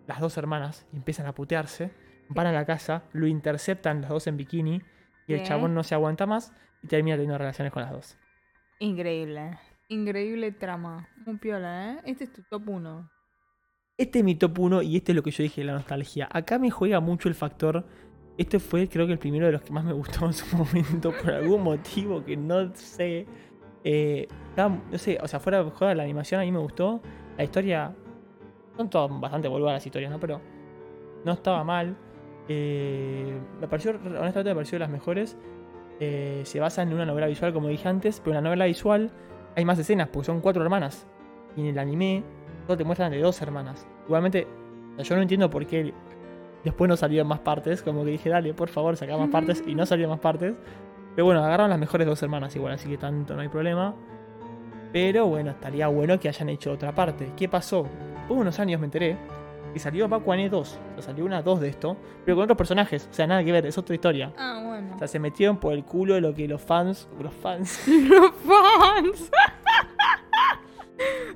las 0.07 0.21
dos 0.21 0.37
hermanas 0.39 0.87
y 0.93 0.97
empiezan 0.97 1.27
a 1.27 1.35
putearse. 1.35 1.91
Van 2.31 2.47
a 2.47 2.53
la 2.53 2.65
casa, 2.65 3.03
lo 3.13 3.27
interceptan 3.27 4.01
las 4.03 4.11
dos 4.11 4.27
en 4.27 4.37
bikini 4.37 4.81
y 5.27 5.35
el 5.35 5.41
¿Qué? 5.41 5.47
chabón 5.47 5.75
no 5.75 5.83
se 5.83 5.95
aguanta 5.95 6.27
más 6.27 6.53
y 6.83 6.87
termina 6.87 7.17
teniendo 7.17 7.37
relaciones 7.39 7.73
con 7.73 7.83
las 7.83 7.91
dos. 7.93 8.19
Increíble. 8.79 9.59
Increíble 9.91 10.53
trama. 10.53 11.09
Muy 11.24 11.39
piola, 11.39 11.93
¿eh? 11.93 12.01
Este 12.05 12.24
es 12.24 12.32
tu 12.32 12.43
top 12.43 12.68
1. 12.68 13.11
Este 13.97 14.18
es 14.18 14.24
mi 14.24 14.34
top 14.34 14.59
1 14.59 14.82
y 14.82 14.97
este 14.97 15.12
es 15.12 15.16
lo 15.16 15.22
que 15.22 15.30
yo 15.30 15.43
dije 15.43 15.62
de 15.62 15.66
la 15.66 15.72
nostalgia. 15.72 16.28
Acá 16.30 16.59
me 16.59 16.70
juega 16.70 17.01
mucho 17.01 17.28
el 17.30 17.34
factor. 17.34 17.86
Este 18.36 18.59
fue, 18.59 18.86
creo 18.89 19.07
que, 19.07 19.14
el 19.14 19.18
primero 19.18 19.47
de 19.47 19.53
los 19.53 19.62
que 19.62 19.72
más 19.72 19.84
me 19.84 19.95
gustó 19.95 20.26
en 20.26 20.34
su 20.34 20.45
momento, 20.57 21.12
por 21.12 21.32
algún 21.32 21.62
motivo 21.62 22.22
que 22.22 22.36
no 22.36 22.74
sé. 22.74 23.26
Eh, 23.82 24.28
no 24.57 24.99
sé, 24.99 25.18
o 25.22 25.26
sea, 25.26 25.41
fuera 25.41 25.64
de 25.64 25.95
la 25.95 26.03
animación 26.03 26.43
a 26.43 26.45
mí 26.45 26.53
me 26.53 26.59
gustó. 26.59 27.01
La 27.39 27.45
historia. 27.45 27.95
Son 28.76 28.91
todas 28.91 29.20
bastante 29.20 29.49
boludas 29.49 29.72
las 29.72 29.86
historias, 29.86 30.11
¿no? 30.11 30.20
Pero 30.20 30.41
no 31.24 31.32
estaba 31.32 31.64
mal. 31.64 31.97
Eh, 32.47 33.41
me 33.59 33.66
pareció, 33.66 33.93
honestamente, 33.93 34.51
me 34.51 34.55
pareció 34.55 34.76
de 34.76 34.80
las 34.80 34.91
mejores. 34.91 35.39
Eh, 35.99 36.43
se 36.45 36.61
basa 36.61 36.82
en 36.82 36.93
una 36.93 37.07
novela 37.07 37.26
visual, 37.26 37.55
como 37.55 37.68
dije 37.68 37.89
antes, 37.89 38.20
pero 38.20 38.32
en 38.32 38.45
la 38.45 38.49
novela 38.51 38.66
visual 38.66 39.11
hay 39.59 39.65
más 39.65 39.77
escenas, 39.77 40.09
porque 40.09 40.27
son 40.27 40.41
cuatro 40.41 40.63
hermanas. 40.63 41.05
Y 41.57 41.63
en 41.63 41.67
el 41.67 41.79
anime 41.81 42.23
solo 42.65 42.77
te 42.77 42.85
muestran 42.85 43.11
de 43.11 43.19
dos 43.19 43.43
hermanas. 43.43 43.89
Igualmente, 44.07 44.47
o 44.93 44.97
sea, 44.99 45.05
yo 45.05 45.17
no 45.17 45.23
entiendo 45.23 45.51
por 45.51 45.67
qué 45.67 45.93
después 46.63 46.89
no 46.89 46.97
salieron 46.97 47.27
más 47.27 47.41
partes. 47.41 47.83
Como 47.83 48.05
que 48.05 48.13
dije, 48.13 48.31
dale, 48.31 48.55
por 48.55 48.69
favor, 48.69 48.97
saca 48.97 49.17
más 49.17 49.31
partes. 49.31 49.65
Y 49.67 49.75
no 49.75 49.85
salieron 49.85 50.13
más 50.13 50.21
partes. 50.21 50.55
Pero 51.17 51.25
bueno, 51.25 51.41
agarraron 51.41 51.71
las 51.71 51.79
mejores 51.81 52.07
dos 52.07 52.23
hermanas 52.23 52.55
igual, 52.55 52.75
así 52.75 52.89
que 52.89 52.99
tanto 52.99 53.35
no 53.35 53.41
hay 53.41 53.49
problema. 53.49 53.97
Pero 54.93 55.27
bueno, 55.27 55.51
estaría 55.51 55.89
bueno 55.89 56.21
que 56.21 56.29
hayan 56.29 56.51
hecho 56.51 56.71
otra 56.71 56.95
parte. 56.95 57.33
¿Qué 57.37 57.49
pasó? 57.49 57.85
Hubo 58.29 58.39
unos 58.39 58.61
años 58.61 58.79
me 58.81 58.85
enteré 58.87 59.17
que 59.73 59.79
salió 59.79 60.09
Bakuane 60.09 60.49
2. 60.49 60.79
O 60.91 60.95
sea, 60.95 61.03
salió 61.03 61.25
una 61.25 61.43
2 61.43 61.61
de 61.61 61.69
esto, 61.69 61.97
pero 62.25 62.37
con 62.37 62.45
otros 62.45 62.57
personajes. 62.59 63.09
O 63.11 63.14
sea, 63.14 63.27
nada 63.27 63.45
que 63.45 63.53
ver, 63.53 63.66
es 63.66 63.77
otra 63.79 63.95
historia. 63.95 64.33
Ah, 64.37 64.62
bueno. 64.64 64.95
O 64.95 64.99
sea, 64.99 65.09
se 65.09 65.19
metieron 65.19 65.59
por 65.59 65.73
el 65.75 65.85
culo 65.85 66.14
de 66.14 66.21
lo 66.21 66.35
que 66.35 66.47
los 66.49 66.61
fans. 66.62 67.09
Los 67.21 67.33
fans. 67.35 67.87
Los 68.09 68.33
fans. 68.33 69.31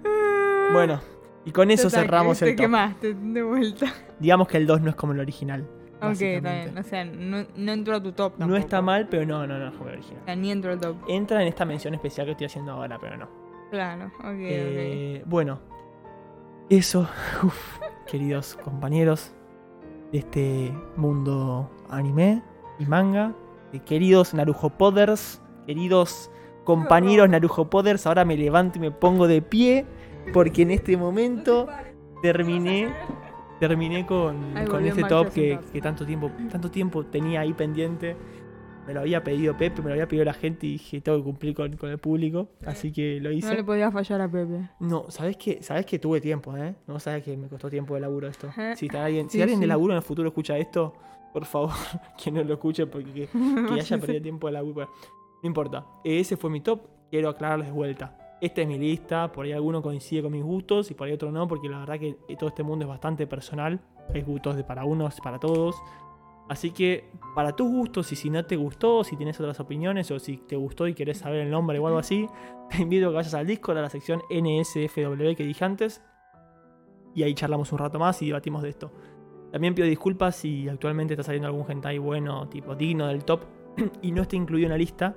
bueno, 0.72 1.00
y 1.44 1.50
con 1.50 1.70
eso 1.70 1.88
Total, 1.88 2.04
cerramos 2.04 2.40
el 2.42 2.50
top. 2.56 2.62
quemaste 2.64 3.14
de 3.14 3.42
vuelta. 3.42 3.86
Digamos 4.18 4.48
que 4.48 4.56
el 4.56 4.66
2 4.66 4.80
no 4.82 4.90
es 4.90 4.96
como 4.96 5.12
el 5.12 5.20
original. 5.20 5.66
Ok, 6.00 6.18
bien. 6.18 6.76
O 6.78 6.82
sea, 6.82 7.04
no, 7.04 7.46
no 7.54 7.72
entró 7.72 7.94
a 7.96 8.02
tu 8.02 8.10
top 8.12 8.32
tampoco. 8.32 8.50
No 8.50 8.56
está 8.56 8.82
mal, 8.82 9.06
pero 9.08 9.24
no, 9.24 9.46
no, 9.46 9.56
no 9.58 9.68
es 9.68 9.74
como 9.74 9.88
el 9.88 9.94
original. 9.98 10.20
O 10.22 10.24
sea, 10.24 10.34
ni 10.36 10.50
entró 10.50 10.72
al 10.72 10.80
top. 10.80 10.96
Entra 11.08 11.40
en 11.42 11.48
esta 11.48 11.64
mención 11.64 11.94
especial 11.94 12.26
que 12.26 12.32
estoy 12.32 12.46
haciendo 12.46 12.72
ahora, 12.72 12.98
pero 13.00 13.16
no. 13.16 13.28
Claro, 13.70 14.06
ok, 14.18 14.24
Eh, 14.40 15.22
bueno, 15.26 15.60
eso, 16.68 17.08
uf, 17.42 17.78
queridos 18.12 18.58
compañeros 18.62 19.32
de 20.12 20.18
este 20.18 20.72
mundo 20.96 21.70
anime 21.88 22.42
y 22.78 22.84
manga, 22.84 23.32
eh, 23.72 23.80
queridos 23.80 24.34
Narujo 24.34 24.68
Poders, 24.68 25.40
queridos 25.66 26.30
compañeros 26.64 27.30
Narujo 27.30 27.70
Poders, 27.70 28.06
ahora 28.06 28.26
me 28.26 28.36
levanto 28.36 28.76
y 28.76 28.82
me 28.82 28.90
pongo 28.90 29.26
de 29.26 29.40
pie 29.40 29.86
porque 30.34 30.60
en 30.60 30.72
este 30.72 30.94
momento 30.98 31.68
terminé 32.20 32.92
terminé 33.58 34.04
con, 34.04 34.52
con 34.68 34.86
a 34.86 35.08
top 35.08 35.30
que, 35.30 35.58
que 35.72 35.80
tanto 35.80 36.04
tiempo 36.04 36.30
tanto 36.50 36.70
tiempo 36.70 37.06
tenía 37.06 37.40
ahí 37.40 37.54
pendiente. 37.54 38.14
Me 38.86 38.92
lo 38.94 39.00
había 39.00 39.22
pedido 39.22 39.56
Pepe, 39.56 39.80
me 39.80 39.88
lo 39.88 39.92
había 39.94 40.08
pedido 40.08 40.24
la 40.24 40.32
gente 40.32 40.66
y 40.66 40.72
dije, 40.72 41.00
tengo 41.00 41.18
que 41.18 41.24
cumplir 41.24 41.54
con, 41.54 41.76
con 41.76 41.88
el 41.90 41.98
público, 41.98 42.48
así 42.66 42.90
que 42.92 43.20
lo 43.20 43.30
hice. 43.30 43.46
No 43.48 43.54
le 43.54 43.62
podía 43.64 43.90
fallar 43.92 44.20
a 44.20 44.28
Pepe. 44.28 44.68
No, 44.80 45.04
¿sabes 45.08 45.36
qué? 45.36 45.62
¿Sabes 45.62 45.86
que 45.86 45.98
tuve 46.00 46.20
tiempo, 46.20 46.56
eh? 46.56 46.74
No 46.88 46.98
sabes 46.98 47.22
que 47.22 47.36
me 47.36 47.48
costó 47.48 47.70
tiempo 47.70 47.94
de 47.94 48.00
laburo 48.00 48.26
esto. 48.26 48.48
Ajá. 48.48 48.74
Si, 48.74 48.86
está 48.86 49.04
alguien, 49.04 49.30
si 49.30 49.38
Sí, 49.38 49.42
alguien 49.42 49.60
de 49.60 49.66
sí. 49.66 49.68
laburo 49.68 49.92
en 49.92 49.98
el 49.98 50.02
futuro 50.02 50.28
escucha 50.28 50.58
esto, 50.58 50.94
por 51.32 51.44
favor, 51.44 51.70
que 52.22 52.30
no 52.32 52.42
lo 52.42 52.54
escuche 52.54 52.86
porque 52.86 53.12
que, 53.12 53.28
que 53.68 53.80
haya 53.80 53.98
perdido 53.98 54.20
tiempo 54.22 54.48
de 54.48 54.52
laburo. 54.54 54.88
No 55.42 55.46
importa. 55.46 55.86
Ese 56.02 56.36
fue 56.36 56.50
mi 56.50 56.60
top. 56.60 56.80
Quiero 57.08 57.28
aclararles 57.28 57.68
de 57.68 57.72
vuelta. 57.72 58.18
Esta 58.40 58.62
es 58.62 58.66
mi 58.66 58.78
lista. 58.78 59.30
Por 59.30 59.44
ahí 59.44 59.52
alguno 59.52 59.80
coincide 59.80 60.22
con 60.22 60.32
mis 60.32 60.42
gustos 60.42 60.90
y 60.90 60.94
por 60.94 61.06
ahí 61.06 61.12
otro 61.12 61.30
no, 61.30 61.46
porque 61.46 61.68
la 61.68 61.78
verdad 61.78 62.00
que 62.00 62.16
todo 62.36 62.48
este 62.48 62.64
mundo 62.64 62.84
es 62.84 62.88
bastante 62.88 63.26
personal. 63.28 63.78
Hay 64.12 64.22
gustos 64.22 64.56
de 64.56 64.64
para 64.64 64.84
unos, 64.84 65.20
para 65.20 65.38
todos. 65.38 65.76
Así 66.48 66.70
que, 66.70 67.10
para 67.34 67.56
tus 67.56 67.70
gustos, 67.70 68.12
y 68.12 68.16
si 68.16 68.28
no 68.28 68.44
te 68.44 68.56
gustó, 68.56 69.04
si 69.04 69.16
tienes 69.16 69.38
otras 69.40 69.58
opiniones, 69.60 70.10
o 70.10 70.18
si 70.18 70.38
te 70.38 70.56
gustó 70.56 70.86
y 70.86 70.94
querés 70.94 71.18
saber 71.18 71.40
el 71.40 71.50
nombre 71.50 71.78
o 71.78 71.86
algo 71.86 71.98
así, 71.98 72.26
te 72.70 72.82
invito 72.82 73.06
a 73.06 73.10
que 73.10 73.16
vayas 73.16 73.34
al 73.34 73.46
Discord, 73.46 73.78
a 73.78 73.82
la 73.82 73.90
sección 73.90 74.20
NSFW 74.30 75.34
que 75.36 75.44
dije 75.44 75.64
antes. 75.64 76.02
Y 77.14 77.22
ahí 77.22 77.34
charlamos 77.34 77.72
un 77.72 77.78
rato 77.78 77.98
más 77.98 78.20
y 78.22 78.26
debatimos 78.26 78.62
de 78.62 78.70
esto. 78.70 78.92
También 79.52 79.74
pido 79.74 79.86
disculpas 79.86 80.36
si 80.36 80.68
actualmente 80.68 81.12
está 81.14 81.22
saliendo 81.22 81.46
algún 81.46 81.70
hentai 81.70 81.98
bueno, 81.98 82.48
tipo 82.48 82.74
digno 82.74 83.06
del 83.06 83.24
top, 83.24 83.42
y 84.02 84.12
no 84.12 84.22
está 84.22 84.36
incluido 84.36 84.66
en 84.66 84.72
la 84.72 84.78
lista. 84.78 85.14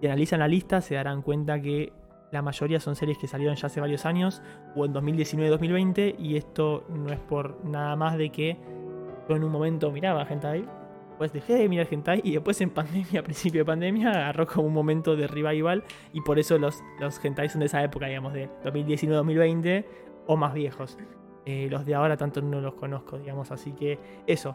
Si 0.00 0.06
analizan 0.06 0.40
la 0.40 0.48
lista, 0.48 0.80
se 0.80 0.94
darán 0.94 1.22
cuenta 1.22 1.60
que 1.60 1.92
la 2.30 2.42
mayoría 2.42 2.80
son 2.80 2.94
series 2.94 3.18
que 3.18 3.26
salieron 3.26 3.56
ya 3.56 3.66
hace 3.66 3.80
varios 3.80 4.04
años, 4.04 4.42
o 4.76 4.84
en 4.84 4.92
2019-2020, 4.92 6.16
y 6.18 6.36
esto 6.36 6.84
no 6.90 7.10
es 7.10 7.18
por 7.18 7.64
nada 7.64 7.96
más 7.96 8.18
de 8.18 8.30
que 8.30 8.58
en 9.36 9.44
un 9.44 9.52
momento 9.52 9.90
miraba 9.90 10.26
hentai, 10.28 10.64
pues 11.18 11.32
dejé 11.32 11.54
de 11.54 11.68
mirar 11.68 11.88
hentai, 11.90 12.20
y 12.24 12.32
después 12.32 12.60
en 12.60 12.70
pandemia, 12.70 13.22
principio 13.24 13.62
de 13.62 13.64
pandemia, 13.64 14.10
agarró 14.10 14.46
como 14.46 14.68
un 14.68 14.74
momento 14.74 15.16
de 15.16 15.26
revival, 15.26 15.84
y 16.12 16.20
por 16.20 16.38
eso 16.38 16.58
los, 16.58 16.82
los 17.00 17.14
son 17.14 17.34
de 17.34 17.66
esa 17.66 17.82
época, 17.82 18.06
digamos, 18.06 18.32
de 18.32 18.48
2019-2020, 18.64 19.84
o 20.26 20.36
más 20.36 20.54
viejos. 20.54 20.98
Eh, 21.44 21.66
los 21.70 21.86
de 21.86 21.94
ahora 21.94 22.16
tanto 22.16 22.42
no 22.42 22.60
los 22.60 22.74
conozco, 22.74 23.18
digamos, 23.18 23.50
así 23.50 23.72
que 23.72 23.98
eso. 24.26 24.54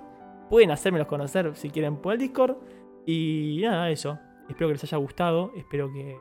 Pueden 0.50 0.70
hacérmelos 0.70 1.08
conocer 1.08 1.56
si 1.56 1.72
quieren 1.72 1.98
por 1.98 2.14
el 2.14 2.20
Discord. 2.20 2.58
Y 3.06 3.60
nada, 3.64 3.90
eso. 3.90 4.20
Espero 4.48 4.68
que 4.68 4.74
les 4.74 4.84
haya 4.84 4.98
gustado, 4.98 5.52
espero 5.56 5.92
que, 5.92 6.18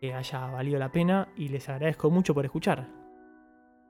que 0.00 0.14
haya 0.14 0.46
valido 0.46 0.78
la 0.78 0.92
pena 0.92 1.28
y 1.36 1.48
les 1.48 1.68
agradezco 1.68 2.10
mucho 2.10 2.32
por 2.32 2.44
escuchar. 2.44 2.86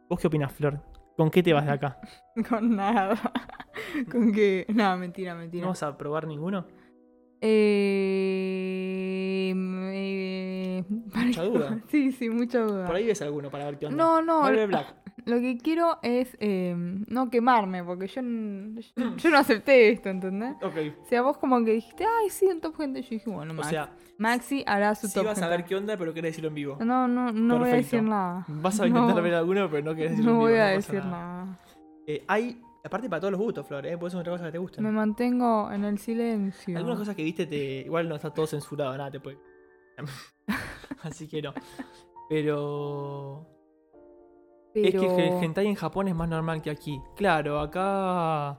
¿Vos 0.08 0.18
qué 0.18 0.28
opinas, 0.28 0.50
Flor? 0.50 0.80
¿Con 1.18 1.30
qué 1.32 1.42
te 1.42 1.52
vas 1.52 1.66
de 1.66 1.72
acá? 1.72 1.98
Con 2.48 2.76
nada. 2.76 3.16
Con 4.10 4.30
que. 4.32 4.64
No, 4.68 4.96
mentira, 4.96 5.34
mentira. 5.34 5.62
¿No 5.62 5.70
vas 5.70 5.82
a 5.82 5.98
probar 5.98 6.28
ninguno? 6.28 6.64
Eh, 7.40 9.52
eh, 9.52 10.84
Mucha 10.88 11.42
duda. 11.42 11.80
Sí, 11.88 12.12
sí, 12.12 12.30
mucha 12.30 12.60
duda. 12.60 12.86
Por 12.86 12.94
ahí 12.94 13.04
ves 13.04 13.20
alguno 13.20 13.50
para 13.50 13.64
ver 13.64 13.78
qué 13.78 13.86
onda. 13.86 13.96
No, 13.98 14.22
no. 14.22 14.42
Marvel 14.42 14.68
Black. 14.68 14.94
Lo 15.28 15.40
que 15.40 15.58
quiero 15.58 15.98
es 16.02 16.36
eh, 16.40 16.74
no 17.08 17.28
quemarme, 17.30 17.84
porque 17.84 18.06
yo, 18.06 18.20
n- 18.20 18.80
yo, 18.96 19.16
yo 19.16 19.30
no 19.30 19.38
acepté 19.38 19.90
esto, 19.90 20.08
¿entendés? 20.08 20.54
Ok. 20.62 20.76
O 21.02 21.04
sea, 21.06 21.22
vos 21.22 21.36
como 21.38 21.62
que 21.64 21.72
dijiste, 21.72 22.04
ay, 22.04 22.30
sí, 22.30 22.46
un 22.46 22.60
top 22.60 22.76
gente. 22.76 23.02
Yo 23.02 23.08
dije, 23.10 23.28
bueno, 23.30 23.52
O 23.52 23.56
Max- 23.56 23.68
sea, 23.68 23.92
Maxi 24.16 24.64
hará 24.66 24.94
su 24.94 25.06
sí 25.08 25.14
top 25.14 25.26
vas 25.26 25.42
a 25.42 25.48
ver 25.48 25.64
qué 25.64 25.76
onda, 25.76 25.96
pero 25.96 26.14
querés 26.14 26.30
decirlo 26.30 26.48
en 26.48 26.54
vivo. 26.54 26.78
No, 26.80 27.06
no, 27.06 27.30
no 27.32 27.58
voy 27.58 27.70
a 27.70 27.74
decir 27.74 28.02
nada. 28.02 28.44
Vas 28.48 28.80
a 28.80 28.86
intentar 28.86 29.14
No, 29.16 29.22
ver 29.22 29.34
alguno, 29.34 29.68
pero 29.70 29.84
no 29.84 29.94
querés 29.94 30.12
decirlo 30.12 30.32
No 30.32 30.36
en 30.38 30.46
vivo. 30.46 30.50
voy 30.50 30.58
a 30.60 30.66
decir 30.68 30.94
nada. 31.04 31.44
nada. 31.44 31.58
Eh, 32.06 32.24
hay, 32.26 32.62
aparte 32.82 33.10
para 33.10 33.20
todos 33.20 33.32
los 33.32 33.40
gustos, 33.40 33.66
Flor, 33.66 33.84
¿eh? 33.86 33.98
Puede 33.98 34.10
ser 34.12 34.20
otra 34.20 34.32
cosa 34.32 34.44
que 34.46 34.52
te 34.52 34.58
guste. 34.58 34.80
Me 34.80 34.90
mantengo 34.90 35.70
en 35.70 35.84
el 35.84 35.98
silencio. 35.98 36.76
Algunas 36.76 36.98
cosas 36.98 37.14
que 37.14 37.22
viste 37.22 37.46
te. 37.46 37.82
Igual 37.82 38.08
no 38.08 38.14
está 38.16 38.32
todo 38.32 38.46
censurado, 38.46 38.96
nada, 38.96 39.10
te 39.10 39.20
puede. 39.20 39.38
Así 41.02 41.28
que 41.28 41.42
no. 41.42 41.52
Pero. 42.30 43.46
Es 44.74 44.94
que 44.94 45.28
el 45.28 45.42
hentai 45.44 45.66
en 45.66 45.74
Japón 45.74 46.08
es 46.08 46.14
más 46.14 46.28
normal 46.28 46.62
que 46.62 46.70
aquí. 46.70 47.00
Claro, 47.16 47.60
acá. 47.60 48.58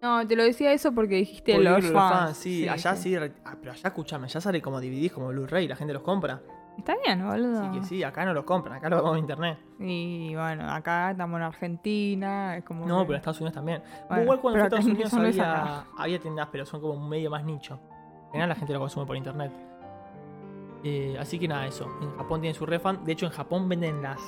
No, 0.00 0.24
te 0.26 0.36
lo 0.36 0.44
decía 0.44 0.72
eso 0.72 0.92
porque 0.94 1.16
dijiste 1.16 1.54
por 1.54 1.62
los 1.64 1.90
fans. 1.90 2.36
sí, 2.36 2.68
allá 2.68 2.94
sí. 2.94 3.16
ah, 3.16 3.56
pero 3.60 3.72
allá 3.72 3.88
escúchame, 3.88 4.24
allá 4.26 4.40
sale 4.40 4.62
como 4.62 4.80
DVDs, 4.80 5.12
como 5.12 5.28
Blu-ray, 5.28 5.66
la 5.66 5.74
gente 5.76 5.92
los 5.92 6.02
compra. 6.02 6.40
Está 6.78 6.94
bien, 7.04 7.26
boludo. 7.26 7.60
Así 7.62 7.80
que 7.80 7.84
sí, 7.84 8.04
acá 8.04 8.24
no 8.24 8.32
los 8.32 8.44
compran, 8.44 8.76
acá 8.76 8.88
lo 8.88 8.96
vamos 9.02 9.14
en 9.14 9.24
internet. 9.24 9.58
Y 9.80 10.32
bueno, 10.36 10.70
acá 10.70 11.10
estamos 11.10 11.36
en 11.38 11.42
Argentina, 11.42 12.56
es 12.56 12.64
como... 12.64 12.86
No, 12.86 13.00
que- 13.00 13.06
pero 13.06 13.14
en 13.14 13.18
Estados 13.18 13.40
Unidos 13.40 13.54
también. 13.54 13.82
Bueno, 14.08 14.22
Igual 14.22 14.40
cuando 14.40 14.60
a 14.60 14.62
pero 14.68 14.76
Estados 14.76 14.94
Unidos 14.94 15.12
no 15.12 15.20
había, 15.98 16.20
tiendas, 16.20 16.48
pero 16.52 16.64
son 16.64 16.80
como 16.80 16.94
un 16.94 17.08
medio 17.08 17.28
más 17.30 17.42
nicho. 17.44 17.80
En 18.26 18.30
general 18.30 18.50
la 18.50 18.54
gente 18.54 18.72
lo 18.72 18.78
consume 18.78 19.06
por 19.06 19.16
internet. 19.16 19.50
Eh, 20.84 21.16
así 21.18 21.40
que 21.40 21.48
nada, 21.48 21.66
eso. 21.66 21.88
En 22.00 22.16
Japón 22.16 22.40
tienen 22.40 22.54
su 22.54 22.64
refund. 22.64 23.02
De 23.04 23.10
hecho, 23.12 23.26
en 23.26 23.32
Japón 23.32 23.68
venden 23.68 24.00
las, 24.00 24.20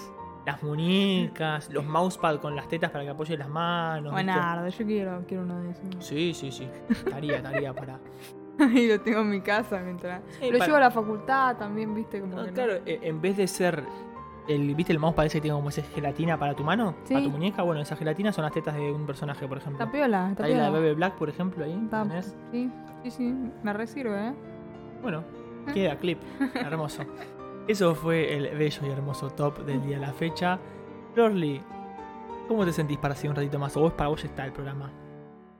las 0.46 0.62
muñecas, 0.62 1.70
los 1.72 1.84
mousepad 1.84 2.36
con 2.40 2.56
las 2.56 2.68
tetas 2.68 2.90
para 2.90 3.04
que 3.04 3.10
apoyen 3.10 3.38
las 3.38 3.48
manos. 3.48 4.12
Buenardo, 4.12 4.68
yo 4.68 4.84
quiero, 4.86 5.22
quiero 5.26 5.42
uno 5.44 5.60
de 5.62 5.70
esos. 5.70 5.84
Sí, 5.98 6.32
sí, 6.34 6.50
sí. 6.50 6.68
Estaría, 6.88 7.36
estaría 7.36 7.72
para. 7.74 7.98
y 8.74 8.88
lo 8.88 9.00
tengo 9.00 9.20
en 9.20 9.30
mi 9.30 9.40
casa 9.40 9.80
mientras... 9.80 10.20
lo 10.40 10.50
para- 10.52 10.64
llevo 10.66 10.76
a 10.76 10.80
la 10.80 10.90
facultad 10.90 11.56
también, 11.56 11.94
viste, 11.94 12.20
como 12.20 12.44
que 12.44 12.52
claro, 12.52 12.74
eh, 12.86 13.00
en 13.02 13.20
vez 13.20 13.36
de 13.36 13.46
ser. 13.46 13.84
El, 14.48 14.74
¿Viste 14.74 14.92
el 14.92 14.98
mouse 14.98 15.14
parece 15.14 15.38
que 15.38 15.42
tiene 15.42 15.54
como 15.56 15.68
esa 15.68 15.82
gelatina 15.82 16.36
para 16.36 16.54
tu 16.54 16.64
mano? 16.64 16.96
Para 17.08 17.20
Sí. 17.20 17.24
tu 17.24 17.30
muñeca. 17.30 17.62
Bueno, 17.62 17.82
esa 17.82 17.94
gelatina 17.94 18.32
son 18.32 18.42
las 18.42 18.52
tetas 18.52 18.74
de 18.74 18.90
un 18.90 19.06
personaje, 19.06 19.46
por 19.46 19.58
ejemplo. 19.58 19.78
Está 19.84 19.92
piola, 19.92 20.30
está 20.30 20.44
Ahí 20.44 20.54
la 20.54 20.64
de 20.64 20.70
Bebe 20.70 20.94
Black, 20.94 21.14
por 21.14 21.28
ejemplo, 21.28 21.64
ahí. 21.64 21.86
Tenés. 21.88 22.34
Sí, 22.50 22.68
sí, 23.04 23.10
sí, 23.12 23.34
me 23.62 23.72
resirve, 23.72 24.28
¿eh? 24.28 24.34
Bueno, 25.02 25.22
queda 25.72 25.94
clip. 25.96 26.18
Hermoso. 26.54 27.04
Eso 27.68 27.94
fue 27.94 28.34
el 28.36 28.56
bello 28.56 28.86
y 28.86 28.90
hermoso 28.90 29.30
top 29.30 29.64
del 29.64 29.80
día 29.82 29.96
de 30.00 30.06
la 30.06 30.12
fecha. 30.12 30.58
Florly, 31.14 31.60
¿cómo 32.48 32.64
te 32.64 32.72
sentís 32.72 32.98
para 32.98 33.14
seguir 33.14 33.30
un 33.30 33.36
ratito 33.36 33.58
más? 33.58 33.76
¿O 33.76 33.80
vos 33.80 33.92
para 33.92 34.08
vos 34.08 34.22
ya 34.22 34.28
está 34.28 34.44
el 34.44 34.52
programa? 34.52 34.90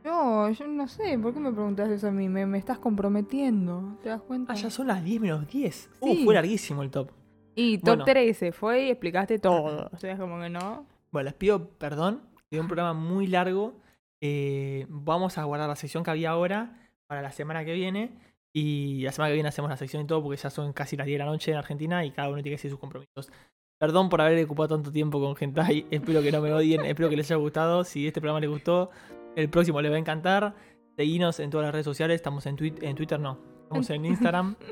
Yo, 0.04 0.48
yo 0.50 0.66
no 0.66 0.88
sé, 0.88 1.18
¿por 1.18 1.34
qué 1.34 1.40
me 1.40 1.52
preguntas 1.52 1.88
eso 1.90 2.08
a 2.08 2.10
mí? 2.10 2.28
Me, 2.28 2.46
me 2.46 2.58
estás 2.58 2.78
comprometiendo, 2.78 3.98
¿te 4.02 4.08
das 4.08 4.22
cuenta? 4.22 4.52
Ah, 4.52 4.56
ya 4.56 4.70
son 4.70 4.86
las 4.86 5.04
10 5.04 5.20
menos 5.20 5.46
10. 5.48 5.90
Uh, 6.00 6.06
Sí. 6.14 6.24
fue 6.24 6.34
larguísimo 6.34 6.82
el 6.82 6.90
top. 6.90 7.10
Y 7.54 7.78
top 7.78 7.86
Bueno. 7.86 8.04
13 8.04 8.52
fue 8.52 8.84
y 8.86 8.90
explicaste 8.90 9.38
todo. 9.38 9.88
O 9.92 9.96
sea, 9.98 10.16
como 10.16 10.40
que 10.40 10.48
no. 10.48 10.86
Bueno, 11.12 11.26
les 11.26 11.34
pido 11.34 11.68
perdón. 11.70 12.22
Fue 12.48 12.58
un 12.60 12.66
programa 12.66 12.94
muy 12.98 13.26
largo. 13.26 13.74
Eh, 14.22 14.86
vamos 14.88 15.38
a 15.38 15.44
guardar 15.44 15.68
la 15.68 15.76
sección 15.76 16.02
que 16.02 16.10
había 16.10 16.30
ahora 16.30 16.78
para 17.06 17.22
la 17.22 17.30
semana 17.32 17.64
que 17.64 17.74
viene. 17.74 18.16
Y 18.52 19.02
la 19.02 19.12
semana 19.12 19.30
que 19.30 19.34
viene 19.34 19.48
hacemos 19.48 19.70
la 19.70 19.76
sección 19.76 20.02
y 20.02 20.06
todo 20.06 20.22
porque 20.22 20.36
ya 20.36 20.50
son 20.50 20.72
casi 20.72 20.96
las 20.96 21.06
10 21.06 21.18
de 21.18 21.24
la 21.24 21.30
noche 21.30 21.52
en 21.52 21.56
Argentina 21.58 22.04
y 22.04 22.10
cada 22.10 22.28
uno 22.28 22.36
tiene 22.42 22.50
que 22.50 22.60
hacer 22.60 22.70
sus 22.70 22.80
compromisos. 22.80 23.30
Perdón 23.78 24.08
por 24.08 24.20
haber 24.20 24.44
ocupado 24.44 24.68
tanto 24.76 24.90
tiempo 24.92 25.20
con 25.20 25.36
Gentai. 25.36 25.86
Espero 25.90 26.20
que 26.22 26.32
no 26.32 26.40
me 26.40 26.52
odien. 26.52 26.84
espero 26.84 27.08
que 27.08 27.16
les 27.16 27.30
haya 27.30 27.36
gustado. 27.36 27.84
Si 27.84 28.06
este 28.06 28.20
programa 28.20 28.40
les 28.40 28.50
gustó, 28.50 28.90
el 29.36 29.48
próximo 29.48 29.80
les 29.80 29.90
va 29.92 29.96
a 29.96 30.00
encantar. 30.00 30.54
Seguinos 30.96 31.38
en 31.40 31.48
todas 31.50 31.64
las 31.66 31.72
redes 31.72 31.84
sociales. 31.86 32.16
Estamos 32.16 32.44
en, 32.46 32.56
Twi- 32.56 32.82
en 32.82 32.94
Twitter, 32.96 33.18
no. 33.18 33.38
Estamos 33.62 33.88
en 33.90 34.04
Instagram. 34.04 34.54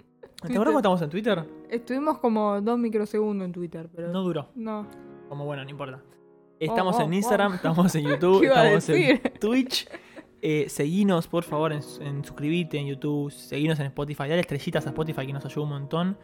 ¿Te 0.43 0.53
acuerdas 0.53 0.73
cuando 0.73 0.79
estamos 0.79 1.03
en 1.03 1.11
Twitter? 1.11 1.45
Estuvimos 1.71 2.19
como 2.19 2.61
dos 2.61 2.79
microsegundos 2.79 3.47
en 3.47 3.53
Twitter, 3.53 3.89
pero. 3.95 4.09
No 4.13 4.23
duró. 4.23 4.49
No. 4.55 4.87
Como 5.29 5.45
bueno, 5.47 5.65
no 5.65 5.71
importa. 5.71 6.03
Estamos 6.61 6.97
oh, 6.97 7.03
en 7.03 7.15
Instagram, 7.15 7.53
oh. 7.53 7.55
estamos 7.55 7.95
en 7.95 8.05
YouTube, 8.09 8.41
¿Qué 8.41 8.47
iba 8.47 8.61
a 8.61 8.73
estamos 8.73 8.89
en? 8.91 9.21
Twitch. 9.41 9.89
Eh, 10.41 10.67
seguinos, 10.69 11.27
por 11.27 11.45
favor, 11.45 11.73
en, 11.73 11.81
en, 12.01 12.25
suscribite 12.25 12.79
en 12.79 12.87
YouTube, 12.87 13.31
seguinos 13.31 13.79
en 13.81 13.87
Spotify, 13.87 14.29
dale 14.29 14.41
estrellitas 14.41 14.87
a 14.87 14.91
Spotify 14.91 15.27
que 15.27 15.33
nos 15.33 15.45
ayuda 15.45 15.65
un 15.65 15.71
montón. 15.71 16.17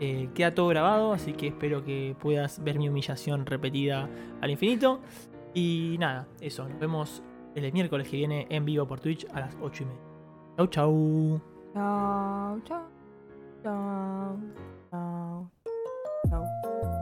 Eh, 0.00 0.30
queda 0.34 0.54
todo 0.54 0.68
grabado, 0.68 1.12
así 1.12 1.34
que 1.34 1.48
espero 1.48 1.84
que 1.84 2.16
puedas 2.18 2.64
ver 2.64 2.78
mi 2.78 2.88
humillación 2.88 3.44
repetida 3.44 4.08
al 4.40 4.50
infinito. 4.50 5.00
Y 5.52 5.96
nada, 5.98 6.26
eso, 6.40 6.66
nos 6.66 6.78
vemos 6.78 7.22
el 7.54 7.70
miércoles 7.72 8.08
que 8.08 8.16
viene 8.16 8.46
en 8.48 8.64
vivo 8.64 8.86
por 8.86 9.00
Twitch 9.00 9.26
a 9.34 9.40
las 9.40 9.56
8 9.60 9.82
y 9.82 9.86
media. 9.86 10.00
Chau, 10.56 10.66
chau. 10.68 11.40
Chau, 11.74 12.60
chau. 12.64 12.82
Chau, 13.62 14.38
chau. 14.90 15.50
chau. 16.30 16.99